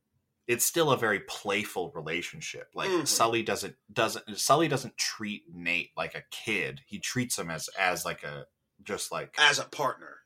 It's 0.47 0.65
still 0.65 0.91
a 0.91 0.97
very 0.97 1.21
playful 1.21 1.93
relationship. 1.95 2.71
Like 2.75 2.89
Mhm. 2.89 3.07
Sully 3.07 3.43
doesn't 3.43 3.77
doesn't 3.93 4.39
Sully 4.39 4.67
doesn't 4.67 4.97
treat 4.97 5.43
Nate 5.53 5.91
like 5.97 6.15
a 6.15 6.25
kid. 6.31 6.81
He 6.87 6.99
treats 6.99 7.39
him 7.39 7.51
as 7.51 7.69
as 7.79 8.05
like 8.05 8.25
a 8.25 8.47
just 8.83 9.13
like 9.13 9.35
as 9.39 9.59
a 9.59 9.65
partner. 9.65 10.21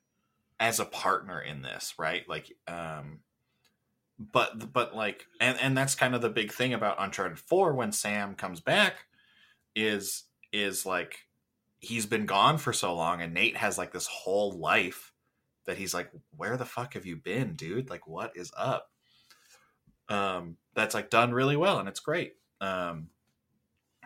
as 0.61 0.79
a 0.79 0.85
partner 0.85 1.40
in 1.40 1.62
this, 1.62 1.94
right? 1.98 2.29
Like, 2.29 2.53
um, 2.68 3.20
but 4.18 4.72
but 4.72 4.94
like, 4.94 5.27
and 5.40 5.59
and 5.61 5.77
that's 5.77 5.94
kind 5.96 6.14
of 6.14 6.22
the 6.22 6.29
big 6.31 6.53
thing 6.53 6.72
about 6.72 6.96
Uncharted 7.01 7.38
Four 7.40 7.75
when 7.75 7.90
Sam 7.92 8.35
comes 8.37 8.61
back, 8.61 9.07
is 9.75 10.25
is 10.53 10.87
like 10.87 11.27
he's 11.83 12.07
been 12.07 12.27
gone 12.27 12.57
for 12.57 12.73
so 12.73 12.95
long, 12.95 13.21
and 13.21 13.35
Nate 13.35 13.57
has 13.59 13.77
like 13.77 13.92
this 13.92 14.07
whole 14.07 14.53
life 14.53 15.12
that 15.66 15.77
he's 15.77 15.92
like, 15.92 16.11
where 16.37 16.57
the 16.57 16.64
fuck 16.64 16.95
have 16.95 17.05
you 17.05 17.16
been, 17.16 17.55
dude? 17.55 17.90
Like, 17.90 18.07
what 18.07 18.33
is 18.37 18.53
up? 18.57 18.90
Um, 20.09 20.57
that's 20.75 20.95
like 20.95 21.11
done 21.11 21.33
really 21.33 21.57
well, 21.57 21.79
and 21.79 21.88
it's 21.88 22.01
great. 22.01 22.35
Um, 22.61 23.09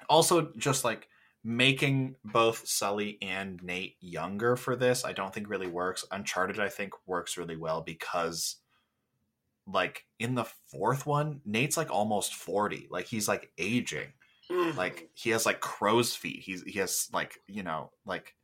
also, 0.09 0.51
just 0.57 0.85
like 0.85 1.09
making 1.45 2.17
both 2.25 2.67
Sully 2.67 3.19
and 3.21 3.63
Nate 3.63 3.97
younger 4.01 4.57
for 4.57 4.75
this, 4.75 5.05
I 5.05 5.13
don't 5.13 5.33
think 5.33 5.49
really 5.49 5.69
works. 5.69 6.05
Uncharted, 6.11 6.59
I 6.59 6.69
think, 6.69 6.95
works 7.07 7.37
really 7.37 7.57
well 7.57 7.83
because, 7.83 8.57
like, 9.67 10.07
in 10.19 10.35
the 10.35 10.47
fourth 10.71 11.05
one, 11.05 11.43
Nate's 11.45 11.77
like 11.77 11.91
almost 11.91 12.35
40. 12.35 12.89
Like, 12.91 13.07
he's 13.07 13.29
like 13.29 13.53
aging. 13.59 14.13
Mhm. 14.51 14.77
Like, 14.77 15.11
he 15.15 15.31
has 15.31 15.47
like 15.47 15.61
crow's 15.61 16.15
feet. 16.15 16.41
He's, 16.41 16.63
he 16.63 16.79
has, 16.79 17.09
like, 17.13 17.41
you 17.47 17.63
know, 17.63 17.91
like, 18.05 18.35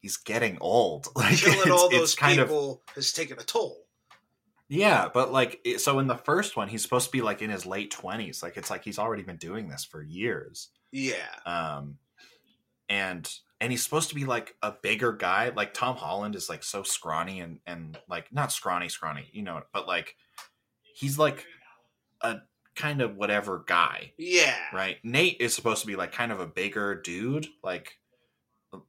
he's 0.00 0.16
getting 0.16 0.58
old. 0.60 1.08
Like, 1.16 1.36
killing 1.38 1.70
all 1.70 1.90
those 1.90 2.14
kind 2.14 2.38
of. 2.38 2.48
people 2.48 2.82
has 2.94 3.12
taken 3.12 3.38
a 3.38 3.42
toll. 3.44 3.84
Yeah, 4.68 5.08
but 5.12 5.32
like, 5.32 5.66
so 5.78 5.98
in 5.98 6.06
the 6.06 6.16
first 6.16 6.56
one, 6.56 6.68
he's 6.68 6.82
supposed 6.82 7.06
to 7.06 7.12
be 7.12 7.22
like 7.22 7.40
in 7.40 7.48
his 7.50 7.64
late 7.64 7.90
20s. 7.90 8.42
Like, 8.42 8.56
it's 8.58 8.70
like 8.70 8.84
he's 8.84 8.98
already 8.98 9.22
been 9.22 9.38
doing 9.38 9.68
this 9.68 9.84
for 9.84 10.02
years. 10.02 10.68
Yeah, 10.92 11.28
um 11.46 11.96
and 12.88 13.30
and 13.60 13.70
he's 13.70 13.82
supposed 13.82 14.08
to 14.08 14.14
be 14.14 14.24
like 14.24 14.54
a 14.62 14.72
bigger 14.82 15.12
guy 15.12 15.50
like 15.54 15.74
tom 15.74 15.96
holland 15.96 16.34
is 16.34 16.48
like 16.48 16.62
so 16.62 16.82
scrawny 16.82 17.40
and 17.40 17.60
and 17.66 17.98
like 18.08 18.32
not 18.32 18.52
scrawny 18.52 18.88
scrawny 18.88 19.28
you 19.32 19.42
know 19.42 19.60
but 19.72 19.86
like 19.86 20.16
he's 20.94 21.18
like 21.18 21.44
a 22.22 22.36
kind 22.78 23.02
of 23.02 23.16
whatever 23.16 23.64
guy 23.66 24.12
yeah, 24.16 24.56
right 24.72 24.98
nate 25.02 25.36
is 25.40 25.52
supposed 25.52 25.80
to 25.80 25.86
be 25.86 25.96
like 25.96 26.12
kind 26.12 26.30
of 26.30 26.38
a 26.38 26.46
bigger 26.46 26.94
dude 26.94 27.48
like 27.62 27.98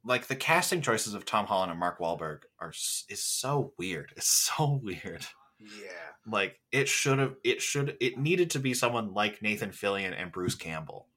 like 0.04 0.28
the 0.28 0.36
casting 0.36 0.80
choices 0.80 1.12
of 1.14 1.24
tom 1.24 1.46
holland 1.46 1.70
and 1.70 1.80
mark 1.80 1.98
Wahlberg 1.98 2.42
are 2.60 2.70
is 2.70 3.22
so 3.22 3.72
weird 3.76 4.12
it's 4.16 4.28
so 4.28 4.80
weird 4.82 5.26
yeah. 5.58 5.90
like 6.24 6.60
it 6.70 6.88
should 6.88 7.18
have 7.18 7.34
it 7.42 7.60
should 7.60 7.96
it 8.00 8.16
needed 8.16 8.50
to 8.50 8.60
be 8.60 8.74
someone 8.74 9.12
like 9.12 9.42
nathan 9.42 9.70
fillion 9.70 10.14
and 10.16 10.30
bruce 10.30 10.54
campbell 10.54 11.08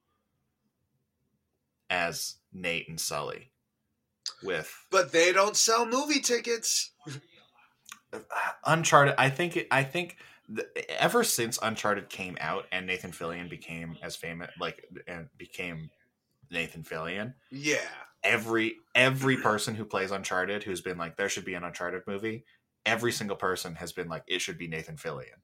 as 1.88 2.34
nate 2.52 2.88
and 2.88 2.98
sully 2.98 3.52
with 4.42 4.74
But 4.90 5.12
they 5.12 5.32
don't 5.32 5.56
sell 5.56 5.86
movie 5.86 6.20
tickets. 6.20 6.92
Uh, 8.12 8.18
uncharted 8.64 9.14
i 9.18 9.28
think 9.28 9.66
i 9.70 9.82
think 9.82 10.16
th- 10.54 10.68
ever 10.98 11.24
since 11.24 11.58
uncharted 11.62 12.08
came 12.08 12.36
out 12.40 12.66
and 12.72 12.86
nathan 12.86 13.12
fillion 13.12 13.48
became 13.48 13.96
as 14.02 14.16
famous 14.16 14.50
like 14.60 14.84
and 15.06 15.28
became 15.38 15.90
nathan 16.50 16.82
fillion 16.82 17.34
Yeah, 17.50 17.78
every 18.22 18.76
every 18.94 19.36
person 19.36 19.74
who 19.74 19.84
plays 19.84 20.10
uncharted 20.10 20.62
who's 20.62 20.80
been 20.80 20.98
like 20.98 21.16
there 21.16 21.28
should 21.28 21.44
be 21.44 21.54
an 21.54 21.64
uncharted 21.64 22.02
movie 22.06 22.44
every 22.86 23.12
single 23.12 23.36
person 23.36 23.74
has 23.76 23.92
been 23.92 24.08
like 24.08 24.24
it 24.26 24.40
should 24.40 24.58
be 24.58 24.68
nathan 24.68 24.96
fillion. 24.96 25.40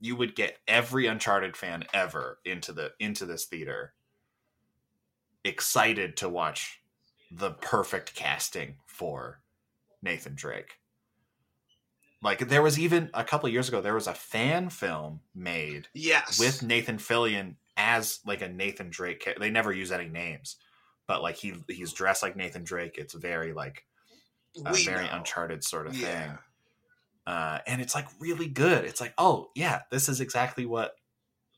You 0.00 0.16
would 0.16 0.34
get 0.34 0.58
every 0.66 1.06
uncharted 1.06 1.56
fan 1.56 1.84
ever 1.92 2.38
into 2.44 2.72
the 2.72 2.92
into 2.98 3.26
this 3.26 3.44
theater 3.44 3.94
excited 5.44 6.16
to 6.18 6.28
watch 6.28 6.80
the 7.30 7.50
perfect 7.52 8.14
casting 8.14 8.76
for 8.86 9.40
nathan 10.02 10.34
drake 10.34 10.78
like 12.22 12.48
there 12.48 12.62
was 12.62 12.78
even 12.78 13.10
a 13.14 13.24
couple 13.24 13.48
years 13.48 13.68
ago 13.68 13.80
there 13.80 13.94
was 13.94 14.06
a 14.06 14.14
fan 14.14 14.68
film 14.68 15.20
made 15.34 15.88
yes. 15.94 16.38
with 16.38 16.62
Nathan 16.62 16.98
Fillion 16.98 17.56
as 17.76 18.20
like 18.26 18.42
a 18.42 18.48
Nathan 18.48 18.90
Drake. 18.90 19.26
They 19.38 19.50
never 19.50 19.72
use 19.72 19.90
any 19.90 20.08
names, 20.08 20.56
but 21.06 21.22
like 21.22 21.36
he 21.36 21.54
he's 21.68 21.92
dressed 21.92 22.22
like 22.22 22.36
Nathan 22.36 22.64
Drake. 22.64 22.96
It's 22.98 23.14
very 23.14 23.52
like 23.52 23.86
a 24.64 24.72
we 24.72 24.84
very 24.84 25.06
know. 25.06 25.12
Uncharted 25.14 25.64
sort 25.64 25.86
of 25.86 25.96
Yeah. 25.96 26.22
thing, 26.22 26.38
uh, 27.26 27.58
and 27.66 27.80
it's 27.80 27.94
like 27.94 28.06
really 28.18 28.48
good. 28.48 28.84
It's 28.84 29.00
like 29.00 29.14
oh 29.16 29.50
yeah, 29.54 29.82
this 29.90 30.08
is 30.08 30.20
exactly 30.20 30.66
what 30.66 30.96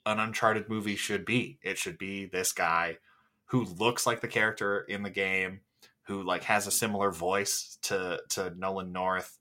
an 0.06 0.20
Uncharted 0.20 0.68
movie 0.68 0.96
should 0.96 1.24
be. 1.24 1.58
It 1.62 1.78
should 1.78 1.98
be 1.98 2.26
this 2.26 2.52
guy 2.52 2.98
who 3.46 3.64
looks 3.64 4.06
like 4.06 4.20
the 4.20 4.28
character 4.28 4.80
in 4.80 5.02
the 5.02 5.10
game, 5.10 5.60
who 6.04 6.22
like 6.22 6.44
has 6.44 6.66
a 6.66 6.70
similar 6.72 7.10
voice 7.10 7.78
to 7.82 8.20
to 8.30 8.52
Nolan 8.56 8.92
North, 8.92 9.38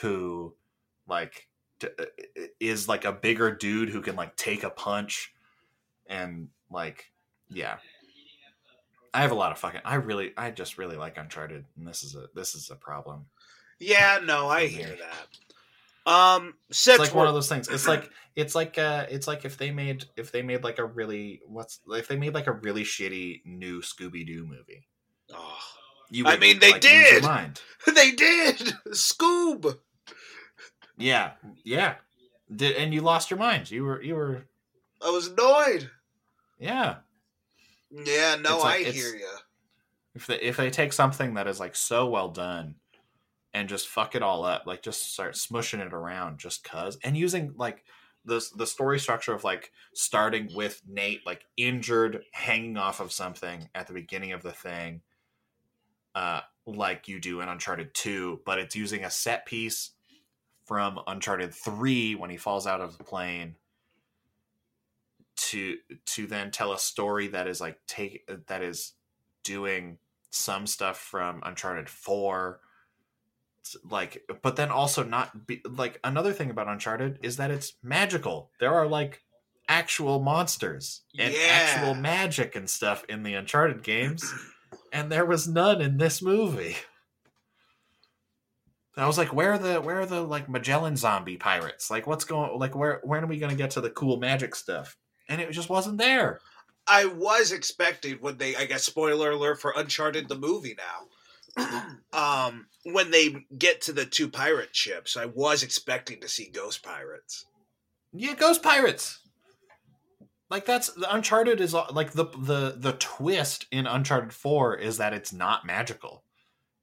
who 0.00 0.54
like 1.08 1.48
d- 1.80 1.88
uh, 1.98 2.04
is 2.60 2.88
like 2.88 3.04
a 3.04 3.12
bigger 3.12 3.54
dude 3.54 3.88
who 3.88 4.00
can 4.00 4.16
like 4.16 4.36
take 4.36 4.62
a 4.62 4.70
punch 4.70 5.32
and 6.08 6.48
like 6.70 7.06
yeah. 7.48 7.78
I 9.14 9.22
have 9.22 9.30
a 9.32 9.34
lot 9.34 9.52
of 9.52 9.58
fucking 9.58 9.80
i 9.84 9.94
really 9.94 10.32
i 10.36 10.50
just 10.50 10.76
really 10.76 10.96
like 10.96 11.16
uncharted 11.16 11.64
and 11.76 11.86
this 11.86 12.02
is 12.02 12.14
a 12.14 12.26
this 12.34 12.54
is 12.54 12.70
a 12.70 12.76
problem. 12.76 13.26
Yeah, 13.80 14.18
no, 14.24 14.48
I 14.48 14.66
hear 14.66 14.88
that. 14.88 15.28
Um, 16.10 16.54
it's 16.68 16.86
like 16.86 17.14
one 17.14 17.28
of 17.28 17.34
those 17.34 17.48
things. 17.48 17.68
It's 17.68 17.86
like 17.86 18.10
it's 18.36 18.54
like 18.54 18.78
uh 18.78 19.06
it's 19.10 19.26
like 19.26 19.44
if 19.44 19.58
they 19.58 19.70
made 19.70 20.06
if 20.16 20.32
they 20.32 20.42
made 20.42 20.64
like 20.64 20.78
a 20.78 20.84
really 20.84 21.42
what's 21.46 21.80
if 21.88 22.08
they 22.08 22.16
made 22.16 22.34
like 22.34 22.46
a 22.46 22.52
really 22.52 22.82
shitty 22.82 23.42
new 23.44 23.82
scooby-doo 23.82 24.46
movie. 24.46 24.86
Oh, 25.34 25.58
you 26.10 26.26
I 26.26 26.38
mean, 26.38 26.58
they 26.58 26.70
your 26.70 26.78
did! 26.78 27.24
they 27.94 28.12
did. 28.12 28.56
Scoob. 28.88 29.78
Yeah 30.98 31.32
yeah 31.64 31.94
did 32.54 32.76
and 32.76 32.92
you 32.92 33.00
lost 33.00 33.30
your 33.30 33.38
mind 33.38 33.70
you 33.70 33.84
were 33.84 34.02
you 34.02 34.14
were 34.14 34.44
I 35.02 35.10
was 35.10 35.28
annoyed. 35.28 35.90
yeah 36.58 36.96
Yeah, 37.90 38.36
no, 38.40 38.58
like- 38.58 38.86
I 38.86 38.90
hear 38.90 39.14
you. 39.14 39.28
if 40.14 40.26
they 40.26 40.40
if 40.40 40.56
they 40.56 40.70
take 40.70 40.92
something 40.92 41.34
that 41.34 41.46
is 41.46 41.60
like 41.60 41.76
so 41.76 42.08
well 42.08 42.28
done 42.28 42.74
and 43.54 43.68
just 43.68 43.88
fuck 43.88 44.14
it 44.14 44.22
all 44.22 44.44
up 44.44 44.66
like 44.66 44.82
just 44.82 45.12
start 45.12 45.34
smushing 45.34 45.80
it 45.84 45.92
around 45.92 46.38
just 46.38 46.64
cuz 46.64 46.98
and 47.04 47.16
using 47.16 47.54
like 47.56 47.84
the 48.24 48.44
the 48.56 48.66
story 48.66 48.98
structure 48.98 49.32
of 49.32 49.44
like 49.44 49.72
starting 49.94 50.50
with 50.54 50.82
Nate 50.86 51.24
like 51.24 51.46
injured 51.56 52.24
hanging 52.32 52.76
off 52.76 53.00
of 53.00 53.12
something 53.12 53.68
at 53.74 53.86
the 53.86 53.94
beginning 53.94 54.32
of 54.32 54.42
the 54.42 54.52
thing 54.52 55.00
uh 56.14 56.40
like 56.66 57.08
you 57.08 57.18
do 57.20 57.40
in 57.40 57.48
Uncharted 57.48 57.94
2 57.94 58.42
but 58.44 58.58
it's 58.58 58.76
using 58.76 59.04
a 59.04 59.10
set 59.10 59.46
piece 59.46 59.92
from 60.68 61.00
Uncharted 61.06 61.54
3 61.54 62.14
when 62.14 62.28
he 62.30 62.36
falls 62.36 62.66
out 62.66 62.82
of 62.82 62.98
the 62.98 63.04
plane 63.04 63.56
to 65.36 65.78
to 66.04 66.26
then 66.26 66.50
tell 66.50 66.72
a 66.72 66.78
story 66.78 67.28
that 67.28 67.46
is 67.48 67.60
like 67.60 67.78
take 67.86 68.28
that 68.48 68.62
is 68.62 68.92
doing 69.44 69.98
some 70.30 70.66
stuff 70.66 70.98
from 70.98 71.40
Uncharted 71.44 71.88
4 71.88 72.60
like 73.90 74.22
but 74.42 74.56
then 74.56 74.70
also 74.70 75.02
not 75.02 75.46
be 75.46 75.62
like 75.64 76.00
another 76.04 76.32
thing 76.32 76.50
about 76.50 76.68
Uncharted 76.68 77.18
is 77.22 77.36
that 77.38 77.50
it's 77.50 77.74
magical. 77.82 78.50
There 78.60 78.74
are 78.74 78.86
like 78.86 79.22
actual 79.68 80.20
monsters 80.20 81.02
and 81.18 81.32
Yeah. 81.32 81.40
actual 81.50 81.94
magic 81.94 82.56
and 82.56 82.68
stuff 82.68 83.04
in 83.08 83.22
the 83.22 83.34
Uncharted 83.34 83.82
games 83.82 84.24
and 84.92 85.10
there 85.10 85.24
was 85.26 85.48
none 85.48 85.80
in 85.80 85.96
this 85.98 86.20
movie. 86.20 86.76
I 89.02 89.06
was 89.06 89.18
like, 89.18 89.32
where 89.32 89.52
are 89.52 89.58
the 89.58 89.80
where 89.80 90.00
are 90.00 90.06
the 90.06 90.22
like 90.22 90.48
Magellan 90.48 90.96
zombie 90.96 91.36
pirates? 91.36 91.90
Like, 91.90 92.06
what's 92.06 92.24
going? 92.24 92.58
Like, 92.58 92.74
where 92.74 93.00
when 93.04 93.22
are 93.22 93.28
we 93.28 93.38
gonna 93.38 93.54
get 93.54 93.70
to 93.72 93.80
the 93.80 93.90
cool 93.90 94.18
magic 94.18 94.54
stuff? 94.54 94.96
And 95.28 95.40
it 95.40 95.50
just 95.52 95.68
wasn't 95.68 95.98
there. 95.98 96.40
I 96.86 97.04
was 97.04 97.52
expecting 97.52 98.16
when 98.16 98.38
they, 98.38 98.56
I 98.56 98.64
guess, 98.64 98.84
spoiler 98.84 99.32
alert 99.32 99.60
for 99.60 99.74
Uncharted 99.76 100.28
the 100.28 100.38
movie 100.38 100.76
now. 100.76 101.86
um, 102.12 102.66
when 102.84 103.10
they 103.10 103.46
get 103.56 103.82
to 103.82 103.92
the 103.92 104.06
two 104.06 104.28
pirate 104.28 104.74
ships, 104.74 105.16
I 105.16 105.26
was 105.26 105.62
expecting 105.62 106.20
to 106.20 106.28
see 106.28 106.48
ghost 106.48 106.82
pirates. 106.82 107.44
Yeah, 108.12 108.34
ghost 108.34 108.62
pirates. 108.62 109.20
Like 110.50 110.64
that's 110.64 110.90
the 110.94 111.14
Uncharted 111.14 111.60
is 111.60 111.74
like 111.74 112.12
the 112.12 112.24
the 112.24 112.74
the 112.76 112.94
twist 112.98 113.66
in 113.70 113.86
Uncharted 113.86 114.32
Four 114.32 114.76
is 114.76 114.96
that 114.96 115.12
it's 115.12 115.32
not 115.32 115.66
magical. 115.66 116.24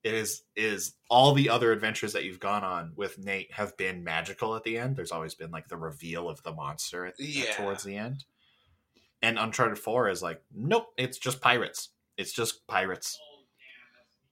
It 0.06 0.14
is 0.14 0.44
is 0.56 0.94
all 1.10 1.34
the 1.34 1.50
other 1.50 1.72
adventures 1.72 2.14
that 2.14 2.24
you've 2.26 2.40
gone 2.40 2.64
on 2.64 2.94
with 2.96 3.18
Nate 3.18 3.52
have 3.54 3.76
been 3.76 4.04
magical 4.04 4.56
at 4.56 4.64
the 4.64 4.78
end. 4.78 4.96
There's 4.96 5.12
always 5.12 5.34
been 5.34 5.50
like 5.50 5.68
the 5.68 5.78
reveal 5.78 6.30
of 6.30 6.44
the 6.44 6.54
monster 6.54 7.08
at, 7.08 7.16
Yeah. 7.20 7.52
towards 7.54 7.84
the 7.84 7.98
end. 7.98 8.24
And 9.24 9.40
Uncharted 9.40 9.80
Four 9.80 10.08
is 10.10 10.22
like, 10.22 10.44
nope, 10.54 10.90
it's 10.96 11.18
just 11.18 11.42
pirates. 11.42 11.90
It's 12.18 12.32
just 12.32 12.68
pirates. 12.68 13.18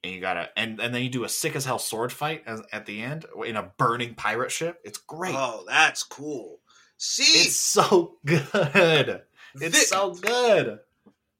And 0.04 0.14
you 0.14 0.22
gotta 0.22 0.50
and 0.56 0.80
and 0.80 0.94
then 0.94 1.02
you 1.02 1.10
do 1.10 1.24
a 1.24 1.30
sick 1.30 1.56
as 1.56 1.66
hell 1.66 1.80
sword 1.80 2.12
fight 2.14 2.44
as, 2.46 2.62
at 2.72 2.86
the 2.86 3.02
end 3.02 3.26
in 3.44 3.56
a 3.56 3.72
burning 3.80 4.14
pirate 4.14 4.52
ship. 4.52 4.80
It's 4.86 5.00
great. 5.00 5.34
Oh, 5.36 5.64
that's 5.68 6.04
cool. 6.04 6.60
See, 6.98 7.24
It's 7.48 7.56
so 7.60 8.18
good. 8.26 9.24
It's 9.56 9.90
so 9.90 10.14
good. 10.14 10.80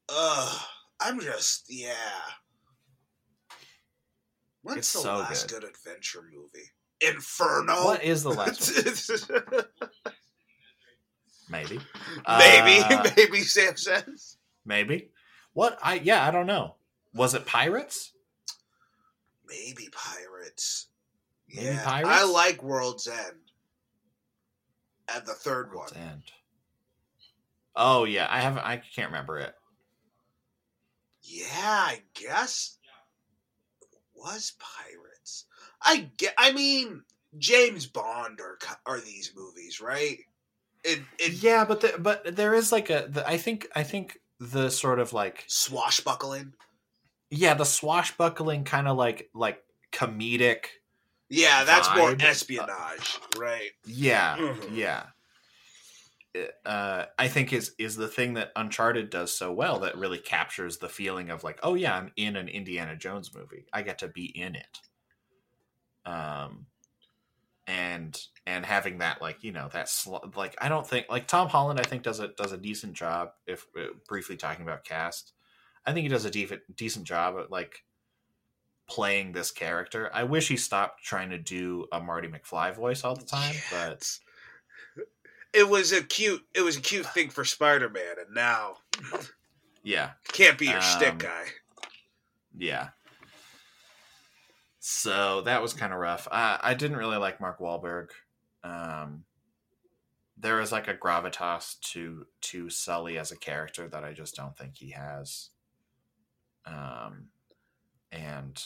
Ugh, 0.08 0.60
I'm 1.00 1.20
just 1.20 1.66
yeah. 1.68 1.94
What's 4.64 4.78
It's 4.78 4.92
the 4.94 4.98
so 5.00 5.16
last 5.18 5.48
good. 5.48 5.60
good. 5.60 5.70
adventure 5.70 6.22
movie? 6.22 6.70
Inferno. 7.00 7.84
What 7.84 8.02
is 8.02 8.22
the 8.24 8.30
last? 8.30 8.72
Maybe. 11.50 11.78
maybe, 11.78 11.82
Uh, 12.26 13.10
maybe 13.16 13.40
Sam 13.42 13.76
says. 13.76 14.38
maybe. 14.64 15.10
What? 15.52 15.78
I 15.82 15.96
yeah. 15.96 16.26
I 16.26 16.30
don't 16.30 16.46
know. 16.46 16.76
Was 17.14 17.34
it 17.34 17.44
pirates? 17.46 18.12
Maybe 19.46 19.88
pirates. 19.92 20.86
Maybe 21.54 21.66
yeah, 21.66 21.84
Pirates? 21.84 22.08
I 22.10 22.24
like 22.24 22.62
World's 22.62 23.06
End. 23.06 23.36
And 25.14 25.26
the 25.26 25.34
third 25.34 25.70
World's 25.74 25.92
one. 25.92 26.02
End. 26.02 26.22
Oh 27.76 28.04
yeah, 28.04 28.26
I 28.30 28.40
haven't. 28.40 28.64
I 28.64 28.78
can't 28.78 29.10
remember 29.10 29.38
it. 29.38 29.54
Yeah, 31.22 31.46
I 31.54 32.00
guess 32.14 32.78
was 34.24 34.54
pirates. 34.58 35.44
I 35.82 36.10
get. 36.16 36.34
I 36.38 36.52
mean, 36.52 37.02
James 37.38 37.86
Bond 37.86 38.40
are 38.40 38.58
are 38.86 39.00
these 39.00 39.32
movies, 39.36 39.80
right? 39.80 40.18
It 40.82 41.00
it 41.18 41.32
Yeah, 41.42 41.64
but 41.64 41.80
the, 41.80 41.94
but 41.98 42.36
there 42.36 42.54
is 42.54 42.72
like 42.72 42.90
a. 42.90 43.06
The, 43.08 43.26
I 43.28 43.36
think 43.38 43.68
I 43.74 43.82
think 43.82 44.18
the 44.40 44.70
sort 44.70 44.98
of 44.98 45.12
like 45.12 45.44
swashbuckling. 45.46 46.54
yeah 47.30 47.54
the 47.54 47.64
swashbuckling 47.64 48.64
kind 48.64 48.88
of 48.88 48.96
like 48.96 49.30
like 49.34 49.62
comedic. 49.92 50.66
Yeah, 51.30 51.64
that's 51.64 51.88
more 51.96 52.12
Vibe. 52.12 52.22
espionage, 52.22 53.18
right? 53.38 53.70
Yeah, 53.86 54.36
Mhm. 54.36 54.76
yeah. 54.76 55.06
Uh, 56.66 57.04
I 57.16 57.28
think 57.28 57.52
is 57.52 57.74
is 57.78 57.96
the 57.96 58.08
thing 58.08 58.34
that 58.34 58.50
Uncharted 58.56 59.10
does 59.10 59.32
so 59.32 59.52
well 59.52 59.78
that 59.80 59.96
really 59.96 60.18
captures 60.18 60.78
the 60.78 60.88
feeling 60.88 61.30
of 61.30 61.44
like, 61.44 61.60
oh 61.62 61.74
yeah, 61.74 61.96
I'm 61.96 62.10
in 62.16 62.36
an 62.36 62.48
Indiana 62.48 62.96
Jones 62.96 63.34
movie. 63.34 63.66
I 63.72 63.82
get 63.82 63.98
to 63.98 64.08
be 64.08 64.26
in 64.26 64.56
it. 64.56 64.80
Um, 66.04 66.66
and 67.66 68.20
and 68.46 68.66
having 68.66 68.98
that 68.98 69.22
like 69.22 69.42
you 69.42 69.52
know 69.52 69.68
that 69.72 69.88
sl- 69.88 70.16
like 70.36 70.54
I 70.60 70.68
don't 70.68 70.86
think 70.86 71.06
like 71.08 71.26
Tom 71.26 71.48
Holland 71.48 71.80
I 71.80 71.84
think 71.84 72.02
does 72.02 72.20
a 72.20 72.28
does 72.28 72.52
a 72.52 72.58
decent 72.58 72.94
job. 72.94 73.30
If 73.46 73.66
uh, 73.78 73.94
briefly 74.08 74.36
talking 74.36 74.64
about 74.64 74.84
cast, 74.84 75.32
I 75.86 75.92
think 75.92 76.02
he 76.02 76.08
does 76.08 76.24
a 76.24 76.30
decent 76.30 76.62
decent 76.76 77.06
job 77.06 77.36
at 77.38 77.50
like 77.50 77.84
playing 78.86 79.32
this 79.32 79.50
character. 79.50 80.10
I 80.12 80.24
wish 80.24 80.48
he 80.48 80.56
stopped 80.56 81.02
trying 81.02 81.30
to 81.30 81.38
do 81.38 81.86
a 81.92 82.00
Marty 82.00 82.28
McFly 82.28 82.74
voice 82.74 83.02
all 83.02 83.16
the 83.16 83.24
time, 83.24 83.54
but 83.70 84.18
It 85.54 85.68
was 85.68 85.92
a 85.92 86.02
cute. 86.02 86.42
It 86.54 86.62
was 86.62 86.76
a 86.76 86.80
cute 86.80 87.06
thing 87.06 87.30
for 87.30 87.44
Spider 87.44 87.88
Man, 87.88 88.16
and 88.24 88.34
now 88.34 88.78
yeah, 89.82 90.10
can't 90.32 90.58
be 90.58 90.66
your 90.66 90.76
Um, 90.76 90.82
stick 90.82 91.18
guy. 91.18 91.44
yeah. 92.56 92.88
So 94.80 95.40
that 95.42 95.62
was 95.62 95.72
kind 95.72 95.92
of 95.92 95.98
rough. 95.98 96.28
I, 96.30 96.58
I 96.62 96.74
didn't 96.74 96.98
really 96.98 97.16
like 97.16 97.40
Mark 97.40 97.58
Wahlberg. 97.58 98.08
Um, 98.62 99.24
there 100.36 100.60
is 100.60 100.72
like 100.72 100.88
a 100.88 100.94
gravitas 100.94 101.80
to 101.92 102.26
to 102.42 102.68
Sully 102.68 103.16
as 103.18 103.32
a 103.32 103.36
character 103.36 103.88
that 103.88 104.04
I 104.04 104.12
just 104.12 104.34
don't 104.36 104.56
think 104.56 104.74
he 104.76 104.90
has. 104.90 105.50
Um, 106.66 107.28
and 108.12 108.62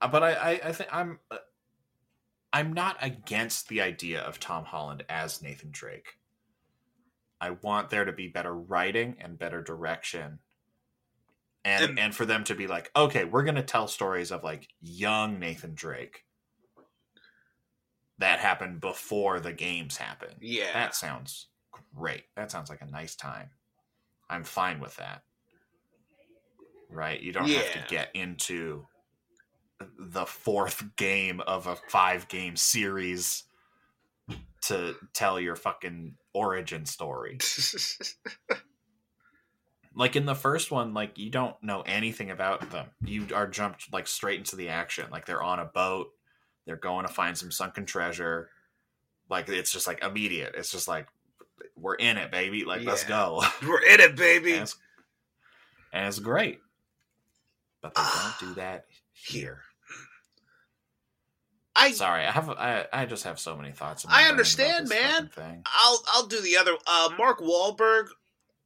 uh, 0.00 0.08
but 0.08 0.22
I 0.22 0.32
I, 0.32 0.50
I 0.64 0.72
think 0.72 0.90
I'm 0.92 1.18
uh, 1.30 1.38
I'm 2.52 2.72
not 2.72 2.96
against 3.00 3.68
the 3.68 3.82
idea 3.82 4.20
of 4.22 4.40
Tom 4.40 4.64
Holland 4.64 5.04
as 5.08 5.42
Nathan 5.42 5.70
Drake. 5.70 6.18
I 7.42 7.50
want 7.50 7.90
there 7.90 8.04
to 8.04 8.12
be 8.12 8.28
better 8.28 8.54
writing 8.54 9.16
and 9.20 9.36
better 9.36 9.60
direction. 9.60 10.38
And, 11.64 11.84
And- 11.90 11.98
and 11.98 12.14
for 12.14 12.24
them 12.24 12.44
to 12.44 12.54
be 12.54 12.68
like, 12.68 12.90
okay, 12.94 13.24
we're 13.24 13.42
gonna 13.42 13.64
tell 13.64 13.88
stories 13.88 14.30
of 14.30 14.44
like 14.44 14.68
young 14.80 15.40
Nathan 15.40 15.74
Drake 15.74 16.24
that 18.18 18.38
happened 18.38 18.80
before 18.80 19.40
the 19.40 19.52
games 19.52 19.96
happened. 19.96 20.36
Yeah, 20.40 20.72
That 20.72 20.94
sounds 20.94 21.48
great. 21.96 22.24
That 22.36 22.52
sounds 22.52 22.70
like 22.70 22.80
a 22.80 22.86
nice 22.86 23.16
time. 23.16 23.50
I'm 24.30 24.44
fine 24.44 24.78
with 24.78 24.94
that. 24.96 25.22
Right? 26.88 27.20
You 27.20 27.32
don't 27.32 27.48
have 27.64 27.72
to 27.72 27.84
get 27.88 28.10
into 28.14 28.86
the 29.98 30.26
fourth 30.26 30.94
game 30.94 31.40
of 31.40 31.66
a 31.66 31.74
five 31.88 32.28
game 32.28 32.54
series 32.54 33.44
to 34.62 34.94
tell 35.12 35.40
your 35.40 35.56
fucking 35.56 36.14
origin 36.34 36.86
story. 36.86 37.38
Like 39.94 40.16
in 40.16 40.24
the 40.24 40.34
first 40.34 40.70
one, 40.70 40.94
like 40.94 41.18
you 41.18 41.30
don't 41.30 41.60
know 41.62 41.82
anything 41.82 42.30
about 42.30 42.70
them. 42.70 42.86
You 43.04 43.26
are 43.34 43.46
jumped 43.46 43.92
like 43.92 44.06
straight 44.06 44.38
into 44.38 44.56
the 44.56 44.70
action. 44.70 45.06
Like 45.10 45.26
they're 45.26 45.42
on 45.42 45.58
a 45.58 45.66
boat, 45.66 46.12
they're 46.64 46.76
going 46.76 47.06
to 47.06 47.12
find 47.12 47.36
some 47.36 47.50
sunken 47.50 47.84
treasure. 47.84 48.48
Like 49.28 49.48
it's 49.48 49.70
just 49.70 49.86
like 49.86 50.02
immediate. 50.02 50.54
It's 50.56 50.70
just 50.70 50.88
like 50.88 51.08
we're 51.76 51.94
in 51.96 52.16
it, 52.16 52.30
baby. 52.30 52.64
Like 52.64 52.84
let's 52.84 53.04
go. 53.04 53.42
we're 53.62 53.82
in 53.82 54.00
it, 54.00 54.16
baby. 54.16 54.52
and, 54.52 54.62
it's, 54.62 54.76
and 55.92 56.06
it's 56.06 56.18
great. 56.18 56.60
But 57.82 57.94
they 57.94 58.02
don't 58.02 58.40
do 58.40 58.46
ah, 58.50 58.54
that 58.56 58.86
here. 59.12 59.60
I 61.74 61.92
Sorry, 61.92 62.24
I 62.26 62.30
have 62.30 62.50
I, 62.50 62.86
I 62.92 63.06
just 63.06 63.24
have 63.24 63.40
so 63.40 63.56
many 63.56 63.72
thoughts. 63.72 64.04
I 64.08 64.28
understand, 64.28 64.88
man. 64.88 65.30
I'll 65.66 66.02
I'll 66.08 66.26
do 66.26 66.40
the 66.40 66.56
other. 66.56 66.72
Uh, 66.86 67.10
Mark 67.18 67.40
Wahlberg. 67.40 68.08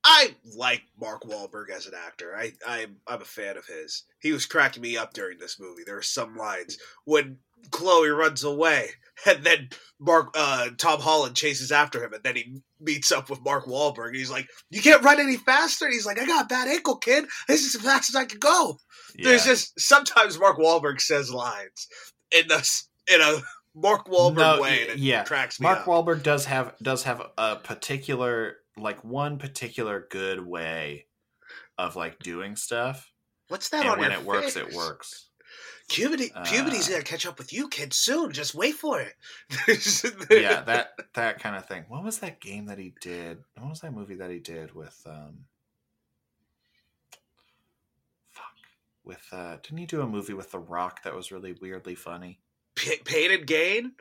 I 0.08 0.36
like 0.56 0.82
Mark 1.00 1.22
Wahlberg 1.24 1.70
as 1.70 1.86
an 1.86 1.94
actor. 1.94 2.34
I 2.36 2.52
I'm 2.66 2.96
I'm 3.06 3.22
a 3.22 3.24
fan 3.24 3.56
of 3.56 3.66
his. 3.66 4.04
He 4.20 4.32
was 4.32 4.46
cracking 4.46 4.82
me 4.82 4.96
up 4.96 5.12
during 5.14 5.38
this 5.38 5.58
movie. 5.58 5.82
There 5.84 5.98
are 5.98 6.02
some 6.02 6.36
lines 6.36 6.78
when 7.04 7.38
Chloe 7.70 8.10
runs 8.10 8.44
away, 8.44 8.90
and 9.26 9.42
then 9.44 9.70
Mark 9.98 10.30
uh, 10.34 10.70
Tom 10.76 11.00
Holland 11.00 11.34
chases 11.36 11.72
after 11.72 12.04
him, 12.04 12.12
and 12.12 12.22
then 12.22 12.36
he 12.36 12.60
meets 12.80 13.10
up 13.10 13.30
with 13.30 13.40
Mark 13.42 13.66
Wahlberg. 13.66 14.08
And 14.08 14.16
he's 14.16 14.30
like, 14.30 14.48
"You 14.70 14.80
can't 14.82 15.02
run 15.02 15.20
any 15.20 15.36
faster." 15.36 15.86
And 15.86 15.94
he's 15.94 16.06
like, 16.06 16.20
"I 16.20 16.26
got 16.26 16.44
a 16.44 16.48
bad 16.48 16.68
ankle, 16.68 16.96
kid. 16.96 17.24
This 17.48 17.62
is 17.64 17.74
as 17.76 17.82
fast 17.82 18.10
as 18.10 18.16
I 18.16 18.24
can 18.26 18.38
go." 18.38 18.78
There's 19.18 19.44
just 19.44 19.80
sometimes 19.80 20.38
Mark 20.38 20.58
Wahlberg 20.58 21.00
says 21.00 21.30
lines 21.32 21.88
in 22.30 22.50
a 22.50 22.56
s- 22.56 22.88
in 23.12 23.20
a 23.20 23.40
Mark 23.74 24.06
Wahlberg 24.08 24.36
No, 24.36 24.60
way, 24.62 24.82
and 24.82 24.90
it 24.92 24.98
yeah. 24.98 25.24
cracks 25.24 25.60
me 25.60 25.64
Mark 25.64 25.80
up. 25.80 25.84
Wahlberg 25.86 26.22
does 26.22 26.44
have 26.46 26.74
does 26.82 27.02
have 27.04 27.22
a 27.36 27.56
particular 27.56 28.56
like 28.76 29.02
one 29.04 29.38
particular 29.38 30.06
good 30.10 30.44
way 30.44 31.06
of 31.78 31.94
like 31.96 32.18
doing 32.20 32.56
stuff, 32.56 33.10
What's 33.48 33.68
that 33.70 33.82
and 33.82 33.90
on 33.90 33.98
when 33.98 34.12
it 34.12 34.22
works, 34.24 34.56
it 34.56 34.72
works. 34.74 35.28
Puberty, 35.88 36.32
Uh, 36.34 36.42
puberty's 36.44 36.88
gonna 36.88 37.02
catch 37.02 37.26
up 37.26 37.38
with 37.38 37.52
you, 37.52 37.68
kid, 37.68 37.92
soon. 37.92 38.32
Just 38.32 38.54
wait 38.56 38.74
for 38.74 39.00
it. 39.00 39.14
yeah, 40.30 40.62
that 40.62 40.94
that 41.14 41.38
kind 41.38 41.54
of 41.54 41.66
thing. 41.66 41.84
What 41.88 42.02
was 42.02 42.18
that 42.18 42.40
game 42.40 42.66
that 42.66 42.78
he 42.78 42.92
did? 43.00 43.38
What 43.56 43.70
was 43.70 43.80
that 43.82 43.92
movie 43.94 44.16
that 44.16 44.30
he 44.30 44.40
did 44.40 44.74
with 44.74 45.00
um 45.06 45.44
fuck 48.30 48.44
with 49.04 49.22
uh 49.32 49.56
didn't 49.62 49.78
he 49.78 49.86
do 49.86 50.00
a 50.00 50.06
movie 50.08 50.34
with 50.34 50.50
The 50.50 50.58
Rock 50.58 51.02
that 51.04 51.14
was 51.14 51.30
really 51.30 51.52
weirdly 51.52 51.94
funny? 51.94 52.40
P- 52.76 53.00
Pain 53.04 53.32
and 53.32 53.46
Gain. 53.46 53.92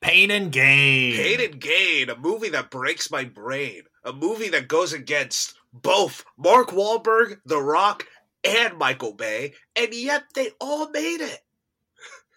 Pain 0.00 0.30
and 0.30 0.52
Gain. 0.52 1.16
Pain 1.16 1.40
and 1.40 1.60
Gain, 1.60 2.10
a 2.10 2.16
movie 2.16 2.50
that 2.50 2.70
breaks 2.70 3.10
my 3.10 3.24
brain. 3.24 3.82
A 4.04 4.12
movie 4.12 4.50
that 4.50 4.68
goes 4.68 4.92
against 4.92 5.54
both 5.72 6.24
Mark 6.36 6.68
Wahlberg, 6.68 7.38
The 7.46 7.60
Rock, 7.60 8.04
and 8.44 8.78
Michael 8.78 9.14
Bay, 9.14 9.54
and 9.74 9.92
yet 9.92 10.24
they 10.34 10.50
all 10.60 10.90
made 10.90 11.20
it. 11.20 11.40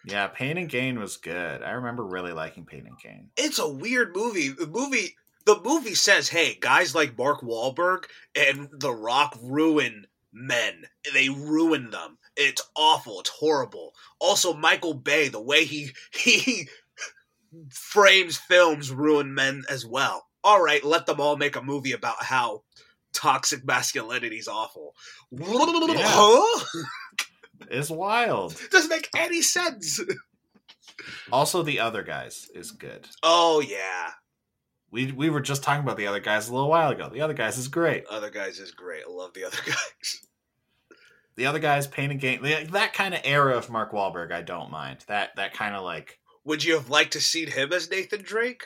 Yeah, 0.06 0.28
Pain 0.28 0.56
and 0.56 0.68
Gain 0.68 0.98
was 0.98 1.18
good. 1.18 1.62
I 1.62 1.72
remember 1.72 2.04
really 2.04 2.32
liking 2.32 2.64
Pain 2.64 2.86
and 2.86 2.98
Gain. 2.98 3.28
It's 3.36 3.58
a 3.58 3.68
weird 3.68 4.16
movie. 4.16 4.48
The 4.48 4.66
movie 4.66 5.14
the 5.46 5.60
movie 5.62 5.94
says, 5.94 6.28
hey, 6.28 6.56
guys 6.60 6.94
like 6.94 7.16
Mark 7.16 7.40
Wahlberg 7.40 8.04
and 8.34 8.68
The 8.72 8.92
Rock 8.92 9.36
ruin 9.42 10.06
men. 10.32 10.84
They 11.12 11.28
ruin 11.28 11.90
them. 11.90 12.18
It's 12.42 12.62
awful. 12.76 13.20
It's 13.20 13.30
horrible. 13.30 13.94
Also, 14.18 14.54
Michael 14.54 14.94
Bay, 14.94 15.28
the 15.28 15.40
way 15.42 15.64
he 15.64 15.90
he 16.14 16.68
frames 17.70 18.36
films 18.38 18.90
ruin 18.90 19.34
men 19.34 19.64
as 19.68 19.84
well. 19.86 20.26
All 20.42 20.62
right, 20.62 20.82
let 20.82 21.04
them 21.06 21.20
all 21.20 21.36
make 21.36 21.56
a 21.56 21.62
movie 21.62 21.92
about 21.92 22.22
how 22.22 22.62
toxic 23.12 23.64
masculinity 23.64 24.36
is 24.38 24.48
awful. 24.48 24.94
Huh? 25.32 26.64
It's 27.70 27.90
wild. 27.90 28.56
Doesn't 28.70 28.88
make 28.88 29.10
any 29.14 29.42
sense. 29.42 30.00
Also, 31.30 31.62
the 31.62 31.78
other 31.80 32.02
guys 32.02 32.48
is 32.54 32.70
good. 32.70 33.06
Oh 33.22 33.60
yeah, 33.60 34.12
We 34.90 35.12
we 35.12 35.28
were 35.28 35.42
just 35.42 35.62
talking 35.62 35.82
about 35.82 35.98
the 35.98 36.06
other 36.06 36.20
guys 36.20 36.48
a 36.48 36.54
little 36.54 36.70
while 36.70 36.90
ago. 36.90 37.10
The 37.10 37.20
other 37.20 37.34
guys 37.34 37.58
is 37.58 37.68
great. 37.68 38.06
other 38.06 38.30
guys 38.30 38.58
is 38.60 38.70
great. 38.70 39.02
I 39.06 39.12
love 39.12 39.34
the 39.34 39.44
other 39.44 39.58
guys. 39.66 40.26
The 41.36 41.46
other 41.46 41.58
guys, 41.58 41.86
Pain 41.86 42.10
and 42.10 42.20
Gain, 42.20 42.42
that 42.72 42.92
kind 42.92 43.14
of 43.14 43.20
era 43.24 43.56
of 43.56 43.70
Mark 43.70 43.92
Wahlberg, 43.92 44.32
I 44.32 44.42
don't 44.42 44.70
mind. 44.70 45.04
That 45.08 45.36
that 45.36 45.54
kind 45.54 45.74
of 45.74 45.82
like 45.82 46.18
Would 46.44 46.64
you 46.64 46.74
have 46.74 46.90
liked 46.90 47.12
to 47.14 47.20
seen 47.20 47.50
him 47.50 47.72
as 47.72 47.90
Nathan 47.90 48.22
Drake? 48.22 48.64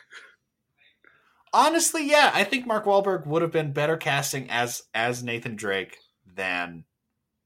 honestly, 1.55 2.07
yeah, 2.11 2.31
I 2.35 2.45
think 2.45 2.67
Mark 2.67 2.85
Wahlberg 2.85 3.27
would 3.27 3.41
have 3.41 3.53
been 3.53 3.73
better 3.73 3.97
casting 3.97 4.51
as 4.51 4.83
as 4.93 5.23
Nathan 5.23 5.57
Drake 5.57 5.97
than 6.35 6.85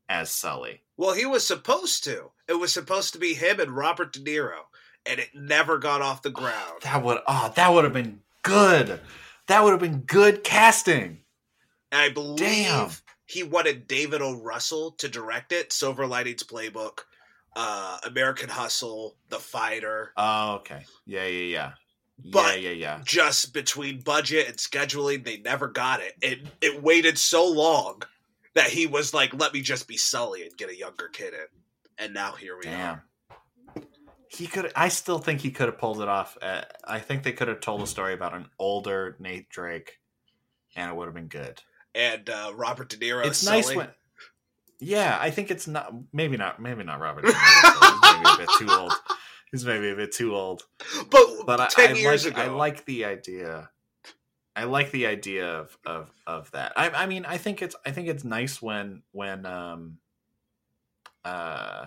as 0.08 0.30
Sully. 0.30 0.82
Well, 0.96 1.14
he 1.14 1.26
was 1.26 1.46
supposed 1.46 2.02
to. 2.04 2.30
It 2.48 2.54
was 2.54 2.72
supposed 2.72 3.12
to 3.12 3.18
be 3.18 3.34
him 3.34 3.60
and 3.60 3.70
Robert 3.76 4.12
De 4.12 4.20
Niro, 4.20 4.62
and 5.06 5.20
it 5.20 5.28
never 5.34 5.78
got 5.78 6.02
off 6.02 6.22
the 6.22 6.30
ground. 6.30 6.82
That 6.82 7.04
would 7.04 7.18
oh 7.28 7.52
that 7.54 7.72
would 7.72 7.84
have 7.84 7.92
been 7.92 8.20
good. 8.42 9.00
That 9.46 9.62
would 9.62 9.70
have 9.70 9.80
been 9.80 10.00
good 10.00 10.42
casting. 10.42 11.20
I 11.92 12.08
believe 12.08 12.38
Damn. 12.38 12.90
He 13.28 13.42
wanted 13.42 13.86
David 13.86 14.22
O. 14.22 14.40
Russell 14.40 14.92
to 14.92 15.08
direct 15.08 15.52
it. 15.52 15.70
Silver 15.70 16.06
Linings 16.06 16.42
Playbook, 16.42 17.00
uh, 17.54 17.98
American 18.06 18.48
Hustle, 18.48 19.16
The 19.28 19.38
Fighter. 19.38 20.12
Oh, 20.16 20.54
okay. 20.56 20.84
Yeah, 21.04 21.26
yeah, 21.26 21.44
yeah. 21.56 21.72
But- 22.32 22.60
yeah, 22.60 22.70
yeah, 22.70 22.74
yeah. 22.96 23.00
Just 23.04 23.52
between 23.52 24.00
budget 24.00 24.48
and 24.48 24.56
scheduling, 24.56 25.24
they 25.24 25.36
never 25.36 25.68
got 25.68 26.00
it. 26.00 26.14
It 26.22 26.46
it 26.60 26.82
waited 26.82 27.18
so 27.18 27.46
long 27.46 28.02
that 28.54 28.68
he 28.70 28.86
was 28.86 29.12
like, 29.12 29.32
"Let 29.34 29.52
me 29.52 29.60
just 29.60 29.86
be 29.86 29.98
Sully 29.98 30.42
and 30.42 30.56
get 30.56 30.70
a 30.70 30.76
younger 30.76 31.08
kid 31.08 31.34
in." 31.34 31.46
And 31.98 32.14
now 32.14 32.32
here 32.32 32.56
we 32.56 32.62
Damn. 32.62 32.94
are. 32.94 33.04
He 34.30 34.46
could. 34.46 34.72
I 34.74 34.88
still 34.88 35.18
think 35.18 35.40
he 35.42 35.50
could 35.50 35.66
have 35.66 35.78
pulled 35.78 36.00
it 36.00 36.08
off. 36.08 36.36
Uh, 36.40 36.62
I 36.84 36.98
think 36.98 37.22
they 37.22 37.32
could 37.32 37.48
have 37.48 37.60
told 37.60 37.82
a 37.82 37.86
story 37.86 38.14
about 38.14 38.34
an 38.34 38.48
older 38.58 39.16
Nate 39.20 39.48
Drake, 39.50 39.98
and 40.74 40.90
it 40.90 40.96
would 40.96 41.06
have 41.06 41.14
been 41.14 41.28
good. 41.28 41.62
And 41.98 42.30
uh, 42.30 42.52
Robert 42.54 42.88
De 42.88 42.96
Niro. 42.96 43.26
it's 43.26 43.42
as 43.42 43.48
nice 43.48 43.74
when. 43.74 43.88
Yeah, 44.78 45.18
I 45.20 45.30
think 45.30 45.50
it's 45.50 45.66
not. 45.66 45.92
Maybe 46.12 46.36
not. 46.36 46.62
Maybe 46.62 46.84
not 46.84 47.00
Robert. 47.00 47.24
De 47.24 47.32
Niro. 47.32 47.36
He's 47.90 48.14
maybe 48.14 48.30
a 48.30 48.36
bit 48.36 48.48
too 48.56 48.70
old. 48.70 48.92
He's 49.50 49.64
maybe 49.64 49.90
a 49.90 49.96
bit 49.96 50.12
too 50.12 50.34
old. 50.36 50.62
but, 51.10 51.26
But 51.44 51.60
I, 51.60 51.66
ten 51.68 51.96
I 51.96 51.98
years 51.98 52.24
like. 52.24 52.34
ago, 52.34 52.42
I 52.42 52.46
like 52.54 52.84
the 52.84 53.04
idea. 53.04 53.70
I 54.54 54.64
like 54.64 54.92
the 54.92 55.06
idea 55.06 55.46
of 55.46 55.76
of 55.84 56.12
of 56.26 56.50
that. 56.52 56.72
I, 56.76 56.90
I 56.90 57.06
mean, 57.06 57.24
I 57.24 57.36
think 57.38 57.62
it's. 57.62 57.74
I 57.84 57.90
think 57.90 58.06
it's 58.06 58.22
nice 58.24 58.62
when 58.62 59.02
when 59.10 59.44
um. 59.44 59.98
Uh. 61.24 61.86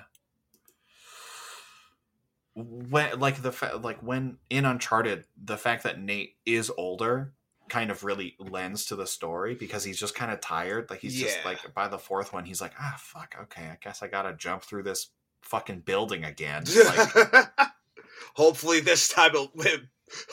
When 2.53 3.17
like 3.17 3.41
the 3.41 3.53
fa- 3.53 3.79
like 3.81 3.99
when 3.99 4.37
in 4.49 4.65
Uncharted, 4.65 5.23
the 5.41 5.55
fact 5.55 5.83
that 5.83 6.01
Nate 6.01 6.35
is 6.45 6.69
older 6.77 7.31
kind 7.71 7.89
of 7.89 8.03
really 8.03 8.35
lends 8.37 8.87
to 8.87 8.97
the 8.97 9.07
story 9.07 9.55
because 9.55 9.81
he's 9.81 9.97
just 9.97 10.13
kind 10.13 10.29
of 10.29 10.41
tired. 10.41 10.89
Like 10.89 10.99
he's 10.99 11.17
just 11.17 11.37
like 11.45 11.73
by 11.73 11.87
the 11.87 11.97
fourth 11.97 12.33
one, 12.33 12.43
he's 12.43 12.59
like, 12.59 12.73
ah, 12.77 12.95
fuck, 12.99 13.33
okay, 13.43 13.63
I 13.63 13.77
guess 13.81 14.03
I 14.03 14.09
gotta 14.09 14.33
jump 14.33 14.63
through 14.63 14.83
this 14.83 15.07
fucking 15.41 15.79
building 15.79 16.25
again. 16.25 16.65
Like, 16.85 17.49
Hopefully, 18.35 18.81
this 18.81 19.07
time 19.07 19.31
he'll, 19.31 19.51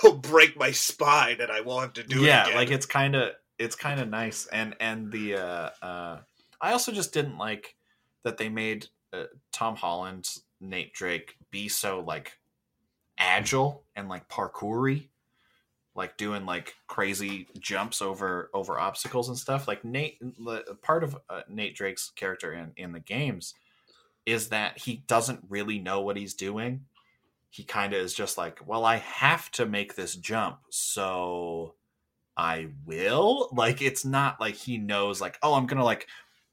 he'll 0.02 0.18
break 0.18 0.58
my 0.58 0.72
spine 0.72 1.36
and 1.40 1.52
I 1.52 1.60
won't 1.60 1.82
have 1.82 1.92
to 1.92 2.02
do 2.02 2.22
yeah, 2.22 2.42
it 2.42 2.46
again. 2.48 2.56
like 2.56 2.70
it's 2.72 2.86
kind 2.86 3.14
of 3.14 3.30
it's 3.56 3.76
kind 3.76 4.00
of 4.00 4.08
nice, 4.08 4.46
and 4.46 4.74
and 4.80 5.12
the 5.12 5.36
uh, 5.36 5.70
uh, 5.80 6.18
I 6.60 6.72
also 6.72 6.90
just 6.90 7.14
didn't 7.14 7.38
like 7.38 7.76
that 8.24 8.38
they 8.38 8.48
made 8.48 8.88
uh, 9.12 9.24
Tom 9.52 9.76
Holland's 9.76 10.42
Nate 10.60 10.92
Drake 10.92 11.36
be 11.52 11.68
so 11.68 12.00
like 12.00 12.32
agile 13.16 13.84
and 13.94 14.08
like 14.08 14.28
parkoury 14.28 15.08
like 15.98 16.16
doing 16.16 16.46
like 16.46 16.76
crazy 16.86 17.48
jumps 17.58 18.00
over 18.00 18.50
over 18.54 18.78
obstacles 18.78 19.28
and 19.28 19.36
stuff 19.36 19.66
like 19.66 19.84
nate 19.84 20.16
part 20.80 21.02
of 21.02 21.18
uh, 21.28 21.42
nate 21.48 21.74
drake's 21.74 22.12
character 22.14 22.52
in 22.52 22.72
in 22.76 22.92
the 22.92 23.00
games 23.00 23.52
is 24.24 24.50
that 24.50 24.78
he 24.78 25.02
doesn't 25.08 25.40
really 25.48 25.78
know 25.78 26.00
what 26.00 26.16
he's 26.16 26.34
doing. 26.34 26.84
He 27.50 27.64
kind 27.64 27.92
of 27.94 28.00
is 28.00 28.14
just 28.14 28.38
like 28.38 28.60
well 28.66 28.84
i 28.84 28.96
have 28.96 29.50
to 29.52 29.66
make 29.66 29.96
this 29.96 30.14
jump 30.14 30.60
so 30.70 31.74
i 32.36 32.68
will? 32.86 33.48
Like 33.52 33.82
it's 33.82 34.04
not 34.04 34.40
like 34.40 34.54
he 34.54 34.78
knows 34.78 35.20
like 35.20 35.36
oh 35.42 35.54
i'm 35.54 35.66
gonna 35.66 35.84
like 35.84 36.06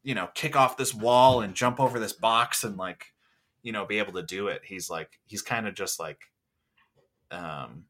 you 0.04 0.16
know 0.16 0.28
kick 0.34 0.56
off 0.56 0.76
this 0.76 0.94
wall 0.94 1.42
and 1.42 1.54
jump 1.54 1.80
over 1.80 2.00
this 2.00 2.14
box 2.14 2.64
and 2.64 2.78
like 2.78 3.14
you 3.62 3.72
know 3.72 3.86
be 3.86 4.00
able 4.00 4.14
to 4.14 4.24
do 4.24 4.48
it. 4.48 4.62
He's 4.66 4.90
like 4.90 5.20
he's 5.28 5.44
kind 5.44 5.68
of 5.68 5.76
just 5.76 6.00
like 6.00 6.32
um 7.30 7.86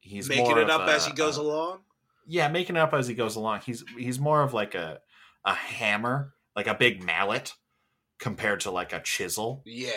he's 0.00 0.28
making 0.28 0.58
it 0.58 0.70
up 0.70 0.82
a- 0.88 0.92
as 0.92 1.06
he 1.06 1.12
goes 1.12 1.36
a- 1.38 1.40
along. 1.42 1.80
yeah 2.26 2.48
making 2.48 2.76
it 2.76 2.80
up 2.80 2.94
as 2.94 3.06
he 3.08 3.14
goes 3.14 3.36
along 3.36 3.60
he's 3.60 3.84
he's 3.96 4.18
more 4.18 4.42
of 4.42 4.52
like 4.54 4.74
a 4.74 5.00
a 5.44 5.54
hammer 5.54 6.34
like 6.56 6.66
a 6.66 6.74
big 6.74 7.02
mallet 7.02 7.54
compared 8.18 8.60
to 8.60 8.70
like 8.70 8.92
a 8.92 9.00
chisel 9.00 9.62
Yeah, 9.64 9.90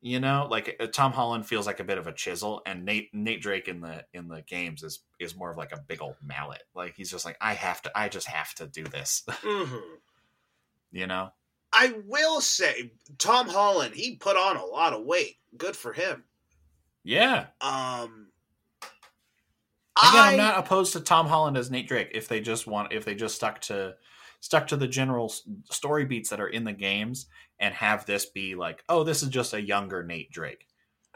you 0.00 0.20
know 0.20 0.46
like 0.50 0.76
uh, 0.80 0.86
tom 0.86 1.12
holland 1.12 1.46
feels 1.46 1.66
like 1.66 1.80
a 1.80 1.84
bit 1.84 1.98
of 1.98 2.06
a 2.06 2.12
chisel 2.12 2.62
and 2.66 2.84
nate 2.84 3.12
nate 3.12 3.40
drake 3.42 3.66
in 3.68 3.80
the 3.80 4.04
in 4.12 4.28
the 4.28 4.42
games 4.42 4.82
is 4.82 5.00
is 5.18 5.34
more 5.36 5.50
of 5.50 5.56
like 5.56 5.72
a 5.72 5.80
big 5.80 6.00
old 6.02 6.16
mallet 6.22 6.62
like 6.74 6.94
he's 6.96 7.10
just 7.10 7.24
like 7.24 7.36
i 7.40 7.54
have 7.54 7.82
to 7.82 7.90
i 7.98 8.08
just 8.08 8.26
have 8.28 8.54
to 8.54 8.66
do 8.66 8.84
this 8.84 9.24
hmm 9.42 9.76
you 10.92 11.06
know 11.06 11.30
I 11.76 11.92
will 12.06 12.40
say 12.40 12.92
Tom 13.18 13.48
Holland. 13.48 13.96
He 13.96 14.14
put 14.14 14.36
on 14.36 14.56
a 14.56 14.64
lot 14.64 14.92
of 14.92 15.02
weight. 15.02 15.38
Good 15.58 15.74
for 15.74 15.92
him. 15.92 16.22
yeah 17.02 17.46
Um, 17.60 18.28
Again, 20.02 20.20
I 20.20 20.30
I'm 20.32 20.36
not 20.36 20.58
opposed 20.58 20.92
to 20.94 21.00
Tom 21.00 21.26
Holland 21.26 21.56
as 21.56 21.70
Nate 21.70 21.86
Drake 21.88 22.10
if 22.12 22.28
they 22.28 22.40
just 22.40 22.66
want 22.66 22.92
if 22.92 23.04
they 23.04 23.14
just 23.14 23.36
stuck 23.36 23.60
to 23.62 23.94
stuck 24.40 24.66
to 24.68 24.76
the 24.76 24.88
general 24.88 25.32
story 25.70 26.04
beats 26.04 26.30
that 26.30 26.40
are 26.40 26.48
in 26.48 26.64
the 26.64 26.72
games 26.72 27.26
and 27.60 27.74
have 27.74 28.04
this 28.04 28.26
be 28.26 28.54
like, 28.54 28.84
oh, 28.88 29.04
this 29.04 29.22
is 29.22 29.28
just 29.28 29.54
a 29.54 29.62
younger 29.62 30.02
Nate 30.02 30.30
Drake. 30.30 30.66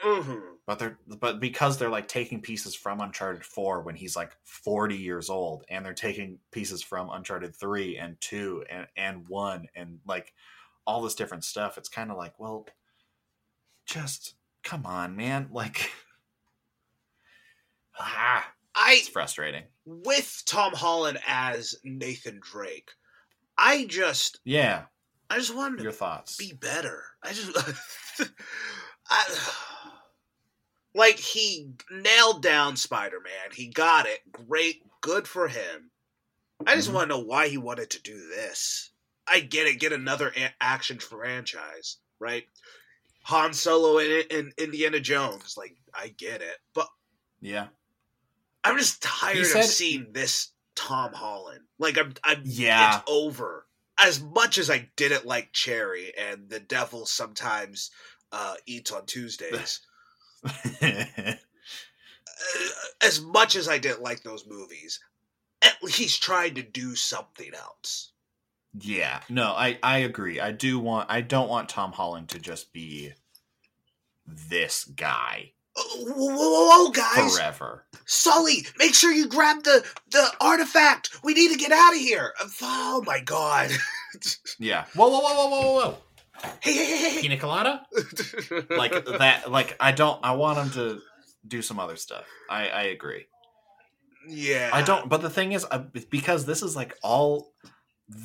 mhm. 0.02 0.40
But 0.66 0.78
they're 0.78 0.98
but 1.20 1.40
because 1.40 1.76
they're 1.78 1.88
like 1.90 2.08
taking 2.08 2.40
pieces 2.40 2.74
from 2.74 3.00
Uncharted 3.00 3.44
4 3.44 3.82
when 3.82 3.96
he's 3.96 4.14
like 4.16 4.36
40 4.44 4.96
years 4.96 5.28
old 5.30 5.64
and 5.68 5.84
they're 5.84 5.92
taking 5.94 6.38
pieces 6.52 6.82
from 6.82 7.10
Uncharted 7.10 7.56
3 7.56 7.96
and 7.98 8.20
2 8.20 8.64
and 8.70 8.86
and 8.96 9.28
1 9.28 9.66
and 9.74 9.98
like 10.06 10.32
all 10.86 11.02
this 11.02 11.14
different 11.14 11.44
stuff, 11.44 11.78
it's 11.78 11.88
kind 11.88 12.10
of 12.10 12.16
like, 12.16 12.38
well, 12.38 12.66
just 13.86 14.34
come 14.62 14.86
on, 14.86 15.16
man. 15.16 15.48
Like 15.52 15.90
ah, 17.98 18.52
I 18.80 18.94
it's 19.00 19.08
frustrating. 19.08 19.64
with 19.84 20.42
Tom 20.46 20.72
Holland 20.72 21.18
as 21.26 21.74
Nathan 21.84 22.38
Drake. 22.40 22.90
I 23.58 23.84
just 23.86 24.40
Yeah. 24.44 24.84
I 25.30 25.36
just 25.36 25.54
wanted 25.54 25.78
to 25.78 25.82
Your 25.82 25.92
thoughts? 25.92 26.36
be 26.36 26.52
better. 26.52 27.02
I 27.22 27.32
just, 27.32 27.50
I, 29.10 29.24
like 30.94 31.18
he 31.18 31.72
nailed 31.90 32.42
down 32.42 32.76
Spider 32.76 33.20
Man. 33.20 33.50
He 33.52 33.66
got 33.68 34.06
it. 34.06 34.20
Great, 34.32 34.82
good 35.00 35.26
for 35.28 35.48
him. 35.48 35.90
I 36.66 36.74
just 36.76 36.90
Mhm. 36.90 36.94
want 36.94 37.10
to 37.10 37.16
know 37.16 37.22
why 37.24 37.48
he 37.48 37.58
wanted 37.58 37.90
to 37.90 38.02
do 38.02 38.28
this. 38.28 38.90
I 39.26 39.40
get 39.40 39.66
it. 39.66 39.78
Get 39.80 39.92
another 39.92 40.32
a- 40.36 40.54
action 40.60 40.98
franchise, 40.98 41.98
right? 42.18 42.48
Han 43.24 43.52
Solo 43.52 43.98
and, 43.98 44.32
and 44.32 44.52
Indiana 44.56 45.00
Jones. 45.00 45.56
Like 45.56 45.76
I 45.92 46.08
get 46.08 46.40
it, 46.42 46.56
but 46.74 46.88
Yeah. 47.40 47.68
I'm 48.64 48.76
just 48.78 49.02
tired 49.02 49.46
said- 49.46 49.60
of 49.60 49.66
seeing 49.66 50.12
this 50.12 50.52
Tom 50.74 51.12
Holland. 51.12 51.60
Like 51.78 51.98
I'm, 51.98 52.14
I'm 52.24 52.42
Yeah. 52.44 52.96
it's 52.98 53.04
over. 53.10 53.66
As 54.00 54.20
much 54.22 54.58
as 54.58 54.70
I 54.70 54.88
didn't 54.96 55.26
like 55.26 55.52
Cherry 55.52 56.12
and 56.16 56.48
the 56.48 56.60
devil 56.60 57.04
sometimes 57.06 57.90
uh, 58.30 58.54
eats 58.66 58.92
on 58.92 59.06
Tuesdays, 59.06 59.80
uh, 60.82 61.32
as 63.02 63.20
much 63.20 63.56
as 63.56 63.68
I 63.68 63.78
didn't 63.78 64.02
like 64.02 64.22
those 64.22 64.46
movies, 64.46 65.00
at 65.62 65.82
least 65.82 66.22
tried 66.22 66.54
to 66.56 66.62
do 66.62 66.94
something 66.94 67.50
else. 67.54 68.12
yeah. 68.78 69.20
No, 69.28 69.46
I 69.46 69.78
I 69.82 69.98
agree. 69.98 70.38
I 70.40 70.52
do 70.52 70.78
want 70.78 71.10
I 71.10 71.20
don't 71.20 71.48
want 71.48 71.68
Tom 71.68 71.90
Holland 71.92 72.28
to 72.30 72.38
just 72.38 72.72
be 72.72 73.12
this 74.26 74.84
guy 74.84 75.52
whoa, 75.78 76.34
whoa, 76.34 76.84
whoa, 76.86 76.90
guys! 76.90 77.36
forever. 77.36 77.84
Sully, 78.06 78.66
make 78.78 78.94
sure 78.94 79.12
you 79.12 79.28
grab 79.28 79.62
the 79.64 79.84
the 80.10 80.26
artifact. 80.40 81.10
We 81.22 81.34
need 81.34 81.52
to 81.52 81.58
get 81.58 81.72
out 81.72 81.92
of 81.94 82.00
here. 82.00 82.32
Oh 82.62 83.02
my 83.06 83.20
god! 83.20 83.70
Yeah. 84.58 84.86
Whoa, 84.94 85.08
whoa, 85.08 85.20
whoa, 85.20 85.34
whoa, 85.34 85.48
whoa, 85.50 85.72
whoa. 85.74 85.98
hey, 86.60 86.72
hey, 86.72 86.86
hey, 86.86 87.10
hey, 87.10 87.20
Pina 87.20 87.36
colada? 87.36 87.86
Like 88.70 88.92
that 89.18 89.50
like 89.50 89.76
I 89.78 89.92
don't 89.92 90.18
I 90.24 90.32
want 90.32 90.58
him 90.58 90.70
to 90.70 91.00
do 91.46 91.60
some 91.62 91.78
other 91.78 91.96
stuff. 91.96 92.24
I 92.48 92.68
I 92.68 92.82
agree. 92.84 93.26
yeah, 94.26 94.70
I 94.72 94.82
don't. 94.82 95.08
But 95.08 95.20
the 95.22 95.30
thing 95.30 95.52
is, 95.52 95.66
uh, 95.70 95.84
because 96.10 96.46
this 96.46 96.62
is 96.62 96.74
like 96.74 96.94
all, 97.02 97.52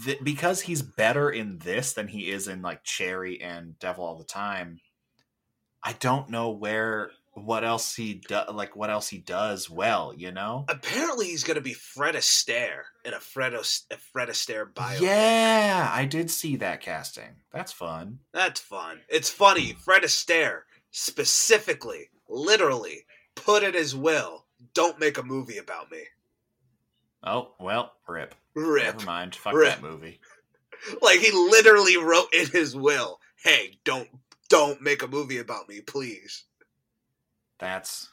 th- 0.06 0.24
because 0.24 0.62
he's 0.62 0.82
better 0.82 1.30
in 1.30 1.60
this 1.60 1.94
than 1.94 2.08
he 2.08 2.30
is 2.32 2.48
in 2.48 2.62
like 2.62 2.84
Cherry 2.84 3.42
and 3.42 3.78
Devil 3.80 4.06
all 4.06 4.18
the 4.18 4.24
time. 4.24 4.80
I 5.84 5.94
don't 6.00 6.30
know 6.30 6.50
where 6.50 7.12
what 7.34 7.64
else 7.64 7.96
he 7.96 8.16
does, 8.28 8.54
like 8.54 8.76
what 8.76 8.90
else 8.90 9.08
he 9.08 9.18
does 9.18 9.70
well. 9.70 10.14
You 10.16 10.32
know? 10.32 10.66
Apparently, 10.68 11.28
he's 11.28 11.44
going 11.44 11.56
to 11.56 11.62
be 11.62 11.74
Fred 11.74 12.16
Astaire 12.16 12.84
in 13.06 13.14
a 13.14 13.20
Fred, 13.20 13.54
a 13.54 13.64
Fred 14.12 14.30
Astaire 14.30 14.74
bio. 14.74 15.00
Yeah, 15.00 15.90
I 15.92 16.06
did 16.06 16.30
see 16.30 16.56
that 16.58 16.82
casting. 16.82 17.42
That's 17.52 17.72
fun. 17.72 18.20
That's 18.34 18.60
fun. 18.60 19.00
It's 19.10 19.30
funny. 19.30 19.74
Fred 19.84 20.04
Astaire 20.04 20.62
specifically, 20.92 22.10
literally, 22.30 23.06
put 23.36 23.64
it 23.64 23.76
as 23.76 23.96
will, 23.96 24.46
don't 24.74 25.00
make 25.00 25.18
a 25.18 25.24
movie 25.24 25.58
about 25.58 25.92
me. 25.92 26.04
Oh 27.24 27.54
well, 27.60 27.94
rip. 28.08 28.36
Rip. 28.54 28.96
Never 28.96 29.06
mind. 29.06 29.36
Fuck 29.36 29.54
Rip. 29.54 29.70
that 29.70 29.82
movie. 29.82 30.20
Like 31.02 31.20
he 31.20 31.32
literally 31.32 31.96
wrote 31.96 32.28
in 32.34 32.48
his 32.48 32.76
will, 32.76 33.22
"Hey, 33.42 33.80
don't 33.86 34.10
don't 34.50 34.82
make 34.82 35.02
a 35.02 35.08
movie 35.08 35.38
about 35.38 35.70
me, 35.70 35.80
please." 35.80 36.44
That's 37.64 38.10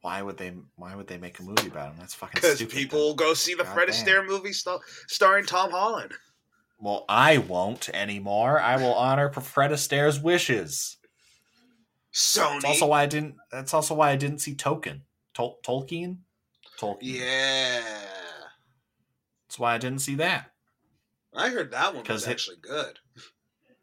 why 0.00 0.22
would 0.22 0.36
they? 0.36 0.52
Why 0.76 0.94
would 0.94 1.06
they 1.06 1.18
make 1.18 1.38
a 1.38 1.42
movie 1.42 1.68
about 1.68 1.92
him? 1.92 1.96
That's 1.98 2.14
fucking 2.14 2.34
Because 2.40 2.62
people 2.64 2.98
will 3.00 3.14
go 3.14 3.34
see 3.34 3.54
the 3.54 3.64
God 3.64 3.74
Fred 3.74 3.88
damn. 3.88 3.94
Astaire 4.06 4.26
movie 4.26 4.52
st- 4.52 4.80
starring 5.08 5.46
Tom 5.46 5.70
Holland. 5.70 6.12
Well, 6.78 7.04
I 7.08 7.38
won't 7.38 7.88
anymore. 7.90 8.60
I 8.60 8.76
will 8.76 8.92
honor 8.94 9.32
Fred 9.32 9.70
Astaire's 9.70 10.20
wishes. 10.20 10.98
Sony. 12.12 12.54
That's 12.60 12.64
also 12.66 12.86
why 12.86 13.02
I 13.02 13.06
didn't. 13.06 13.36
That's 13.50 13.72
also 13.74 13.94
why 13.94 14.10
I 14.10 14.16
didn't 14.16 14.40
see 14.40 14.54
Token. 14.54 15.02
Tol- 15.34 15.58
Tolkien. 15.64 16.18
Tolkien. 16.78 16.98
yeah. 17.02 17.80
That's 19.48 19.58
why 19.58 19.74
I 19.74 19.78
didn't 19.78 20.00
see 20.00 20.16
that. 20.16 20.50
I 21.34 21.50
heard 21.50 21.70
that 21.72 21.94
one 21.94 22.04
was 22.08 22.26
it- 22.26 22.30
actually 22.30 22.56
good. 22.60 22.98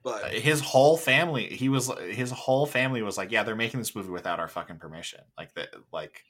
But 0.03 0.31
His 0.31 0.61
whole 0.61 0.97
family. 0.97 1.47
He 1.55 1.69
was. 1.69 1.87
His 1.99 2.31
whole 2.31 2.65
family 2.65 3.01
was 3.01 3.17
like, 3.17 3.31
"Yeah, 3.31 3.43
they're 3.43 3.55
making 3.55 3.79
this 3.79 3.95
movie 3.95 4.09
without 4.09 4.39
our 4.39 4.47
fucking 4.47 4.79
permission." 4.79 5.21
Like 5.37 5.53
that. 5.55 5.73
Like 5.91 6.23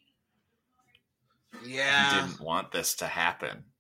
he 1.88 2.04
yeah, 2.04 2.06
didn't 2.06 2.42
want 2.42 2.72
this 2.72 2.94
to 2.96 3.08
happen. 3.08 3.72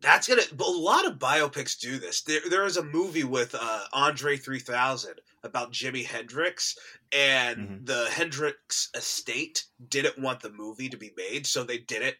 that's 0.00 0.26
gonna. 0.26 0.42
But 0.52 0.66
a 0.66 0.70
lot 0.70 1.06
of 1.06 1.18
biopics 1.18 1.78
do 1.78 1.98
this. 1.98 2.22
There, 2.22 2.40
there 2.48 2.62
was 2.64 2.76
a 2.76 2.82
movie 2.84 3.24
with 3.24 3.54
uh, 3.58 3.84
Andre 3.92 4.36
3000 4.36 5.20
about 5.42 5.72
Jimi 5.72 6.04
Hendrix, 6.04 6.76
and 7.12 7.68
Mhm. 7.68 7.86
the 7.86 8.08
Hendrix 8.10 8.90
estate 8.94 9.64
didn't 9.88 10.18
want 10.18 10.40
the 10.40 10.50
movie 10.50 10.88
to 10.88 10.96
be 10.96 11.12
made, 11.16 11.46
so 11.46 11.62
they 11.62 11.78
didn't 11.78 12.16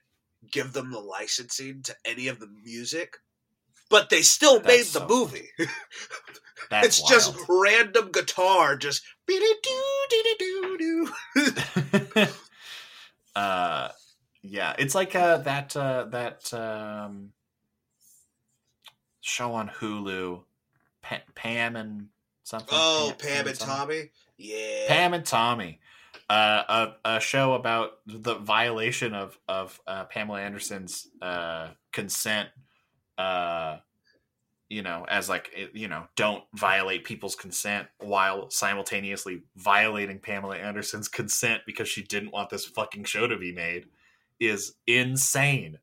give 0.50 0.72
them 0.72 0.90
the 0.90 1.00
licensing 1.00 1.82
to 1.84 1.96
any 2.04 2.28
of 2.28 2.38
the 2.40 2.48
music. 2.48 3.16
But 3.92 4.10
they 4.10 4.22
still 4.22 4.58
That's 4.58 4.66
made 4.66 4.86
the 4.86 5.00
so 5.00 5.06
movie. 5.06 5.48
That's 6.70 6.98
it's 6.98 7.08
just 7.08 7.36
random 7.48 8.10
guitar, 8.10 8.76
just 8.76 9.02
uh 13.36 13.88
yeah 14.42 14.74
it's 14.78 14.94
like 14.94 15.14
uh 15.14 15.38
that 15.38 15.76
uh 15.76 16.04
that 16.10 16.52
um 16.52 17.32
show 19.20 19.52
on 19.52 19.68
hulu 19.68 20.42
pa- 21.02 21.20
pam 21.34 21.76
and 21.76 22.08
something 22.42 22.68
Oh, 22.72 23.14
Pam 23.18 23.46
and 23.46 23.56
something? 23.56 23.76
Tommy. 23.76 24.10
Yeah. 24.36 24.88
pam 24.88 25.14
and 25.14 25.24
tommy 25.24 25.80
uh 26.28 26.90
a, 27.04 27.16
a 27.16 27.20
show 27.20 27.54
about 27.54 27.92
the 28.06 28.34
violation 28.34 29.14
of 29.14 29.38
of 29.48 29.80
uh, 29.86 30.04
pamela 30.04 30.40
anderson's 30.40 31.06
uh 31.22 31.68
consent 31.92 32.48
uh 33.22 33.78
you 34.68 34.82
know 34.82 35.04
as 35.08 35.28
like 35.28 35.50
you 35.74 35.88
know 35.88 36.04
don't 36.16 36.44
violate 36.54 37.04
people's 37.04 37.36
consent 37.36 37.86
while 37.98 38.48
simultaneously 38.50 39.42
violating 39.56 40.18
pamela 40.18 40.56
anderson's 40.56 41.08
consent 41.08 41.62
because 41.66 41.88
she 41.88 42.02
didn't 42.02 42.32
want 42.32 42.48
this 42.50 42.64
fucking 42.64 43.04
show 43.04 43.26
to 43.26 43.36
be 43.36 43.52
made 43.52 43.86
is 44.40 44.74
insane 44.86 45.78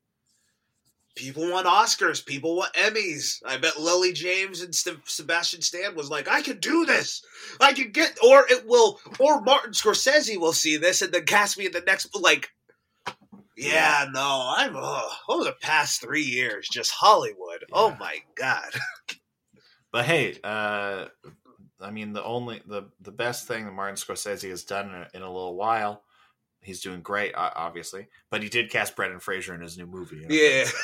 People 1.16 1.52
want 1.52 1.68
Oscars. 1.68 2.26
People 2.26 2.56
want 2.56 2.74
Emmys. 2.76 3.42
I 3.46 3.58
bet 3.58 3.78
Lily 3.78 4.14
James 4.14 4.62
and 4.62 4.74
St- 4.74 5.06
Sebastian 5.06 5.62
Stan 5.62 5.94
was 5.94 6.10
like, 6.10 6.30
I 6.30 6.42
can 6.42 6.60
do 6.60 6.86
this. 6.86 7.22
I 7.60 7.74
can 7.74 7.92
get, 7.92 8.18
or 8.24 8.46
it 8.50 8.66
will, 8.66 9.02
or 9.20 9.42
Martin 9.42 9.74
Scorsese 9.74 10.40
will 10.40 10.54
see 10.54 10.78
this 10.78 11.02
and 11.02 11.12
then 11.12 11.26
cast 11.26 11.58
me 11.58 11.66
in 11.66 11.74
the 11.74 11.82
next, 11.82 12.16
like, 12.16 12.52
yeah, 13.60 14.06
no, 14.12 14.54
I'm, 14.58 14.74
oh, 14.76 15.10
over 15.28 15.44
the 15.44 15.56
past 15.62 16.02
three 16.02 16.24
years, 16.24 16.68
just 16.72 16.92
Hollywood. 16.92 17.66
Oh 17.72 17.96
my 18.00 18.18
God. 18.36 18.70
but 19.92 20.06
hey 20.06 20.38
uh 20.44 21.06
i 21.82 21.92
mean 21.92 22.14
the 22.14 22.24
only 22.24 22.62
the 22.68 22.84
the 23.02 23.12
best 23.12 23.48
thing 23.48 23.66
that 23.66 23.74
martin 23.74 23.96
scorsese 23.96 24.48
has 24.50 24.64
done 24.64 24.90
in 24.90 24.94
a, 24.94 25.08
in 25.16 25.22
a 25.24 25.28
little 25.32 25.56
while 25.56 26.04
he's 26.62 26.82
doing 26.82 27.02
great 27.02 27.34
obviously 27.36 28.08
but 28.30 28.44
he 28.44 28.50
did 28.50 28.70
cast 28.70 28.96
brendan 28.96 29.20
fraser 29.20 29.56
in 29.56 29.62
his 29.62 29.78
new 29.78 29.88
movie 29.88 30.26
Yeah. 30.30 30.66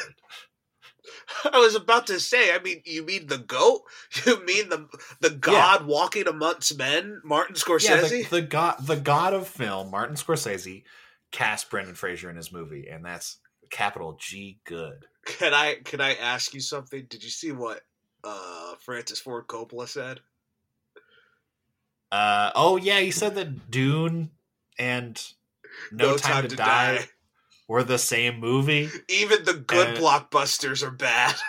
I 1.53 1.59
was 1.59 1.75
about 1.75 2.07
to 2.07 2.19
say, 2.19 2.51
I 2.51 2.57
mean, 2.59 2.81
you 2.83 3.05
mean 3.05 3.27
the 3.27 3.37
goat? 3.37 3.81
You 4.25 4.43
mean 4.43 4.69
the 4.69 4.87
the 5.19 5.29
god 5.29 5.85
walking 5.85 6.27
amongst 6.27 6.75
men, 6.77 7.21
Martin 7.23 7.55
yeah 7.55 7.61
Scorsese? 7.61 8.29
the, 8.29 8.41
the 8.41 8.41
god 8.41 8.75
the 8.81 8.95
god 8.95 9.33
of 9.33 9.47
film 9.47 9.91
martin 9.91 10.15
scorsese 10.15 10.83
cast 11.35 11.69
brendan 11.69 11.95
fraser 11.95 12.29
in 12.29 12.35
his 12.37 12.51
movie 12.53 12.87
and 12.89 13.03
that's 13.03 13.39
capital 13.69 14.17
g 14.19 14.57
good 14.63 15.05
Can 15.25 15.53
I 15.53 15.75
can 15.83 15.99
I 15.99 16.13
ask 16.13 16.53
you 16.53 16.59
something? 16.61 17.05
Did 17.09 17.23
you 17.23 17.29
see 17.31 17.51
what 17.51 17.81
uh, 18.23 18.75
Francis 18.79 19.19
Ford 19.19 19.47
Coppola 19.47 19.87
said? 19.87 20.19
uh 22.11 22.51
oh 22.55 22.77
yeah 22.77 22.99
he 22.99 23.11
said 23.11 23.35
that 23.35 23.69
dune 23.71 24.29
and 24.77 25.21
no, 25.91 26.15
time, 26.15 26.47
to, 26.47 26.55
die, 26.55 27.07
were 27.67 27.83
the 27.83 27.97
same 27.97 28.39
movie 28.39 28.89
Even 29.09 29.43
the 29.43 29.55
good 29.55 29.97
Uh, 29.97 29.99
blockbusters 29.99 30.83
are 30.83 30.91
bad. 30.91 31.35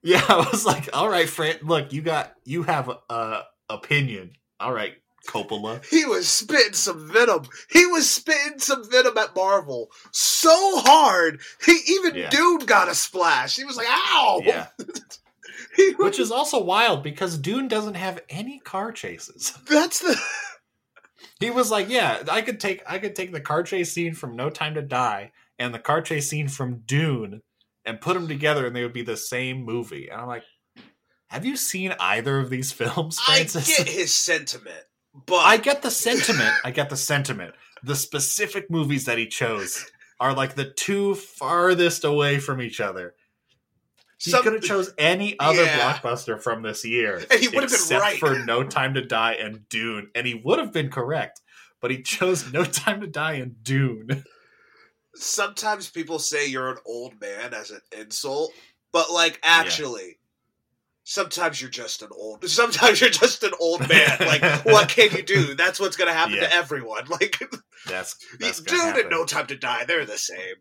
Yeah, 0.00 0.24
I 0.28 0.36
was 0.52 0.64
like, 0.64 0.88
all 0.92 1.08
right, 1.08 1.28
Fran, 1.28 1.56
look, 1.62 1.92
you 1.92 2.02
got 2.02 2.32
you 2.44 2.62
have 2.62 2.88
a, 2.88 2.98
a 3.12 3.42
opinion. 3.68 4.30
All 4.60 4.72
right, 4.72 4.94
Coppola. 5.26 5.84
He 5.86 6.04
was 6.04 6.28
spitting 6.28 6.72
some 6.72 7.10
venom. 7.12 7.46
He 7.70 7.84
was 7.86 8.08
spitting 8.08 8.58
some 8.58 8.88
venom 8.90 9.18
at 9.18 9.34
Marvel 9.36 9.90
so 10.12 10.78
hard. 10.80 11.40
He 11.64 11.78
even 11.88 12.14
Yeah. 12.14 12.30
Dune 12.30 12.60
got 12.60 12.88
a 12.88 12.94
splash. 12.94 13.56
He 13.56 13.64
was 13.64 13.76
like, 13.76 13.88
"Ow!" 13.88 14.40
Yeah, 14.44 14.68
He 15.76 15.90
was- 15.90 15.96
which 15.98 16.18
is 16.18 16.30
also 16.30 16.62
wild 16.62 17.02
because 17.02 17.36
Dune 17.36 17.68
doesn't 17.68 17.94
have 17.94 18.20
any 18.28 18.58
car 18.60 18.92
chases. 18.92 19.52
that's 19.68 20.00
the 20.00 20.18
He 21.40 21.50
was 21.50 21.70
like, 21.70 21.88
yeah, 21.88 22.22
I 22.30 22.42
could 22.42 22.58
take 22.60 22.82
I 22.86 22.98
could 22.98 23.14
take 23.14 23.32
the 23.32 23.40
car 23.40 23.62
chase 23.62 23.92
scene 23.92 24.14
from 24.14 24.34
No 24.36 24.50
Time 24.50 24.74
to 24.74 24.82
Die 24.82 25.30
and 25.58 25.72
the 25.74 25.78
car 25.78 26.00
chase 26.00 26.28
scene 26.30 26.48
from 26.48 26.82
Dune 26.86 27.42
and 27.84 28.00
put 28.00 28.14
them 28.14 28.28
together 28.28 28.66
and 28.66 28.74
they 28.74 28.82
would 28.82 28.92
be 28.92 29.02
the 29.02 29.16
same 29.16 29.62
movie. 29.64 30.08
And 30.08 30.20
I'm 30.20 30.26
like, 30.26 30.42
have 31.28 31.44
you 31.44 31.56
seen 31.56 31.94
either 32.00 32.38
of 32.38 32.50
these 32.50 32.72
films, 32.72 33.18
I 33.28 33.36
Francis? 33.36 33.76
get 33.76 33.88
his 33.88 34.12
sentiment, 34.14 34.82
but 35.26 35.36
I 35.44 35.56
get 35.56 35.82
the 35.82 35.90
sentiment. 35.90 36.54
I 36.64 36.70
get 36.70 36.90
the 36.90 36.96
sentiment. 36.96 37.54
The 37.82 37.94
specific 37.96 38.70
movies 38.70 39.04
that 39.06 39.18
he 39.18 39.26
chose 39.26 39.90
are 40.20 40.34
like 40.34 40.54
the 40.54 40.70
two 40.70 41.14
farthest 41.14 42.04
away 42.04 42.38
from 42.38 42.60
each 42.60 42.80
other. 42.80 43.14
He 44.20 44.30
Some- 44.32 44.42
could 44.42 44.54
have 44.54 44.62
chose 44.62 44.92
any 44.98 45.38
other 45.38 45.62
Yeah. 45.62 45.78
blockbuster 45.98 46.42
from 46.42 46.62
this 46.62 46.84
year, 46.84 47.24
And 47.30 47.40
he 47.40 47.46
would 47.48 47.62
have 47.62 47.70
been 47.70 47.78
except 47.78 48.02
right. 48.02 48.18
for 48.18 48.38
No 48.40 48.64
Time 48.64 48.94
to 48.94 49.02
Die 49.04 49.32
and 49.34 49.68
Dune, 49.68 50.10
and 50.14 50.26
he 50.26 50.34
would 50.34 50.58
have 50.58 50.72
been 50.72 50.90
correct. 50.90 51.40
But 51.80 51.92
he 51.92 52.02
chose 52.02 52.52
No 52.52 52.64
Time 52.64 53.00
to 53.00 53.06
Die 53.06 53.34
and 53.34 53.62
Dune. 53.62 54.24
Sometimes 55.14 55.88
people 55.90 56.18
say 56.18 56.46
you're 56.48 56.70
an 56.70 56.78
old 56.84 57.20
man 57.20 57.54
as 57.54 57.70
an 57.70 57.80
insult, 57.96 58.52
but 58.92 59.10
like 59.10 59.38
actually, 59.42 60.18
sometimes 61.08 61.58
you're 61.58 61.70
just 61.70 62.02
an 62.02 62.10
old. 62.14 62.46
Sometimes 62.48 63.00
you're 63.00 63.08
just 63.10 63.42
an 63.42 63.52
old 63.58 63.88
man. 63.88 64.16
Like, 64.20 64.64
what 64.66 64.90
can 64.90 65.10
you 65.16 65.22
do? 65.22 65.54
That's 65.54 65.80
what's 65.80 65.96
gonna 65.96 66.12
happen 66.12 66.34
Yeah. 66.34 66.48
to 66.48 66.54
everyone. 66.54 67.04
Like, 67.08 67.38
That's 67.86 68.16
that's 68.38 68.60
dude, 68.60 68.96
and. 68.96 69.10
No 69.10 69.24
Time 69.24 69.46
to 69.46 69.56
Die, 69.56 69.84
they're 69.86 70.04
the 70.04 70.18
same. 70.18 70.56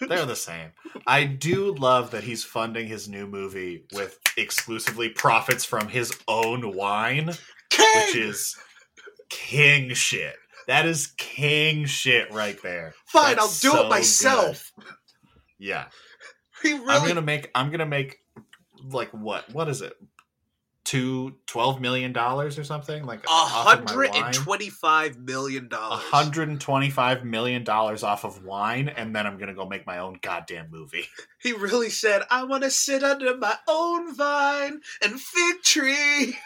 They're 0.00 0.24
the 0.24 0.34
same. 0.36 0.70
I 1.06 1.24
do 1.24 1.74
love 1.74 2.12
that 2.12 2.24
he's 2.24 2.42
funding 2.44 2.86
his 2.86 3.08
new 3.08 3.26
movie 3.26 3.84
with 3.92 4.18
exclusively 4.36 5.10
profits 5.10 5.64
from 5.64 5.88
his 5.88 6.18
own 6.26 6.74
wine, 6.74 7.32
King! 7.70 7.86
which 7.96 8.16
is 8.16 8.56
king 9.28 9.92
shit. 9.94 10.34
That 10.68 10.86
is 10.86 11.08
king 11.18 11.84
shit 11.86 12.32
right 12.32 12.56
there. 12.62 12.94
Fine, 13.06 13.36
That's 13.36 13.64
I'll 13.64 13.70
do 13.72 13.76
so 13.78 13.86
it 13.86 13.90
myself. 13.90 14.72
Yeah. 15.58 15.86
Really 16.64 16.80
I'm 16.88 17.06
gonna 17.06 17.20
make 17.22 17.50
I'm 17.54 17.70
gonna 17.70 17.86
make 17.86 18.18
like 18.90 19.10
what? 19.10 19.52
What 19.52 19.68
is 19.68 19.82
it? 19.82 19.94
Two 20.84 21.36
twelve 21.46 21.80
million 21.80 22.12
dollars 22.12 22.58
or 22.58 22.64
something? 22.64 23.04
Like 23.06 23.24
a 23.24 23.28
hundred 23.30 24.14
and 24.14 24.34
twenty 24.34 24.68
five 24.68 25.16
million 25.18 25.66
of 25.66 25.70
my 25.70 25.96
hundred 26.10 26.48
wine? 26.48 26.56
and 26.56 26.60
twenty-five 26.60 26.78
million 26.78 27.14
A 27.16 27.18
dollars. 27.18 27.22
hundred 27.22 27.22
and 27.22 27.22
twenty-five 27.22 27.24
million 27.24 27.64
dollars 27.64 28.02
off 28.02 28.24
of 28.24 28.44
wine, 28.44 28.88
and 28.88 29.14
then 29.14 29.24
I'm 29.26 29.38
gonna 29.38 29.54
go 29.54 29.64
make 29.66 29.86
my 29.86 29.98
own 29.98 30.18
goddamn 30.20 30.70
movie. 30.70 31.06
He 31.40 31.52
really 31.52 31.88
said, 31.90 32.22
"I 32.30 32.44
want 32.44 32.62
to 32.64 32.70
sit 32.70 33.02
under 33.04 33.36
my 33.36 33.56
own 33.68 34.14
vine 34.14 34.80
and 35.02 35.20
fig 35.20 35.62
tree." 35.62 36.36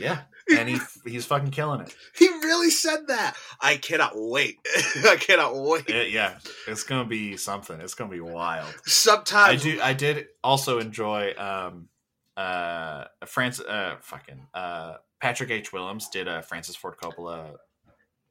Yeah, 0.00 0.22
and 0.50 0.68
he 0.68 0.78
he's 1.06 1.24
fucking 1.26 1.50
killing 1.50 1.80
it. 1.80 1.94
He 2.14 2.28
really 2.28 2.70
said 2.70 3.08
that. 3.08 3.34
I 3.60 3.76
cannot 3.76 4.12
wait. 4.14 4.58
I 5.06 5.16
cannot 5.18 5.56
wait. 5.56 5.88
It- 5.88 6.10
yeah, 6.12 6.38
it's 6.66 6.82
gonna 6.84 7.04
be 7.08 7.36
something. 7.36 7.80
It's 7.80 7.94
gonna 7.94 8.10
be 8.10 8.20
wild. 8.20 8.72
Sometimes 8.84 9.60
I 9.60 9.62
do. 9.62 9.80
I 9.82 9.92
did 9.92 10.26
also 10.44 10.78
enjoy. 10.78 11.34
Um, 11.36 11.88
uh, 12.36 13.04
France. 13.26 13.60
Uh, 13.60 13.96
fucking. 14.02 14.46
Uh, 14.54 14.94
Patrick 15.20 15.50
H. 15.50 15.72
Willems 15.72 16.08
did 16.08 16.28
a 16.28 16.42
Francis 16.42 16.76
Ford 16.76 16.96
Coppola 17.02 17.56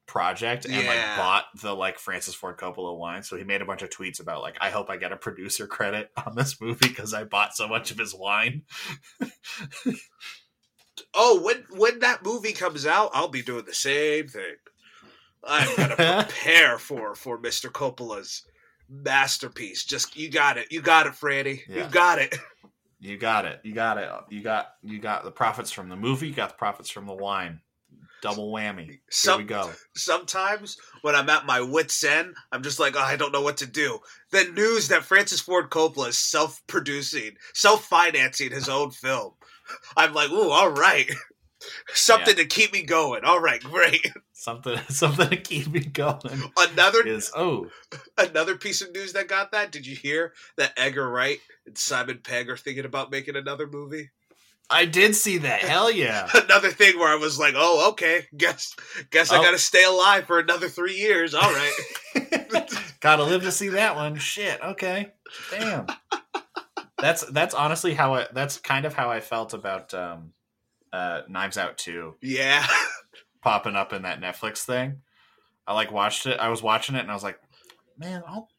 project 0.05 0.65
and 0.65 0.75
Yeah. 0.75 0.87
like 0.87 1.17
bought 1.17 1.45
the 1.61 1.73
like 1.73 1.97
Francis 1.97 2.35
Ford 2.35 2.57
Coppola 2.57 2.95
wine. 2.95 3.23
So 3.23 3.35
he 3.37 3.43
made 3.43 3.63
a 3.63 3.65
bunch 3.65 3.81
of 3.81 3.89
tweets 3.89 4.19
about 4.19 4.43
like, 4.43 4.55
I 4.61 4.69
hope 4.69 4.91
I 4.91 4.97
get 4.97 5.11
a 5.11 5.17
producer 5.17 5.65
credit 5.65 6.11
on 6.27 6.35
this 6.35 6.61
movie 6.61 6.87
because 6.87 7.11
I 7.15 7.23
bought 7.23 7.55
so 7.55 7.67
much 7.67 7.89
of 7.89 7.97
his 7.97 8.13
wine. 8.13 8.61
Oh, 11.13 11.41
when 11.41 11.65
when 11.71 11.99
that 11.99 12.23
movie 12.23 12.53
comes 12.53 12.85
out, 12.85 13.11
I'll 13.13 13.27
be 13.27 13.41
doing 13.41 13.65
the 13.65 13.73
same 13.73 14.27
thing. 14.27 14.55
I'm 15.43 15.75
gonna 15.75 15.95
prepare 16.27 16.77
for 16.77 17.15
for 17.15 17.37
Mr. 17.37 17.69
Coppola's 17.71 18.43
masterpiece. 18.89 19.83
Just 19.83 20.15
you 20.15 20.29
got 20.29 20.57
it. 20.57 20.71
You 20.71 20.81
got 20.81 21.07
it, 21.07 21.13
Franny. 21.13 21.61
Yeah. 21.67 21.85
You 21.85 21.91
got 21.91 22.19
it. 22.19 22.35
You 23.01 23.19
got 23.19 23.45
it. 23.45 23.59
You 23.61 23.73
got 23.73 23.99
it. 23.99 24.09
You 24.29 24.41
got 24.41 24.67
you 24.81 24.97
got 24.97 25.23
the 25.23 25.29
profits 25.29 25.69
from 25.69 25.89
the 25.89 25.95
movie. 25.95 26.29
You 26.29 26.33
got 26.33 26.49
the 26.49 26.55
profits 26.55 26.89
from 26.89 27.05
the 27.05 27.13
wine. 27.13 27.59
Double 28.23 28.51
whammy. 28.51 28.85
Here 28.87 28.99
Some- 29.11 29.41
we 29.41 29.43
go. 29.43 29.69
Sometimes 29.95 30.77
when 31.03 31.13
I'm 31.13 31.29
at 31.29 31.45
my 31.45 31.61
wits' 31.61 32.03
end, 32.03 32.33
I'm 32.51 32.63
just 32.63 32.79
like, 32.79 32.95
oh, 32.95 33.01
I 33.01 33.15
don't 33.15 33.31
know 33.31 33.41
what 33.43 33.57
to 33.57 33.67
do. 33.67 33.99
The 34.31 34.45
news 34.45 34.87
that 34.87 35.03
Francis 35.03 35.39
Ford 35.39 35.69
Coppola 35.69 36.07
is 36.07 36.17
self-producing, 36.17 37.35
self-financing 37.53 38.49
his 38.49 38.69
own 38.69 38.89
film. 38.89 39.33
I'm 39.97 40.13
like, 40.13 40.31
ooh, 40.31 40.49
all 40.51 40.69
right. 40.69 41.09
Something 41.93 42.35
to 42.35 42.45
keep 42.45 42.73
me 42.73 42.83
going. 42.83 43.23
All 43.23 43.39
right, 43.39 43.61
great. 43.63 44.05
Something 44.33 44.77
something 44.89 45.29
to 45.29 45.37
keep 45.37 45.67
me 45.67 45.79
going 45.79 46.51
Another 46.57 47.07
is 47.07 47.31
oh 47.35 47.67
another 48.17 48.55
piece 48.55 48.81
of 48.81 48.91
news 48.91 49.13
that 49.13 49.27
got 49.27 49.53
that. 49.53 49.71
Did 49.71 49.87
you 49.87 49.95
hear 49.95 50.33
that 50.57 50.73
Edgar 50.77 51.09
Wright 51.09 51.39
and 51.65 51.75
Simon 51.75 52.19
Pegg 52.23 52.49
are 52.49 52.57
thinking 52.57 52.85
about 52.85 53.09
making 53.09 53.35
another 53.35 53.65
movie? 53.65 54.11
I 54.69 54.85
did 54.85 55.15
see 55.15 55.39
that. 55.39 55.61
Hell 55.61 55.89
yeah. 55.89 56.27
Another 56.33 56.69
thing 56.69 56.99
where 56.99 57.07
I 57.11 57.15
was 57.15 57.39
like, 57.39 57.53
oh, 57.57 57.89
okay, 57.91 58.25
guess 58.37 58.75
guess 59.09 59.31
I 59.31 59.37
Oh. 59.39 59.41
got 59.41 59.51
to 59.51 59.57
stay 59.57 59.83
alive 59.85 60.25
for 60.25 60.37
another 60.39 60.69
three 60.69 60.95
years. 60.97 61.33
All 61.33 61.41
right. 61.51 61.73
Gotta 62.99 63.23
live 63.23 63.41
to 63.43 63.51
see 63.51 63.69
that 63.69 63.95
one. 63.95 64.17
Shit. 64.17 64.61
Okay. 64.61 65.13
Damn. 65.49 65.87
That's 67.05 67.23
that's 67.25 67.53
honestly 67.53 67.93
how 67.93 68.15
I. 68.15 68.27
That's 68.33 68.57
kind 68.57 68.85
of 68.85 68.95
how 68.95 69.11
I 69.11 69.19
felt 69.19 69.53
about 69.53 69.93
um, 69.93 70.33
uh, 70.91 71.21
Knives 71.29 71.55
Out 71.55 71.77
two 71.77 72.15
yeah. 72.19 72.65
popping 73.43 73.75
up 73.75 73.93
in 73.93 74.01
that 74.01 74.21
Netflix 74.21 74.63
thing. 74.63 75.01
I 75.67 75.73
like 75.73 75.91
watched 75.91 76.25
it. 76.25 76.39
I 76.39 76.49
was 76.49 76.63
watching 76.63 76.95
it 76.95 77.01
and 77.01 77.11
I 77.11 77.13
was 77.13 77.23
like, 77.23 77.39
man, 77.95 78.23
I'll, 78.27 78.49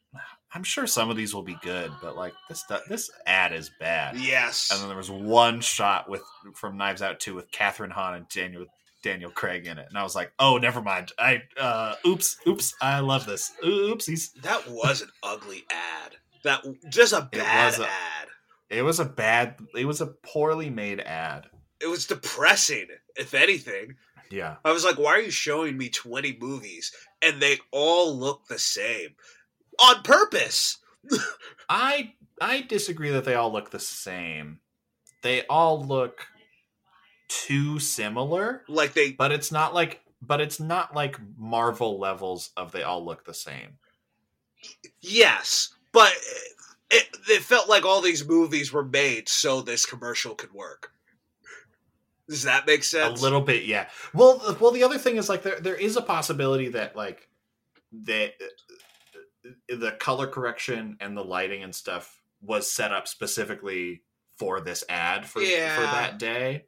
I'm 0.54 0.62
sure 0.62 0.86
some 0.86 1.10
of 1.10 1.16
these 1.16 1.34
will 1.34 1.42
be 1.42 1.56
good, 1.60 1.90
but 2.00 2.14
like 2.14 2.34
this 2.48 2.62
this 2.88 3.10
ad 3.26 3.52
is 3.52 3.70
bad. 3.80 4.16
Yes. 4.16 4.70
And 4.70 4.80
then 4.80 4.88
there 4.88 4.96
was 4.96 5.10
one 5.10 5.60
shot 5.60 6.08
with 6.08 6.22
from 6.54 6.76
Knives 6.76 7.02
Out 7.02 7.18
two 7.18 7.34
with 7.34 7.50
Kathryn 7.50 7.90
Hahn 7.90 8.14
and 8.14 8.28
Daniel 8.28 8.66
Daniel 9.02 9.30
Craig 9.32 9.66
in 9.66 9.78
it, 9.78 9.86
and 9.88 9.98
I 9.98 10.04
was 10.04 10.14
like, 10.14 10.32
oh, 10.38 10.56
never 10.56 10.80
mind. 10.80 11.10
I 11.18 11.42
uh, 11.58 11.94
oops, 12.06 12.36
oops. 12.46 12.74
I 12.80 13.00
love 13.00 13.26
this. 13.26 13.52
Oopsies. 13.64 14.32
That 14.42 14.68
was 14.68 15.02
an 15.02 15.08
ugly 15.24 15.64
ad. 15.70 16.16
That 16.44 16.64
just 16.90 17.12
a 17.12 17.28
bad 17.32 17.74
a- 17.78 17.84
ad. 17.84 18.28
It 18.70 18.82
was 18.82 19.00
a 19.00 19.04
bad. 19.04 19.56
It 19.74 19.84
was 19.84 20.00
a 20.00 20.06
poorly 20.06 20.70
made 20.70 21.00
ad. 21.00 21.46
It 21.80 21.86
was 21.86 22.06
depressing, 22.06 22.86
if 23.16 23.34
anything. 23.34 23.94
Yeah. 24.30 24.56
I 24.64 24.72
was 24.72 24.84
like, 24.84 24.98
why 24.98 25.12
are 25.12 25.20
you 25.20 25.30
showing 25.30 25.76
me 25.76 25.88
20 25.88 26.38
movies 26.40 26.92
and 27.22 27.40
they 27.40 27.58
all 27.70 28.16
look 28.16 28.46
the 28.48 28.58
same? 28.58 29.10
On 29.80 30.02
purpose. 30.02 30.78
I 31.68 32.14
I 32.40 32.62
disagree 32.62 33.10
that 33.10 33.24
they 33.24 33.34
all 33.34 33.52
look 33.52 33.70
the 33.70 33.78
same. 33.78 34.58
They 35.22 35.46
all 35.46 35.84
look 35.84 36.26
too 37.28 37.78
similar, 37.78 38.62
Like 38.68 38.94
they 38.94 39.12
but 39.12 39.32
it's 39.32 39.52
not 39.52 39.74
like 39.74 40.00
but 40.22 40.40
it's 40.40 40.58
not 40.60 40.94
like 40.94 41.16
Marvel 41.36 41.98
levels 42.00 42.50
of 42.56 42.72
they 42.72 42.82
all 42.82 43.04
look 43.04 43.24
the 43.24 43.34
same. 43.34 43.78
yes, 45.00 45.74
but 45.92 46.12
it, 46.90 47.16
it 47.28 47.42
felt 47.42 47.68
like 47.68 47.84
all 47.84 48.00
these 48.00 48.26
movies 48.26 48.72
were 48.72 48.84
made 48.84 49.28
so 49.28 49.60
this 49.60 49.86
commercial 49.86 50.34
could 50.34 50.52
work. 50.52 50.92
Does 52.28 52.42
that 52.42 52.66
make 52.66 52.82
sense? 52.82 53.20
A 53.20 53.22
little 53.22 53.40
bit, 53.40 53.64
yeah. 53.66 53.88
Well, 54.12 54.56
well, 54.60 54.72
the 54.72 54.82
other 54.82 54.98
thing 54.98 55.16
is 55.16 55.28
like 55.28 55.42
there 55.42 55.60
there 55.60 55.76
is 55.76 55.96
a 55.96 56.02
possibility 56.02 56.68
that 56.70 56.96
like 56.96 57.28
that 58.04 58.32
uh, 59.44 59.50
the 59.68 59.92
color 59.92 60.26
correction 60.26 60.96
and 61.00 61.16
the 61.16 61.24
lighting 61.24 61.62
and 61.62 61.72
stuff 61.74 62.20
was 62.42 62.70
set 62.70 62.92
up 62.92 63.06
specifically 63.06 64.02
for 64.38 64.60
this 64.60 64.82
ad 64.88 65.24
for 65.24 65.40
Yeah. 65.40 65.76
for 65.76 65.82
that 65.82 66.18
day, 66.18 66.64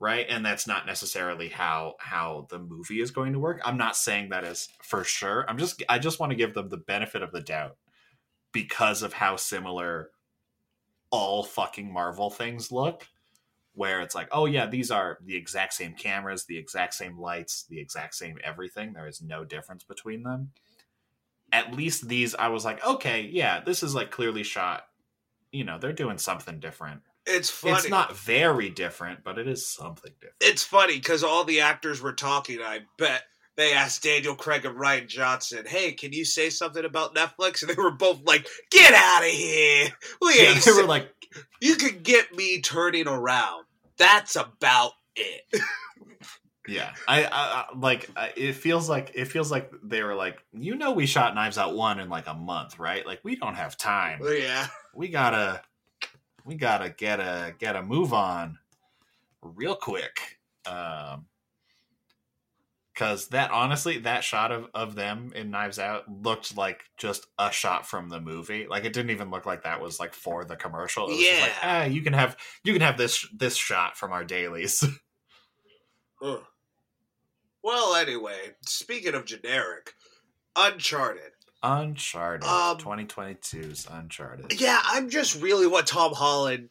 right? 0.00 0.26
And 0.28 0.44
that's 0.44 0.66
not 0.66 0.86
necessarily 0.86 1.48
how 1.48 1.94
how 2.00 2.48
the 2.50 2.58
movie 2.58 3.00
is 3.00 3.12
going 3.12 3.32
to 3.34 3.38
work. 3.38 3.60
I'm 3.64 3.76
not 3.78 3.96
saying 3.96 4.30
that 4.30 4.42
is 4.42 4.68
for 4.82 5.04
sure. 5.04 5.44
I'm 5.48 5.56
just 5.56 5.84
I 5.88 6.00
just 6.00 6.18
want 6.18 6.30
to 6.30 6.36
give 6.36 6.52
them 6.52 6.68
the 6.68 6.76
benefit 6.78 7.22
of 7.22 7.30
the 7.30 7.40
doubt 7.40 7.76
because 8.52 9.02
of 9.02 9.12
how 9.12 9.36
similar 9.36 10.10
all 11.10 11.42
fucking 11.42 11.92
Marvel 11.92 12.30
things 12.30 12.70
look 12.70 13.06
where 13.74 14.00
it's 14.00 14.14
like, 14.14 14.28
oh 14.32 14.46
yeah, 14.46 14.66
these 14.66 14.90
are 14.90 15.18
the 15.24 15.36
exact 15.36 15.74
same 15.74 15.94
cameras, 15.94 16.44
the 16.44 16.58
exact 16.58 16.94
same 16.94 17.18
lights, 17.18 17.64
the 17.68 17.80
exact 17.80 18.14
same 18.14 18.36
everything. 18.42 18.92
There 18.92 19.06
is 19.06 19.22
no 19.22 19.44
difference 19.44 19.84
between 19.84 20.22
them. 20.22 20.50
At 21.52 21.74
least 21.74 22.08
these, 22.08 22.34
I 22.34 22.48
was 22.48 22.64
like, 22.64 22.84
okay, 22.86 23.28
yeah, 23.32 23.60
this 23.60 23.82
is 23.82 23.94
like 23.94 24.10
clearly 24.10 24.42
shot. 24.42 24.84
You 25.52 25.64
know, 25.64 25.78
they're 25.78 25.92
doing 25.92 26.18
something 26.18 26.60
different. 26.60 27.00
it's 27.26 27.50
funny. 27.50 27.74
It's 27.74 27.88
not 27.88 28.16
very 28.16 28.70
different, 28.70 29.24
but 29.24 29.38
it 29.38 29.48
is 29.48 29.66
something 29.66 30.12
different. 30.20 30.36
It's 30.40 30.62
funny 30.62 30.96
because 30.96 31.24
all 31.24 31.44
the 31.44 31.60
actors 31.60 32.00
were 32.00 32.12
talking. 32.12 32.60
I 32.60 32.80
bet 32.98 33.22
they 33.60 33.72
asked 33.72 34.02
Daniel 34.02 34.34
Craig 34.34 34.64
and 34.64 34.76
Rian 34.76 35.06
Johnson, 35.06 35.64
"Hey, 35.66 35.92
can 35.92 36.12
you 36.12 36.24
say 36.24 36.50
something 36.50 36.84
about 36.84 37.14
Netflix?" 37.14 37.62
And 37.62 37.70
they 37.70 37.80
were 37.80 37.90
both 37.90 38.22
like, 38.24 38.46
"Get 38.70 38.94
out 38.94 39.22
of 39.22 39.30
here! 39.30 39.88
We 40.22 40.42
Yeah, 40.42 40.58
they 40.58 40.72
were 40.72 40.84
like, 40.84 41.10
you 41.60 41.76
could 41.76 42.02
get 42.02 42.34
me 42.34 42.60
turning 42.60 43.06
around. 43.06 43.66
That's 43.98 44.36
about 44.36 44.92
it." 45.14 45.42
yeah, 46.68 46.94
I, 47.06 47.24
I, 47.24 47.30
I 47.32 47.66
like. 47.76 48.08
I, 48.16 48.32
it 48.36 48.54
feels 48.54 48.88
like 48.88 49.12
it 49.14 49.26
feels 49.26 49.50
like 49.50 49.70
they 49.82 50.02
were 50.02 50.14
like, 50.14 50.42
you 50.52 50.76
know, 50.76 50.92
we 50.92 51.06
shot 51.06 51.34
Knives 51.34 51.58
Out 51.58 51.76
one 51.76 52.00
in 52.00 52.08
like 52.08 52.28
a 52.28 52.34
month, 52.34 52.78
right? 52.78 53.06
Like 53.06 53.20
we 53.22 53.36
don't 53.36 53.56
have 53.56 53.76
time. 53.76 54.20
yeah, 54.22 54.68
we 54.94 55.08
gotta 55.08 55.62
we 56.44 56.54
gotta 56.54 56.90
get 56.90 57.20
a 57.20 57.54
get 57.58 57.76
a 57.76 57.82
move 57.82 58.12
on 58.12 58.58
real 59.42 59.74
quick 59.74 60.38
um 60.66 61.24
because 63.00 63.28
that 63.28 63.50
honestly 63.50 63.96
that 64.00 64.22
shot 64.22 64.52
of, 64.52 64.66
of 64.74 64.94
them 64.94 65.32
in 65.34 65.50
knives 65.50 65.78
out 65.78 66.04
looked 66.22 66.54
like 66.54 66.82
just 66.98 67.26
a 67.38 67.50
shot 67.50 67.86
from 67.86 68.10
the 68.10 68.20
movie 68.20 68.66
like 68.68 68.84
it 68.84 68.92
didn't 68.92 69.10
even 69.10 69.30
look 69.30 69.46
like 69.46 69.62
that 69.62 69.80
was 69.80 69.98
like 69.98 70.12
for 70.12 70.44
the 70.44 70.54
commercial 70.54 71.06
it 71.08 71.12
was 71.12 71.18
just 71.24 71.40
like 71.40 71.50
Yeah. 71.62 71.82
ah 71.82 71.84
you 71.84 72.02
can 72.02 72.12
have 72.12 72.36
you 72.62 72.74
can 72.74 72.82
have 72.82 72.98
this 72.98 73.26
this 73.34 73.56
shot 73.56 73.96
from 73.96 74.12
our 74.12 74.22
dailies. 74.24 74.84
Well, 77.62 77.94
anyway, 77.94 78.52
speaking 78.66 79.14
of 79.14 79.24
generic, 79.26 79.92
Uncharted. 80.56 81.32
uncharted 81.62 82.46
Um, 82.46 82.78
2022's 82.78 83.86
uncharted 83.90 84.58
Yeah, 84.60 84.80
I'm 84.84 85.08
just 85.10 85.40
really 85.42 85.66
what 85.66 85.86
Tom 85.86 86.12
Holland. 86.14 86.70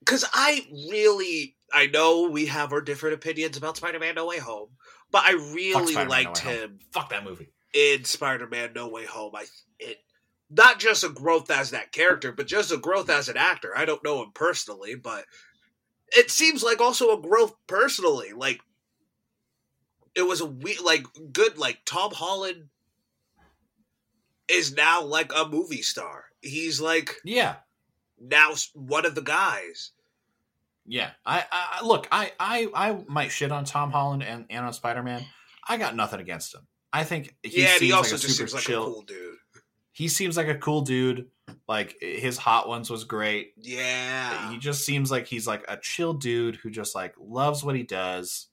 Because 0.00 0.24
I 0.32 0.66
really. 0.90 1.56
I 1.72 1.86
know 1.86 2.28
we 2.30 2.46
have 2.46 2.72
our 2.72 2.80
different 2.80 3.14
opinions 3.14 3.56
about 3.56 3.76
Spider 3.76 3.98
Man 3.98 4.14
No 4.16 4.26
Way 4.26 4.38
Home, 4.38 4.68
but 5.10 5.22
I 5.24 5.32
really 5.32 5.94
No 5.94 6.04
liked 6.04 6.38
Home. 6.38 6.52
him 6.52 6.78
fuck 6.92 7.10
that 7.10 7.24
movie 7.24 7.50
in 7.74 8.04
Spider 8.04 8.46
Man 8.46 8.72
No 8.74 8.88
Way 8.88 9.06
Home. 9.06 9.32
I 9.34 9.46
it 9.78 9.98
not 10.50 10.80
just 10.80 11.04
a 11.04 11.08
growth 11.08 11.50
as 11.50 11.70
that 11.70 11.92
character, 11.92 12.32
but 12.32 12.46
just 12.46 12.72
a 12.72 12.76
growth 12.76 13.08
as 13.08 13.28
an 13.28 13.36
actor. 13.36 13.72
I 13.76 13.84
don't 13.84 14.04
know 14.04 14.22
him 14.22 14.32
personally, 14.34 14.96
but 14.96 15.24
it 16.16 16.30
seems 16.30 16.62
like 16.62 16.80
also 16.80 17.16
a 17.16 17.22
growth 17.22 17.54
personally. 17.66 18.32
Like 18.34 18.60
it 20.14 20.22
was 20.22 20.40
a 20.40 20.46
we 20.46 20.76
like 20.78 21.06
good 21.32 21.58
like 21.58 21.78
Tom 21.84 22.10
Holland 22.12 22.68
is 24.48 24.74
now 24.74 25.02
like 25.04 25.32
a 25.34 25.48
movie 25.48 25.82
star. 25.82 26.24
He's 26.40 26.80
like 26.80 27.16
yeah 27.24 27.56
now 28.20 28.52
one 28.74 29.06
of 29.06 29.14
the 29.14 29.22
guys. 29.22 29.92
Yeah 30.90 31.10
I, 31.24 31.44
I 31.50 31.86
look 31.86 32.08
I, 32.10 32.32
I 32.38 32.68
i 32.74 32.98
might 33.06 33.30
shit 33.30 33.52
on 33.52 33.64
tom 33.64 33.90
holland 33.90 34.22
and, 34.22 34.44
and 34.50 34.66
on 34.66 34.72
spider-man. 34.72 35.24
I 35.68 35.76
got 35.76 35.94
nothing 35.94 36.20
against 36.20 36.54
him. 36.54 36.66
I 36.92 37.04
think 37.04 37.34
he 37.42 37.62
yeah, 37.62 37.68
seems 37.68 37.80
he 37.80 37.92
also 37.92 38.16
like 38.16 38.18
a 38.18 38.26
just 38.26 38.36
super 38.36 38.48
seems 38.48 38.54
like 38.54 38.62
chill 38.64 38.82
a 38.82 38.86
cool 38.86 39.02
dude. 39.02 39.36
he 39.92 40.08
seems 40.08 40.36
like 40.36 40.48
a 40.48 40.56
cool 40.56 40.80
dude. 40.80 41.28
Like 41.68 41.96
his 42.00 42.36
hot 42.36 42.68
ones 42.68 42.90
was 42.90 43.04
great. 43.04 43.52
Yeah. 43.56 44.50
he 44.50 44.58
just 44.58 44.84
seems 44.84 45.10
like 45.10 45.26
he's 45.26 45.46
like 45.46 45.64
a 45.68 45.76
chill 45.76 46.12
dude 46.12 46.56
who 46.56 46.70
just 46.70 46.94
like 46.94 47.14
loves 47.20 47.62
what 47.62 47.76
he 47.76 47.84
does 47.84 48.48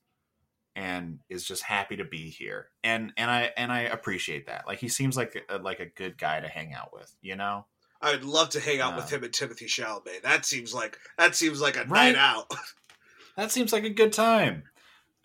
and 0.76 1.20
is 1.28 1.44
just 1.44 1.64
happy 1.64 1.96
to 1.96 2.06
be 2.06 2.30
here. 2.30 2.68
And 2.84 3.14
and 3.18 3.32
i 3.32 3.52
and 3.58 3.72
i 3.72 3.82
appreciate 3.82 4.46
that. 4.46 4.68
Like 4.68 4.78
he 4.78 4.90
seems 4.90 5.18
like 5.18 5.44
a, 5.50 5.58
like 5.58 5.80
a 5.80 5.88
good 5.88 6.20
guy 6.20 6.40
to 6.40 6.48
hang 6.48 6.74
out 6.74 6.94
with 6.94 7.12
you 7.22 7.36
know 7.36 7.66
I 8.02 8.12
would 8.12 8.24
love 8.26 8.50
to 8.52 8.60
hang 8.60 8.80
out 8.82 8.96
with 8.96 9.06
Uh, 9.06 9.18
him 9.18 9.24
and 9.24 9.34
Timothy 9.34 9.66
Chalamet. 9.66 10.22
That 10.24 10.46
seems 10.46 10.74
like 10.74 10.98
that 11.18 11.36
seems 11.36 11.60
like 11.62 11.76
a 11.78 11.80
Right? 11.86 12.14
night 12.14 12.16
out. 12.16 12.52
that 13.38 13.52
seems 13.52 13.72
like 13.74 13.84
a 13.84 13.90
good 13.90 14.14
time 14.14 14.64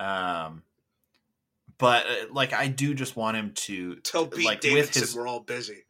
um 0.01 0.63
but 1.79 2.05
uh, 2.07 2.27
like 2.33 2.53
i 2.53 2.67
do 2.69 2.93
just 2.93 3.15
want 3.17 3.37
him 3.37 3.53
to 3.55 3.97
Tell 3.97 4.27
Pete 4.27 4.45
like 4.45 4.61
Davidson 4.61 5.01
with 5.01 5.09
his 5.09 5.15
we're 5.17 5.27
all 5.29 5.41
busy. 5.41 5.85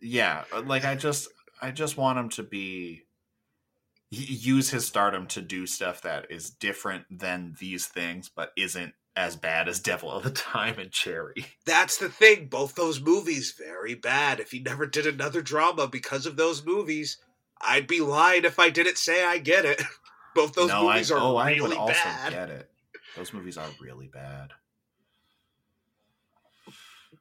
yeah 0.00 0.44
like 0.64 0.84
i 0.84 0.94
just 0.94 1.28
i 1.60 1.70
just 1.70 1.96
want 1.96 2.18
him 2.18 2.28
to 2.30 2.42
be 2.42 3.02
use 4.10 4.70
his 4.70 4.86
stardom 4.86 5.26
to 5.28 5.40
do 5.40 5.66
stuff 5.66 6.02
that 6.02 6.26
is 6.30 6.50
different 6.50 7.04
than 7.10 7.54
these 7.58 7.86
things 7.86 8.28
but 8.34 8.52
isn't 8.56 8.92
as 9.16 9.36
bad 9.36 9.68
as 9.68 9.80
devil 9.80 10.10
of 10.10 10.22
the 10.22 10.30
time 10.30 10.78
and 10.78 10.90
cherry 10.92 11.46
That's 11.66 11.96
the 11.98 12.08
thing. 12.08 12.46
Both 12.46 12.74
those 12.74 13.00
movies 13.00 13.52
very 13.58 13.94
bad. 13.94 14.40
If 14.40 14.50
he 14.52 14.60
never 14.60 14.86
did 14.86 15.06
another 15.06 15.42
drama 15.42 15.88
because 15.88 16.26
of 16.26 16.36
those 16.36 16.64
movies, 16.64 17.18
I'd 17.60 17.86
be 17.86 18.00
lying 18.00 18.44
if 18.44 18.58
I 18.58 18.70
didn't 18.70 18.98
say 18.98 19.24
I 19.24 19.38
get 19.38 19.64
it. 19.64 19.82
Both 20.34 20.54
those 20.54 20.68
no 20.68 20.86
movies 20.88 21.10
i 21.10 21.16
are 21.16 21.18
oh 21.20 21.36
i 21.36 21.58
would 21.60 21.76
also 21.76 21.92
bad. 21.92 22.32
get 22.32 22.50
it 22.50 22.70
those 23.16 23.32
movies 23.32 23.58
are 23.58 23.66
really 23.80 24.06
bad 24.06 24.50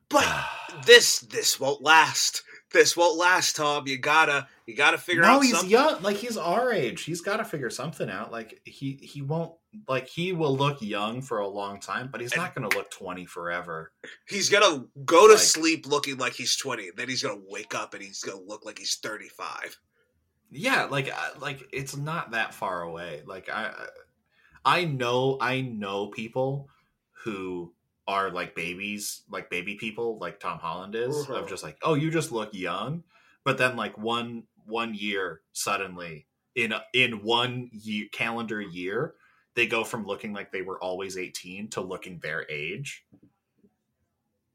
But 0.10 0.28
this 0.86 1.20
this 1.20 1.60
won't 1.60 1.82
last. 1.82 2.44
This 2.72 2.96
won't 2.96 3.18
last, 3.18 3.56
Tom. 3.56 3.88
You 3.88 3.98
gotta 3.98 4.48
you 4.68 4.76
gotta 4.76 4.98
figure 5.00 5.24
out. 5.24 5.34
no 5.36 5.40
he's 5.42 5.52
something. 5.52 5.70
young 5.70 6.02
like 6.04 6.18
he's 6.18 6.38
our 6.38 6.72
age 6.72 7.04
he's 7.04 7.22
got 7.22 7.38
to 7.38 7.44
figure 7.44 7.72
something 7.72 8.10
out 8.10 8.32
like 8.32 8.62
he 8.66 9.00
he 9.02 9.22
won't 9.24 9.54
like 9.88 10.08
he 10.08 10.32
will 10.34 10.56
look 10.56 10.80
young 10.82 11.22
for 11.24 11.40
a 11.40 11.48
long 11.48 11.80
time 11.80 12.10
but 12.12 12.22
he's 12.22 12.36
not 12.36 12.54
going 12.54 12.70
to 12.70 12.78
look 12.78 12.92
20 12.92 13.26
forever 13.26 13.92
He's 14.28 14.50
gonna 14.50 14.86
go 15.06 15.28
to 15.28 15.34
Like- 15.34 15.42
sleep 15.42 15.88
looking 15.88 16.18
like 16.18 16.34
he's 16.34 16.56
twenty, 16.56 16.90
and 16.90 16.98
then 16.98 17.10
he's 17.10 17.24
gonna 17.24 17.42
wake 17.48 17.74
up 17.74 17.94
and 17.96 18.04
he's 18.04 18.22
gonna 18.24 18.42
look 18.46 18.64
like 18.66 18.78
he's 18.78 18.96
thirty 18.98 19.30
five. 19.30 19.76
yeah 20.52 20.84
like 20.86 21.12
uh, 21.12 21.40
like 21.40 21.68
it's 21.74 21.98
not 21.98 22.32
that 22.32 22.54
far 22.54 22.84
away 22.84 23.22
like 23.26 23.50
i 23.50 23.72
i 24.66 24.84
know 24.86 25.38
i 25.42 25.62
know 25.62 26.08
people 26.08 26.68
who 27.24 27.74
are 28.10 28.32
like 28.32 28.56
babies 28.56 29.22
like 29.30 29.50
baby 29.50 29.76
people 29.76 30.18
like 30.20 30.40
tom 30.40 30.58
holland 30.58 30.96
is 30.96 31.16
of 31.22 31.28
mm-hmm. 31.28 31.48
just 31.48 31.64
like 31.64 31.78
oh 31.84 31.94
you 31.94 32.10
just 32.10 32.32
look 32.32 32.50
young 32.54 33.04
but 33.44 33.58
then 33.58 33.76
like 33.76 33.98
one 33.98 34.44
one 34.66 34.94
year 34.94 35.42
suddenly 35.54 36.26
in 36.56 36.72
a- 36.72 36.84
in 36.94 37.24
one 37.24 37.70
year 37.72 38.08
calendar 38.12 38.60
year 38.62 39.14
they 39.56 39.68
go 39.68 39.84
from 39.84 40.06
looking 40.06 40.34
like 40.34 40.52
they 40.52 40.62
were 40.62 40.82
always 40.82 41.18
18 41.18 41.70
to 41.70 41.82
looking 41.82 42.20
their 42.20 42.46
age 42.50 43.06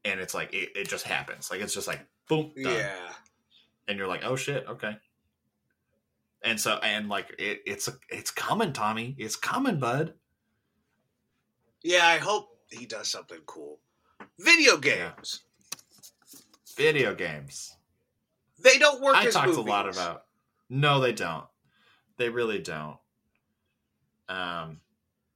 and 0.03 0.19
it's 0.19 0.33
like 0.33 0.53
it, 0.53 0.69
it 0.75 0.89
just 0.89 1.05
happens 1.05 1.49
like 1.49 1.61
it's 1.61 1.73
just 1.73 1.87
like 1.87 2.05
boom 2.27 2.51
done 2.61 2.73
Yeah. 2.73 3.09
and 3.87 3.97
you're 3.97 4.07
like, 4.07 4.23
oh 4.23 4.35
shit, 4.35 4.65
okay. 4.67 4.97
And 6.43 6.59
so 6.59 6.75
and 6.83 7.09
like 7.09 7.33
it, 7.39 7.61
it's 7.65 7.89
it's 8.09 8.31
coming, 8.31 8.71
Tommy. 8.71 9.15
It's 9.17 9.35
coming, 9.35 9.79
bud. 9.79 10.13
Yeah, 11.81 12.05
I 12.05 12.17
hope 12.17 12.54
he 12.69 12.85
does 12.85 13.07
something 13.07 13.39
cool. 13.45 13.79
Video 14.39 14.77
games. 14.77 15.41
Video 16.75 17.15
games. 17.15 17.75
They 18.59 18.77
don't 18.77 19.01
work 19.01 19.15
I 19.15 19.29
talked 19.29 19.47
movies. 19.47 19.65
a 19.65 19.69
lot 19.69 19.89
about. 19.89 20.25
No, 20.69 20.99
they 20.99 21.13
don't. 21.13 21.45
They 22.17 22.29
really 22.29 22.59
don't. 22.59 22.97
Um, 24.27 24.79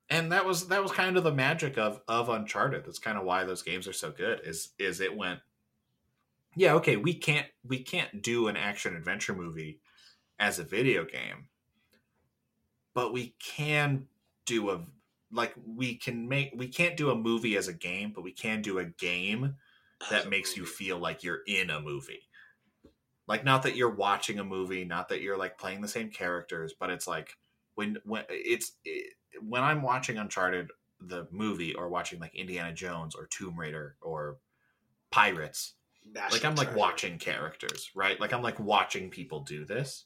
and 0.09 0.31
that 0.31 0.45
was 0.45 0.67
that 0.67 0.81
was 0.81 0.91
kind 0.91 1.17
of 1.17 1.23
the 1.23 1.33
magic 1.33 1.77
of 1.77 2.01
of 2.07 2.29
Uncharted. 2.29 2.85
That's 2.85 2.99
kind 2.99 3.17
of 3.17 3.25
why 3.25 3.43
those 3.43 3.61
games 3.61 3.87
are 3.87 3.93
so 3.93 4.11
good. 4.11 4.41
Is 4.43 4.69
is 4.79 5.01
it 5.01 5.15
went? 5.15 5.39
Yeah, 6.55 6.73
okay. 6.75 6.97
We 6.97 7.13
can't 7.13 7.47
we 7.67 7.83
can't 7.83 8.21
do 8.21 8.47
an 8.47 8.57
action 8.57 8.95
adventure 8.95 9.35
movie 9.35 9.79
as 10.39 10.57
a 10.57 10.63
video 10.63 11.05
game, 11.05 11.47
but 12.93 13.13
we 13.13 13.35
can 13.39 14.07
do 14.45 14.71
a 14.71 14.81
like 15.31 15.53
we 15.65 15.95
can 15.95 16.27
make 16.27 16.53
we 16.55 16.67
can't 16.67 16.97
do 16.97 17.11
a 17.11 17.15
movie 17.15 17.57
as 17.57 17.67
a 17.67 17.73
game, 17.73 18.11
but 18.13 18.23
we 18.23 18.31
can 18.31 18.61
do 18.61 18.79
a 18.79 18.85
game 18.85 19.55
that 20.09 20.29
makes 20.29 20.55
you 20.55 20.65
feel 20.65 20.97
like 20.97 21.23
you're 21.23 21.41
in 21.47 21.69
a 21.69 21.81
movie. 21.81 22.21
Like 23.27 23.43
not 23.43 23.63
that 23.63 23.75
you're 23.75 23.93
watching 23.93 24.39
a 24.39 24.43
movie, 24.43 24.85
not 24.85 25.09
that 25.09 25.21
you're 25.21 25.37
like 25.37 25.57
playing 25.57 25.81
the 25.81 25.87
same 25.87 26.09
characters, 26.09 26.73
but 26.79 26.89
it's 26.89 27.07
like 27.07 27.37
when 27.75 27.97
when 28.03 28.23
it's 28.29 28.73
it, 28.85 29.13
when 29.41 29.63
I'm 29.63 29.81
watching 29.81 30.17
Uncharted 30.17 30.69
the 30.99 31.27
movie 31.31 31.75
or 31.75 31.89
watching 31.89 32.19
like 32.19 32.35
Indiana 32.35 32.73
Jones 32.73 33.15
or 33.15 33.27
Tomb 33.27 33.57
Raider 33.57 33.95
or 34.01 34.37
Pirates, 35.11 35.75
National 36.11 36.31
like 36.31 36.45
I'm 36.45 36.55
like 36.55 36.75
watching 36.75 37.19
characters, 37.19 37.91
right? 37.93 38.19
Like 38.19 38.33
I'm 38.33 38.41
like 38.41 38.59
watching 38.59 39.09
people 39.09 39.41
do 39.41 39.63
this. 39.63 40.05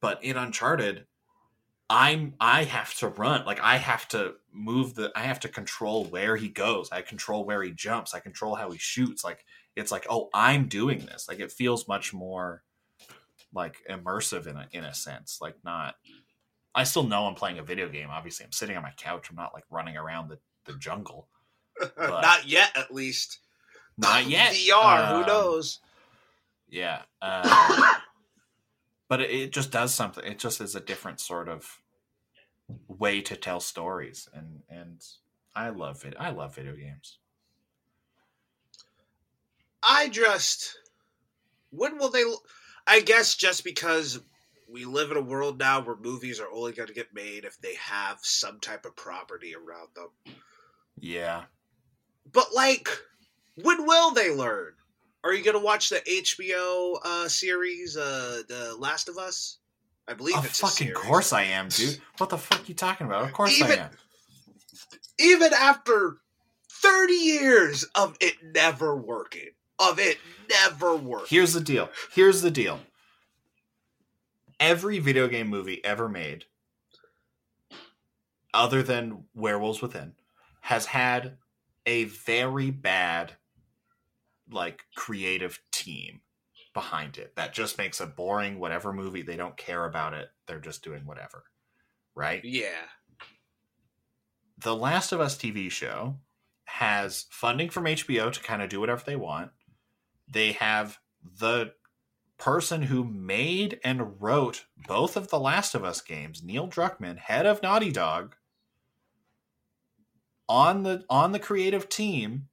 But 0.00 0.22
in 0.24 0.36
Uncharted, 0.36 1.06
I'm 1.90 2.34
I 2.40 2.64
have 2.64 2.94
to 2.98 3.08
run. 3.08 3.44
Like 3.46 3.60
I 3.60 3.76
have 3.76 4.06
to 4.08 4.34
move 4.52 4.94
the 4.94 5.10
I 5.16 5.22
have 5.22 5.40
to 5.40 5.48
control 5.48 6.04
where 6.04 6.36
he 6.36 6.48
goes. 6.48 6.88
I 6.92 7.02
control 7.02 7.44
where 7.44 7.62
he 7.62 7.70
jumps. 7.70 8.14
I 8.14 8.20
control 8.20 8.54
how 8.54 8.70
he 8.70 8.78
shoots. 8.78 9.24
Like 9.24 9.44
it's 9.76 9.90
like, 9.92 10.06
"Oh, 10.10 10.28
I'm 10.34 10.66
doing 10.68 11.00
this." 11.06 11.26
Like 11.28 11.40
it 11.40 11.50
feels 11.52 11.88
much 11.88 12.12
more 12.12 12.62
like 13.54 13.76
immersive 13.88 14.46
in 14.46 14.56
a 14.56 14.68
in 14.72 14.84
a 14.84 14.92
sense. 14.92 15.38
Like 15.40 15.56
not 15.64 15.94
I 16.74 16.84
still 16.84 17.04
know 17.04 17.26
I'm 17.26 17.34
playing 17.34 17.58
a 17.58 17.62
video 17.62 17.88
game. 17.88 18.08
Obviously, 18.10 18.44
I'm 18.44 18.52
sitting 18.52 18.76
on 18.76 18.82
my 18.82 18.92
couch. 18.96 19.28
I'm 19.30 19.36
not 19.36 19.54
like 19.54 19.64
running 19.70 19.96
around 19.96 20.28
the 20.28 20.38
the 20.66 20.78
jungle. 20.78 21.28
but- 21.80 21.96
Not 22.22 22.46
yet, 22.46 22.70
at 22.76 22.92
least. 22.92 23.38
Not 23.96 24.26
yet. 24.28 24.52
VR. 24.52 25.08
Um, 25.08 25.20
who 25.22 25.26
knows? 25.26 25.80
Yeah. 26.68 27.02
Uh, 27.22 27.94
but 29.08 29.20
it, 29.20 29.30
it 29.30 29.52
just 29.52 29.70
does 29.70 29.94
something. 29.94 30.24
It 30.24 30.38
just 30.38 30.60
is 30.60 30.74
a 30.74 30.80
different 30.80 31.20
sort 31.20 31.48
of 31.48 31.80
way 32.86 33.20
to 33.22 33.36
tell 33.36 33.60
stories, 33.60 34.28
and 34.32 34.62
and 34.68 35.02
I 35.54 35.70
love 35.70 36.04
it. 36.04 36.14
I 36.18 36.30
love 36.30 36.54
video 36.54 36.74
games. 36.74 37.18
I 39.82 40.08
just. 40.08 40.78
When 41.70 41.98
will 41.98 42.10
they? 42.10 42.24
I 42.86 43.00
guess 43.00 43.34
just 43.34 43.64
because 43.64 44.20
we 44.70 44.84
live 44.84 45.10
in 45.10 45.16
a 45.16 45.22
world 45.22 45.58
now 45.58 45.80
where 45.80 45.96
movies 45.96 46.40
are 46.40 46.50
only 46.52 46.72
going 46.72 46.88
to 46.88 46.94
get 46.94 47.14
made 47.14 47.44
if 47.44 47.60
they 47.60 47.74
have 47.74 48.18
some 48.22 48.60
type 48.60 48.84
of 48.84 48.94
property 48.96 49.54
around 49.54 49.88
them. 49.94 50.34
Yeah. 50.98 51.44
But 52.30 52.48
like, 52.54 52.88
when 53.56 53.86
will 53.86 54.12
they 54.12 54.30
learn? 54.30 54.72
Are 55.24 55.32
you 55.34 55.42
going 55.44 55.56
to 55.58 55.64
watch 55.64 55.88
the 55.88 56.00
HBO 56.00 56.98
uh, 57.04 57.28
series, 57.28 57.96
uh, 57.96 58.42
The 58.48 58.76
Last 58.78 59.08
of 59.08 59.18
Us? 59.18 59.58
I 60.06 60.14
believe 60.14 60.36
Of 60.36 60.46
it's 60.46 60.62
a 60.62 60.66
fucking 60.66 60.92
course 60.92 61.32
I 61.32 61.42
am, 61.42 61.68
dude. 61.68 62.00
What 62.16 62.30
the 62.30 62.38
fuck 62.38 62.68
you 62.68 62.74
talking 62.74 63.06
about? 63.06 63.24
Of 63.24 63.32
course 63.32 63.60
I 63.60 63.74
am. 63.74 63.90
even 65.18 65.52
after 65.52 66.18
30 66.70 67.12
years 67.12 67.84
of 67.94 68.16
it 68.20 68.34
never 68.54 68.96
working, 68.96 69.50
of 69.78 69.98
it 69.98 70.16
never 70.48 70.96
working. 70.96 71.26
Here's 71.28 71.52
the 71.52 71.60
deal. 71.60 71.90
Here's 72.12 72.40
the 72.40 72.50
deal. 72.50 72.80
Every 74.60 74.98
video 74.98 75.28
game 75.28 75.48
movie 75.48 75.84
ever 75.84 76.08
made, 76.08 76.46
other 78.54 78.82
than 78.82 79.24
Werewolves 79.34 79.82
Within, 79.82 80.14
has 80.62 80.86
had 80.86 81.36
a 81.84 82.04
very 82.04 82.70
bad, 82.70 83.34
like, 84.50 84.84
creative 84.96 85.60
team 85.72 86.20
behind 86.74 87.18
it 87.18 87.34
that 87.36 87.52
just 87.52 87.78
makes 87.78 88.00
a 88.00 88.06
boring 88.06 88.58
whatever 88.58 88.92
movie. 88.92 89.22
They 89.22 89.36
don't 89.36 89.56
care 89.56 89.84
about 89.84 90.14
it. 90.14 90.28
They're 90.46 90.60
just 90.60 90.84
doing 90.84 91.06
whatever. 91.06 91.44
Right? 92.14 92.44
Yeah. 92.44 92.86
The 94.58 94.76
Last 94.76 95.12
of 95.12 95.20
Us 95.20 95.36
TV 95.36 95.70
show 95.70 96.16
has 96.64 97.26
funding 97.30 97.70
from 97.70 97.84
HBO 97.84 98.32
to 98.32 98.40
kind 98.40 98.62
of 98.62 98.68
do 98.68 98.80
whatever 98.80 99.02
they 99.04 99.16
want. 99.16 99.50
They 100.30 100.52
have 100.52 100.98
the 101.40 101.72
person 102.38 102.82
who 102.82 103.04
made 103.04 103.80
and 103.82 104.20
wrote 104.20 104.66
both 104.86 105.16
of 105.16 105.28
the 105.28 105.40
Last 105.40 105.74
of 105.74 105.84
Us 105.84 106.00
games, 106.00 106.42
Neil 106.42 106.68
Druckmann, 106.68 107.18
head 107.18 107.46
of 107.46 107.62
Naughty 107.62 107.90
Dog, 107.90 108.36
on 110.48 110.82
the 110.82 111.04
on 111.10 111.32
the 111.32 111.38
creative 111.38 111.88
team 111.88 112.48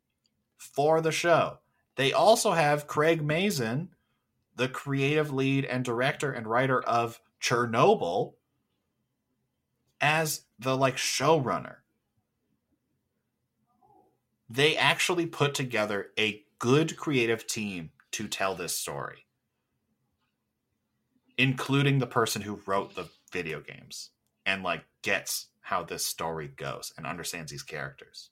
for 0.57 1.01
the 1.01 1.11
show. 1.11 1.59
They 1.95 2.11
also 2.11 2.51
have 2.51 2.87
Craig 2.87 3.21
Mazin, 3.23 3.89
the 4.55 4.67
creative 4.67 5.31
lead 5.31 5.65
and 5.65 5.83
director 5.83 6.31
and 6.31 6.47
writer 6.47 6.81
of 6.81 7.19
Chernobyl, 7.41 8.33
as 10.01 10.41
the 10.59 10.75
like 10.75 10.97
showrunner. 10.97 11.77
They 14.49 14.77
actually 14.77 15.25
put 15.25 15.53
together 15.53 16.07
a 16.19 16.43
good 16.59 16.97
creative 16.97 17.47
team 17.47 17.91
to 18.11 18.27
tell 18.27 18.55
this 18.55 18.77
story, 18.77 19.25
including 21.37 21.99
the 21.99 22.07
person 22.07 22.41
who 22.43 22.61
wrote 22.65 22.95
the 22.95 23.09
video 23.31 23.59
games 23.59 24.11
and 24.45 24.63
like 24.63 24.85
gets 25.01 25.47
how 25.61 25.83
this 25.83 26.05
story 26.05 26.47
goes 26.47 26.93
and 26.97 27.05
understands 27.05 27.51
these 27.51 27.63
characters. 27.63 28.29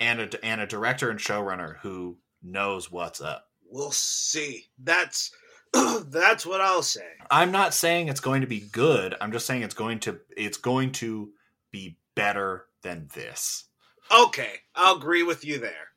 And 0.00 0.20
a, 0.20 0.44
and 0.44 0.60
a 0.60 0.66
director 0.66 1.10
and 1.10 1.18
showrunner 1.18 1.76
who 1.78 2.16
knows 2.42 2.90
what's 2.90 3.20
up. 3.20 3.48
We'll 3.68 3.90
see. 3.90 4.66
That's 4.82 5.30
that's 6.06 6.46
what 6.46 6.60
I'll 6.60 6.82
say. 6.82 7.06
I'm 7.30 7.52
not 7.52 7.74
saying 7.74 8.08
it's 8.08 8.20
going 8.20 8.40
to 8.40 8.46
be 8.46 8.60
good. 8.60 9.14
I'm 9.20 9.32
just 9.32 9.46
saying 9.46 9.62
it's 9.62 9.74
going 9.74 10.00
to 10.00 10.20
it's 10.36 10.58
going 10.58 10.92
to 10.92 11.30
be 11.70 11.98
better 12.14 12.66
than 12.82 13.08
this. 13.14 13.64
Okay, 14.10 14.52
I'll 14.74 14.96
agree 14.96 15.22
with 15.22 15.44
you 15.44 15.58
there. 15.58 15.88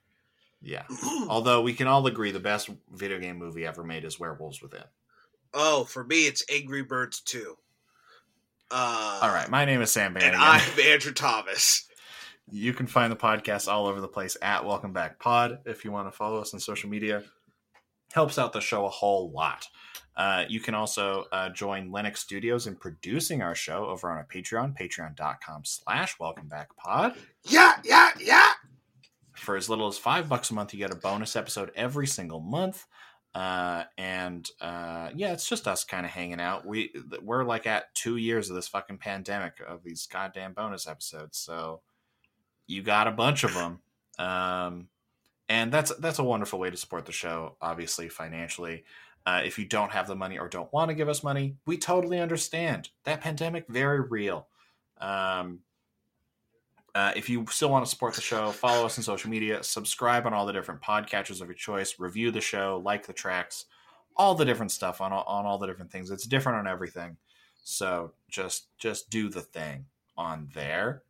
Yeah. 0.62 0.84
Although 1.30 1.62
we 1.62 1.74
can 1.74 1.88
all 1.88 2.06
agree 2.06 2.32
the 2.32 2.40
best 2.40 2.70
video 2.92 3.20
game 3.20 3.38
movie 3.38 3.66
ever 3.66 3.84
made 3.84 4.04
is 4.04 4.20
Werewolves 4.20 4.62
Within. 4.62 4.84
Oh, 5.54 5.84
for 5.84 6.04
me, 6.04 6.28
it's 6.28 6.44
Angry 6.52 6.84
Birds 6.84 7.22
2. 7.22 7.58
Uh, 8.70 9.20
All 9.22 9.30
right. 9.30 9.50
My 9.50 9.66
name 9.66 9.82
is 9.82 9.92
Sam 9.92 10.16
And 10.16 10.20
Bannigan. 10.20 10.40
I'm 10.42 10.80
Andrew 10.80 11.12
Thomas. 11.12 11.90
You 12.50 12.74
can 12.74 12.88
find 12.88 13.12
the 13.12 13.18
podcast 13.18 13.72
all 13.72 13.88
over 13.88 14.02
the 14.02 14.08
place 14.08 14.36
at 14.42 14.66
Welcome 14.66 14.94
Back 14.94 15.20
Pod 15.20 15.60
if 15.66 15.86
you 15.86 15.92
want 15.92 16.08
to 16.08 16.12
follow 16.12 16.42
us 16.42 16.54
on 16.54 16.60
social 16.60 16.90
media. 16.90 17.24
Helps 18.14 18.38
out 18.38 18.52
the 18.52 18.60
show 18.60 18.86
a 18.86 18.90
whole 18.90 19.32
lot. 19.32 19.68
Uh, 20.18 20.44
you 20.50 20.60
can 20.60 20.76
also 20.76 21.26
uh, 21.32 21.50
join 21.50 21.90
Linux 21.90 22.18
Studios 22.18 22.68
in 22.68 22.76
producing 22.76 23.42
our 23.42 23.56
show 23.56 23.86
over 23.86 24.12
on 24.12 24.18
our 24.18 24.28
Patreon, 24.28 24.78
patreon.com 24.78 25.64
slash 25.64 26.20
welcome 26.20 26.48
back 26.48 26.76
pod. 26.76 27.16
Yeah, 27.46 27.78
yeah, 27.84 28.10
yeah. 28.20 28.52
For 29.34 29.56
as 29.56 29.70
little 29.70 29.88
as 29.88 29.98
five 29.98 30.28
bucks 30.28 30.52
a 30.52 30.54
month, 30.54 30.74
you 30.74 30.80
get 30.80 30.92
a 30.92 30.96
bonus 30.96 31.36
episode 31.36 31.72
every 31.76 32.08
single 32.08 32.42
month. 32.42 32.86
Uh, 33.34 33.86
and 33.98 34.50
uh, 34.60 35.10
yeah, 35.16 35.32
it's 35.32 35.48
just 35.48 35.68
us 35.68 35.86
kind 35.86 36.06
of 36.06 36.12
hanging 36.12 36.42
out. 36.42 36.68
We 36.68 36.94
we're 37.24 37.46
like 37.46 37.66
at 37.66 37.96
two 37.96 38.18
years 38.18 38.50
of 38.50 38.58
this 38.58 38.68
fucking 38.68 38.98
pandemic 38.98 39.54
of 39.66 39.84
these 39.84 40.06
goddamn 40.06 40.54
bonus 40.54 40.86
episodes. 40.86 41.38
So 41.38 41.82
you 42.68 42.82
got 42.82 43.08
a 43.08 43.12
bunch 43.12 43.44
of 43.44 43.54
them, 43.54 43.80
um, 44.18 44.88
and 45.50 45.72
that's 45.72 45.94
that's 45.96 46.20
a 46.20 46.24
wonderful 46.24 46.60
way 46.60 46.70
to 46.70 46.78
support 46.78 47.06
the 47.06 47.12
show. 47.12 47.56
Obviously, 47.62 48.10
financially. 48.10 48.84
Uh, 49.24 49.42
if 49.46 49.60
you 49.60 49.66
don't 49.66 49.92
have 49.92 50.08
the 50.08 50.16
money 50.16 50.40
or 50.40 50.48
don't 50.48 50.74
want 50.74 50.90
to 50.90 50.96
give 50.96 51.08
us 51.08 51.24
money, 51.24 51.56
we 51.68 51.78
totally 51.78 52.20
understand. 52.20 52.90
That 53.04 53.22
pandemic 53.22 53.68
very 53.68 54.00
real. 54.00 54.48
Um, 55.00 55.60
uh, 56.94 57.14
if 57.16 57.30
you 57.30 57.46
still 57.50 57.70
want 57.70 57.86
to 57.86 57.90
support 57.90 58.14
the 58.16 58.22
show, 58.22 58.52
follow 58.52 58.86
us 58.86 58.98
on 58.98 59.04
social 59.04 59.30
media, 59.30 59.64
subscribe 59.64 60.26
on 60.26 60.34
all 60.34 60.46
the 60.46 60.52
different 60.52 60.82
podcatchers 60.82 61.42
of 61.42 61.48
your 61.48 61.56
choice, 61.56 62.00
review 62.00 62.32
the 62.32 62.42
show, 62.42 62.82
like 62.84 63.06
the 63.06 63.14
tracks, 63.14 63.66
all 64.18 64.36
the 64.36 64.44
different 64.44 64.72
stuff 64.72 65.00
on 65.00 65.14
all, 65.14 65.24
on 65.24 65.46
all 65.46 65.58
the 65.58 65.68
different 65.68 65.92
things. 65.92 66.12
It's 66.12 66.26
different 66.26 66.58
on 66.58 66.68
everything, 66.68 67.16
so 67.64 68.12
just 68.28 68.78
just 68.78 69.10
do 69.10 69.30
the 69.30 69.42
thing 69.42 69.86
on 70.18 70.50
there, 70.54 71.04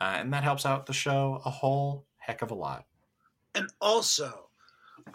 uh, 0.00 0.16
and 0.16 0.32
that 0.32 0.44
helps 0.44 0.66
out 0.66 0.86
the 0.86 0.92
show 0.92 1.40
a 1.44 1.50
whole 1.50 2.06
heck 2.18 2.42
of 2.42 2.50
a 2.50 2.54
lot. 2.54 2.86
And 3.54 3.68
also, 3.80 4.48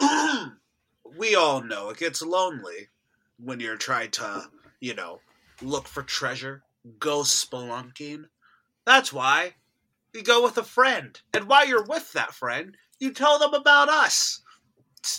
we 1.18 1.34
all 1.34 1.62
know 1.62 1.90
it 1.90 1.98
gets 1.98 2.22
lonely 2.22 2.88
when 3.38 3.60
you're 3.60 3.76
trying 3.76 4.10
to, 4.12 4.44
you 4.80 4.94
know, 4.94 5.20
look 5.62 5.86
for 5.86 6.02
treasure, 6.02 6.62
go 6.98 7.20
spelunking. 7.20 8.24
That's 8.86 9.12
why 9.12 9.54
you 10.14 10.22
go 10.22 10.42
with 10.42 10.58
a 10.58 10.64
friend. 10.64 11.20
And 11.34 11.46
while 11.46 11.66
you're 11.66 11.84
with 11.84 12.12
that 12.12 12.34
friend, 12.34 12.76
you 12.98 13.12
tell 13.12 13.38
them 13.38 13.54
about 13.54 13.88
us. 13.88 14.40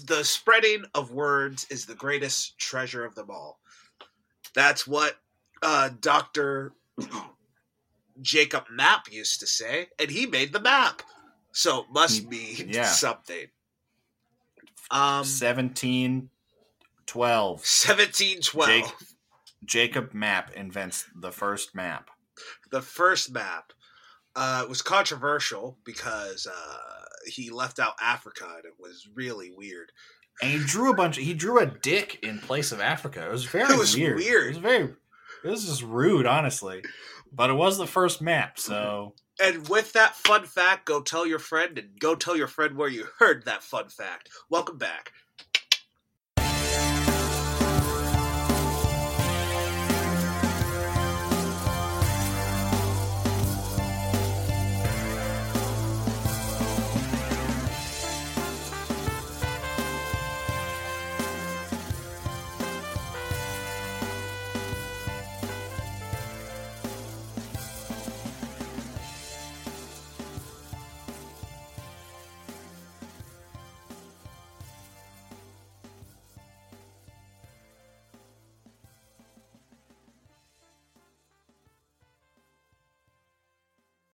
The 0.05 0.23
spreading 0.23 0.83
of 0.93 1.11
words 1.11 1.65
is 1.69 1.85
the 1.85 1.95
greatest 1.95 2.57
treasure 2.59 3.03
of 3.03 3.15
them 3.15 3.29
all. 3.29 3.59
That's 4.53 4.85
what 4.85 5.17
uh, 5.61 5.89
Dr. 5.99 6.73
Jacob 8.21 8.65
Map 8.71 9.11
used 9.11 9.39
to 9.39 9.47
say, 9.47 9.87
and 9.99 10.09
he 10.11 10.25
made 10.25 10.53
the 10.53 10.59
map. 10.59 11.01
So 11.53 11.81
it 11.81 11.85
must 11.91 12.29
be 12.29 12.65
Yeah. 12.69 12.85
something. 12.85 13.47
Um, 14.89 15.23
Seventeen 15.25 16.29
twelve. 17.05 17.59
1712. 17.59 18.67
Jake- 18.67 19.07
Jacob 19.65 20.13
Map 20.13 20.51
invents 20.53 21.05
the 21.15 21.31
first 21.31 21.75
map. 21.75 22.09
the 22.71 22.81
first 22.81 23.31
map 23.31 23.73
uh, 24.35 24.65
was 24.67 24.81
controversial 24.81 25.77
because 25.85 26.47
uh, 26.47 26.77
he 27.25 27.49
left 27.49 27.77
out 27.79 27.93
Africa 28.01 28.45
and 28.55 28.65
it 28.65 28.73
was 28.79 29.07
really 29.13 29.51
weird. 29.55 29.91
and 30.41 30.51
he 30.51 30.57
drew 30.59 30.89
a 30.89 30.95
bunch. 30.95 31.17
He 31.17 31.33
drew 31.33 31.59
a 31.59 31.65
dick 31.67 32.17
in 32.23 32.39
place 32.39 32.71
of 32.71 32.79
Africa. 32.81 33.23
It 33.25 33.31
was 33.31 33.45
very 33.57 33.73
It 33.73 33.77
was 33.77 33.95
weird. 33.95 34.15
weird. 34.17 34.43
It 34.45 34.49
was 34.49 34.57
very. 34.57 34.83
It 35.43 35.49
was 35.49 35.65
just 35.65 35.83
rude, 35.83 36.25
honestly. 36.25 36.83
But 37.31 37.49
it 37.49 37.53
was 37.53 37.77
the 37.77 37.87
first 37.87 38.21
map, 38.21 38.59
so 38.59 39.13
And 39.41 39.67
with 39.69 39.93
that 39.93 40.15
fun 40.15 40.45
fact, 40.45 40.85
go 40.85 41.01
tell 41.01 41.25
your 41.25 41.39
friend 41.39 41.77
and 41.77 41.99
go 41.99 42.15
tell 42.15 42.35
your 42.35 42.47
friend 42.47 42.77
where 42.77 42.89
you 42.89 43.07
heard 43.19 43.45
that 43.45 43.63
fun 43.63 43.89
fact. 43.89 44.29
Welcome 44.49 44.77
back. 44.77 45.13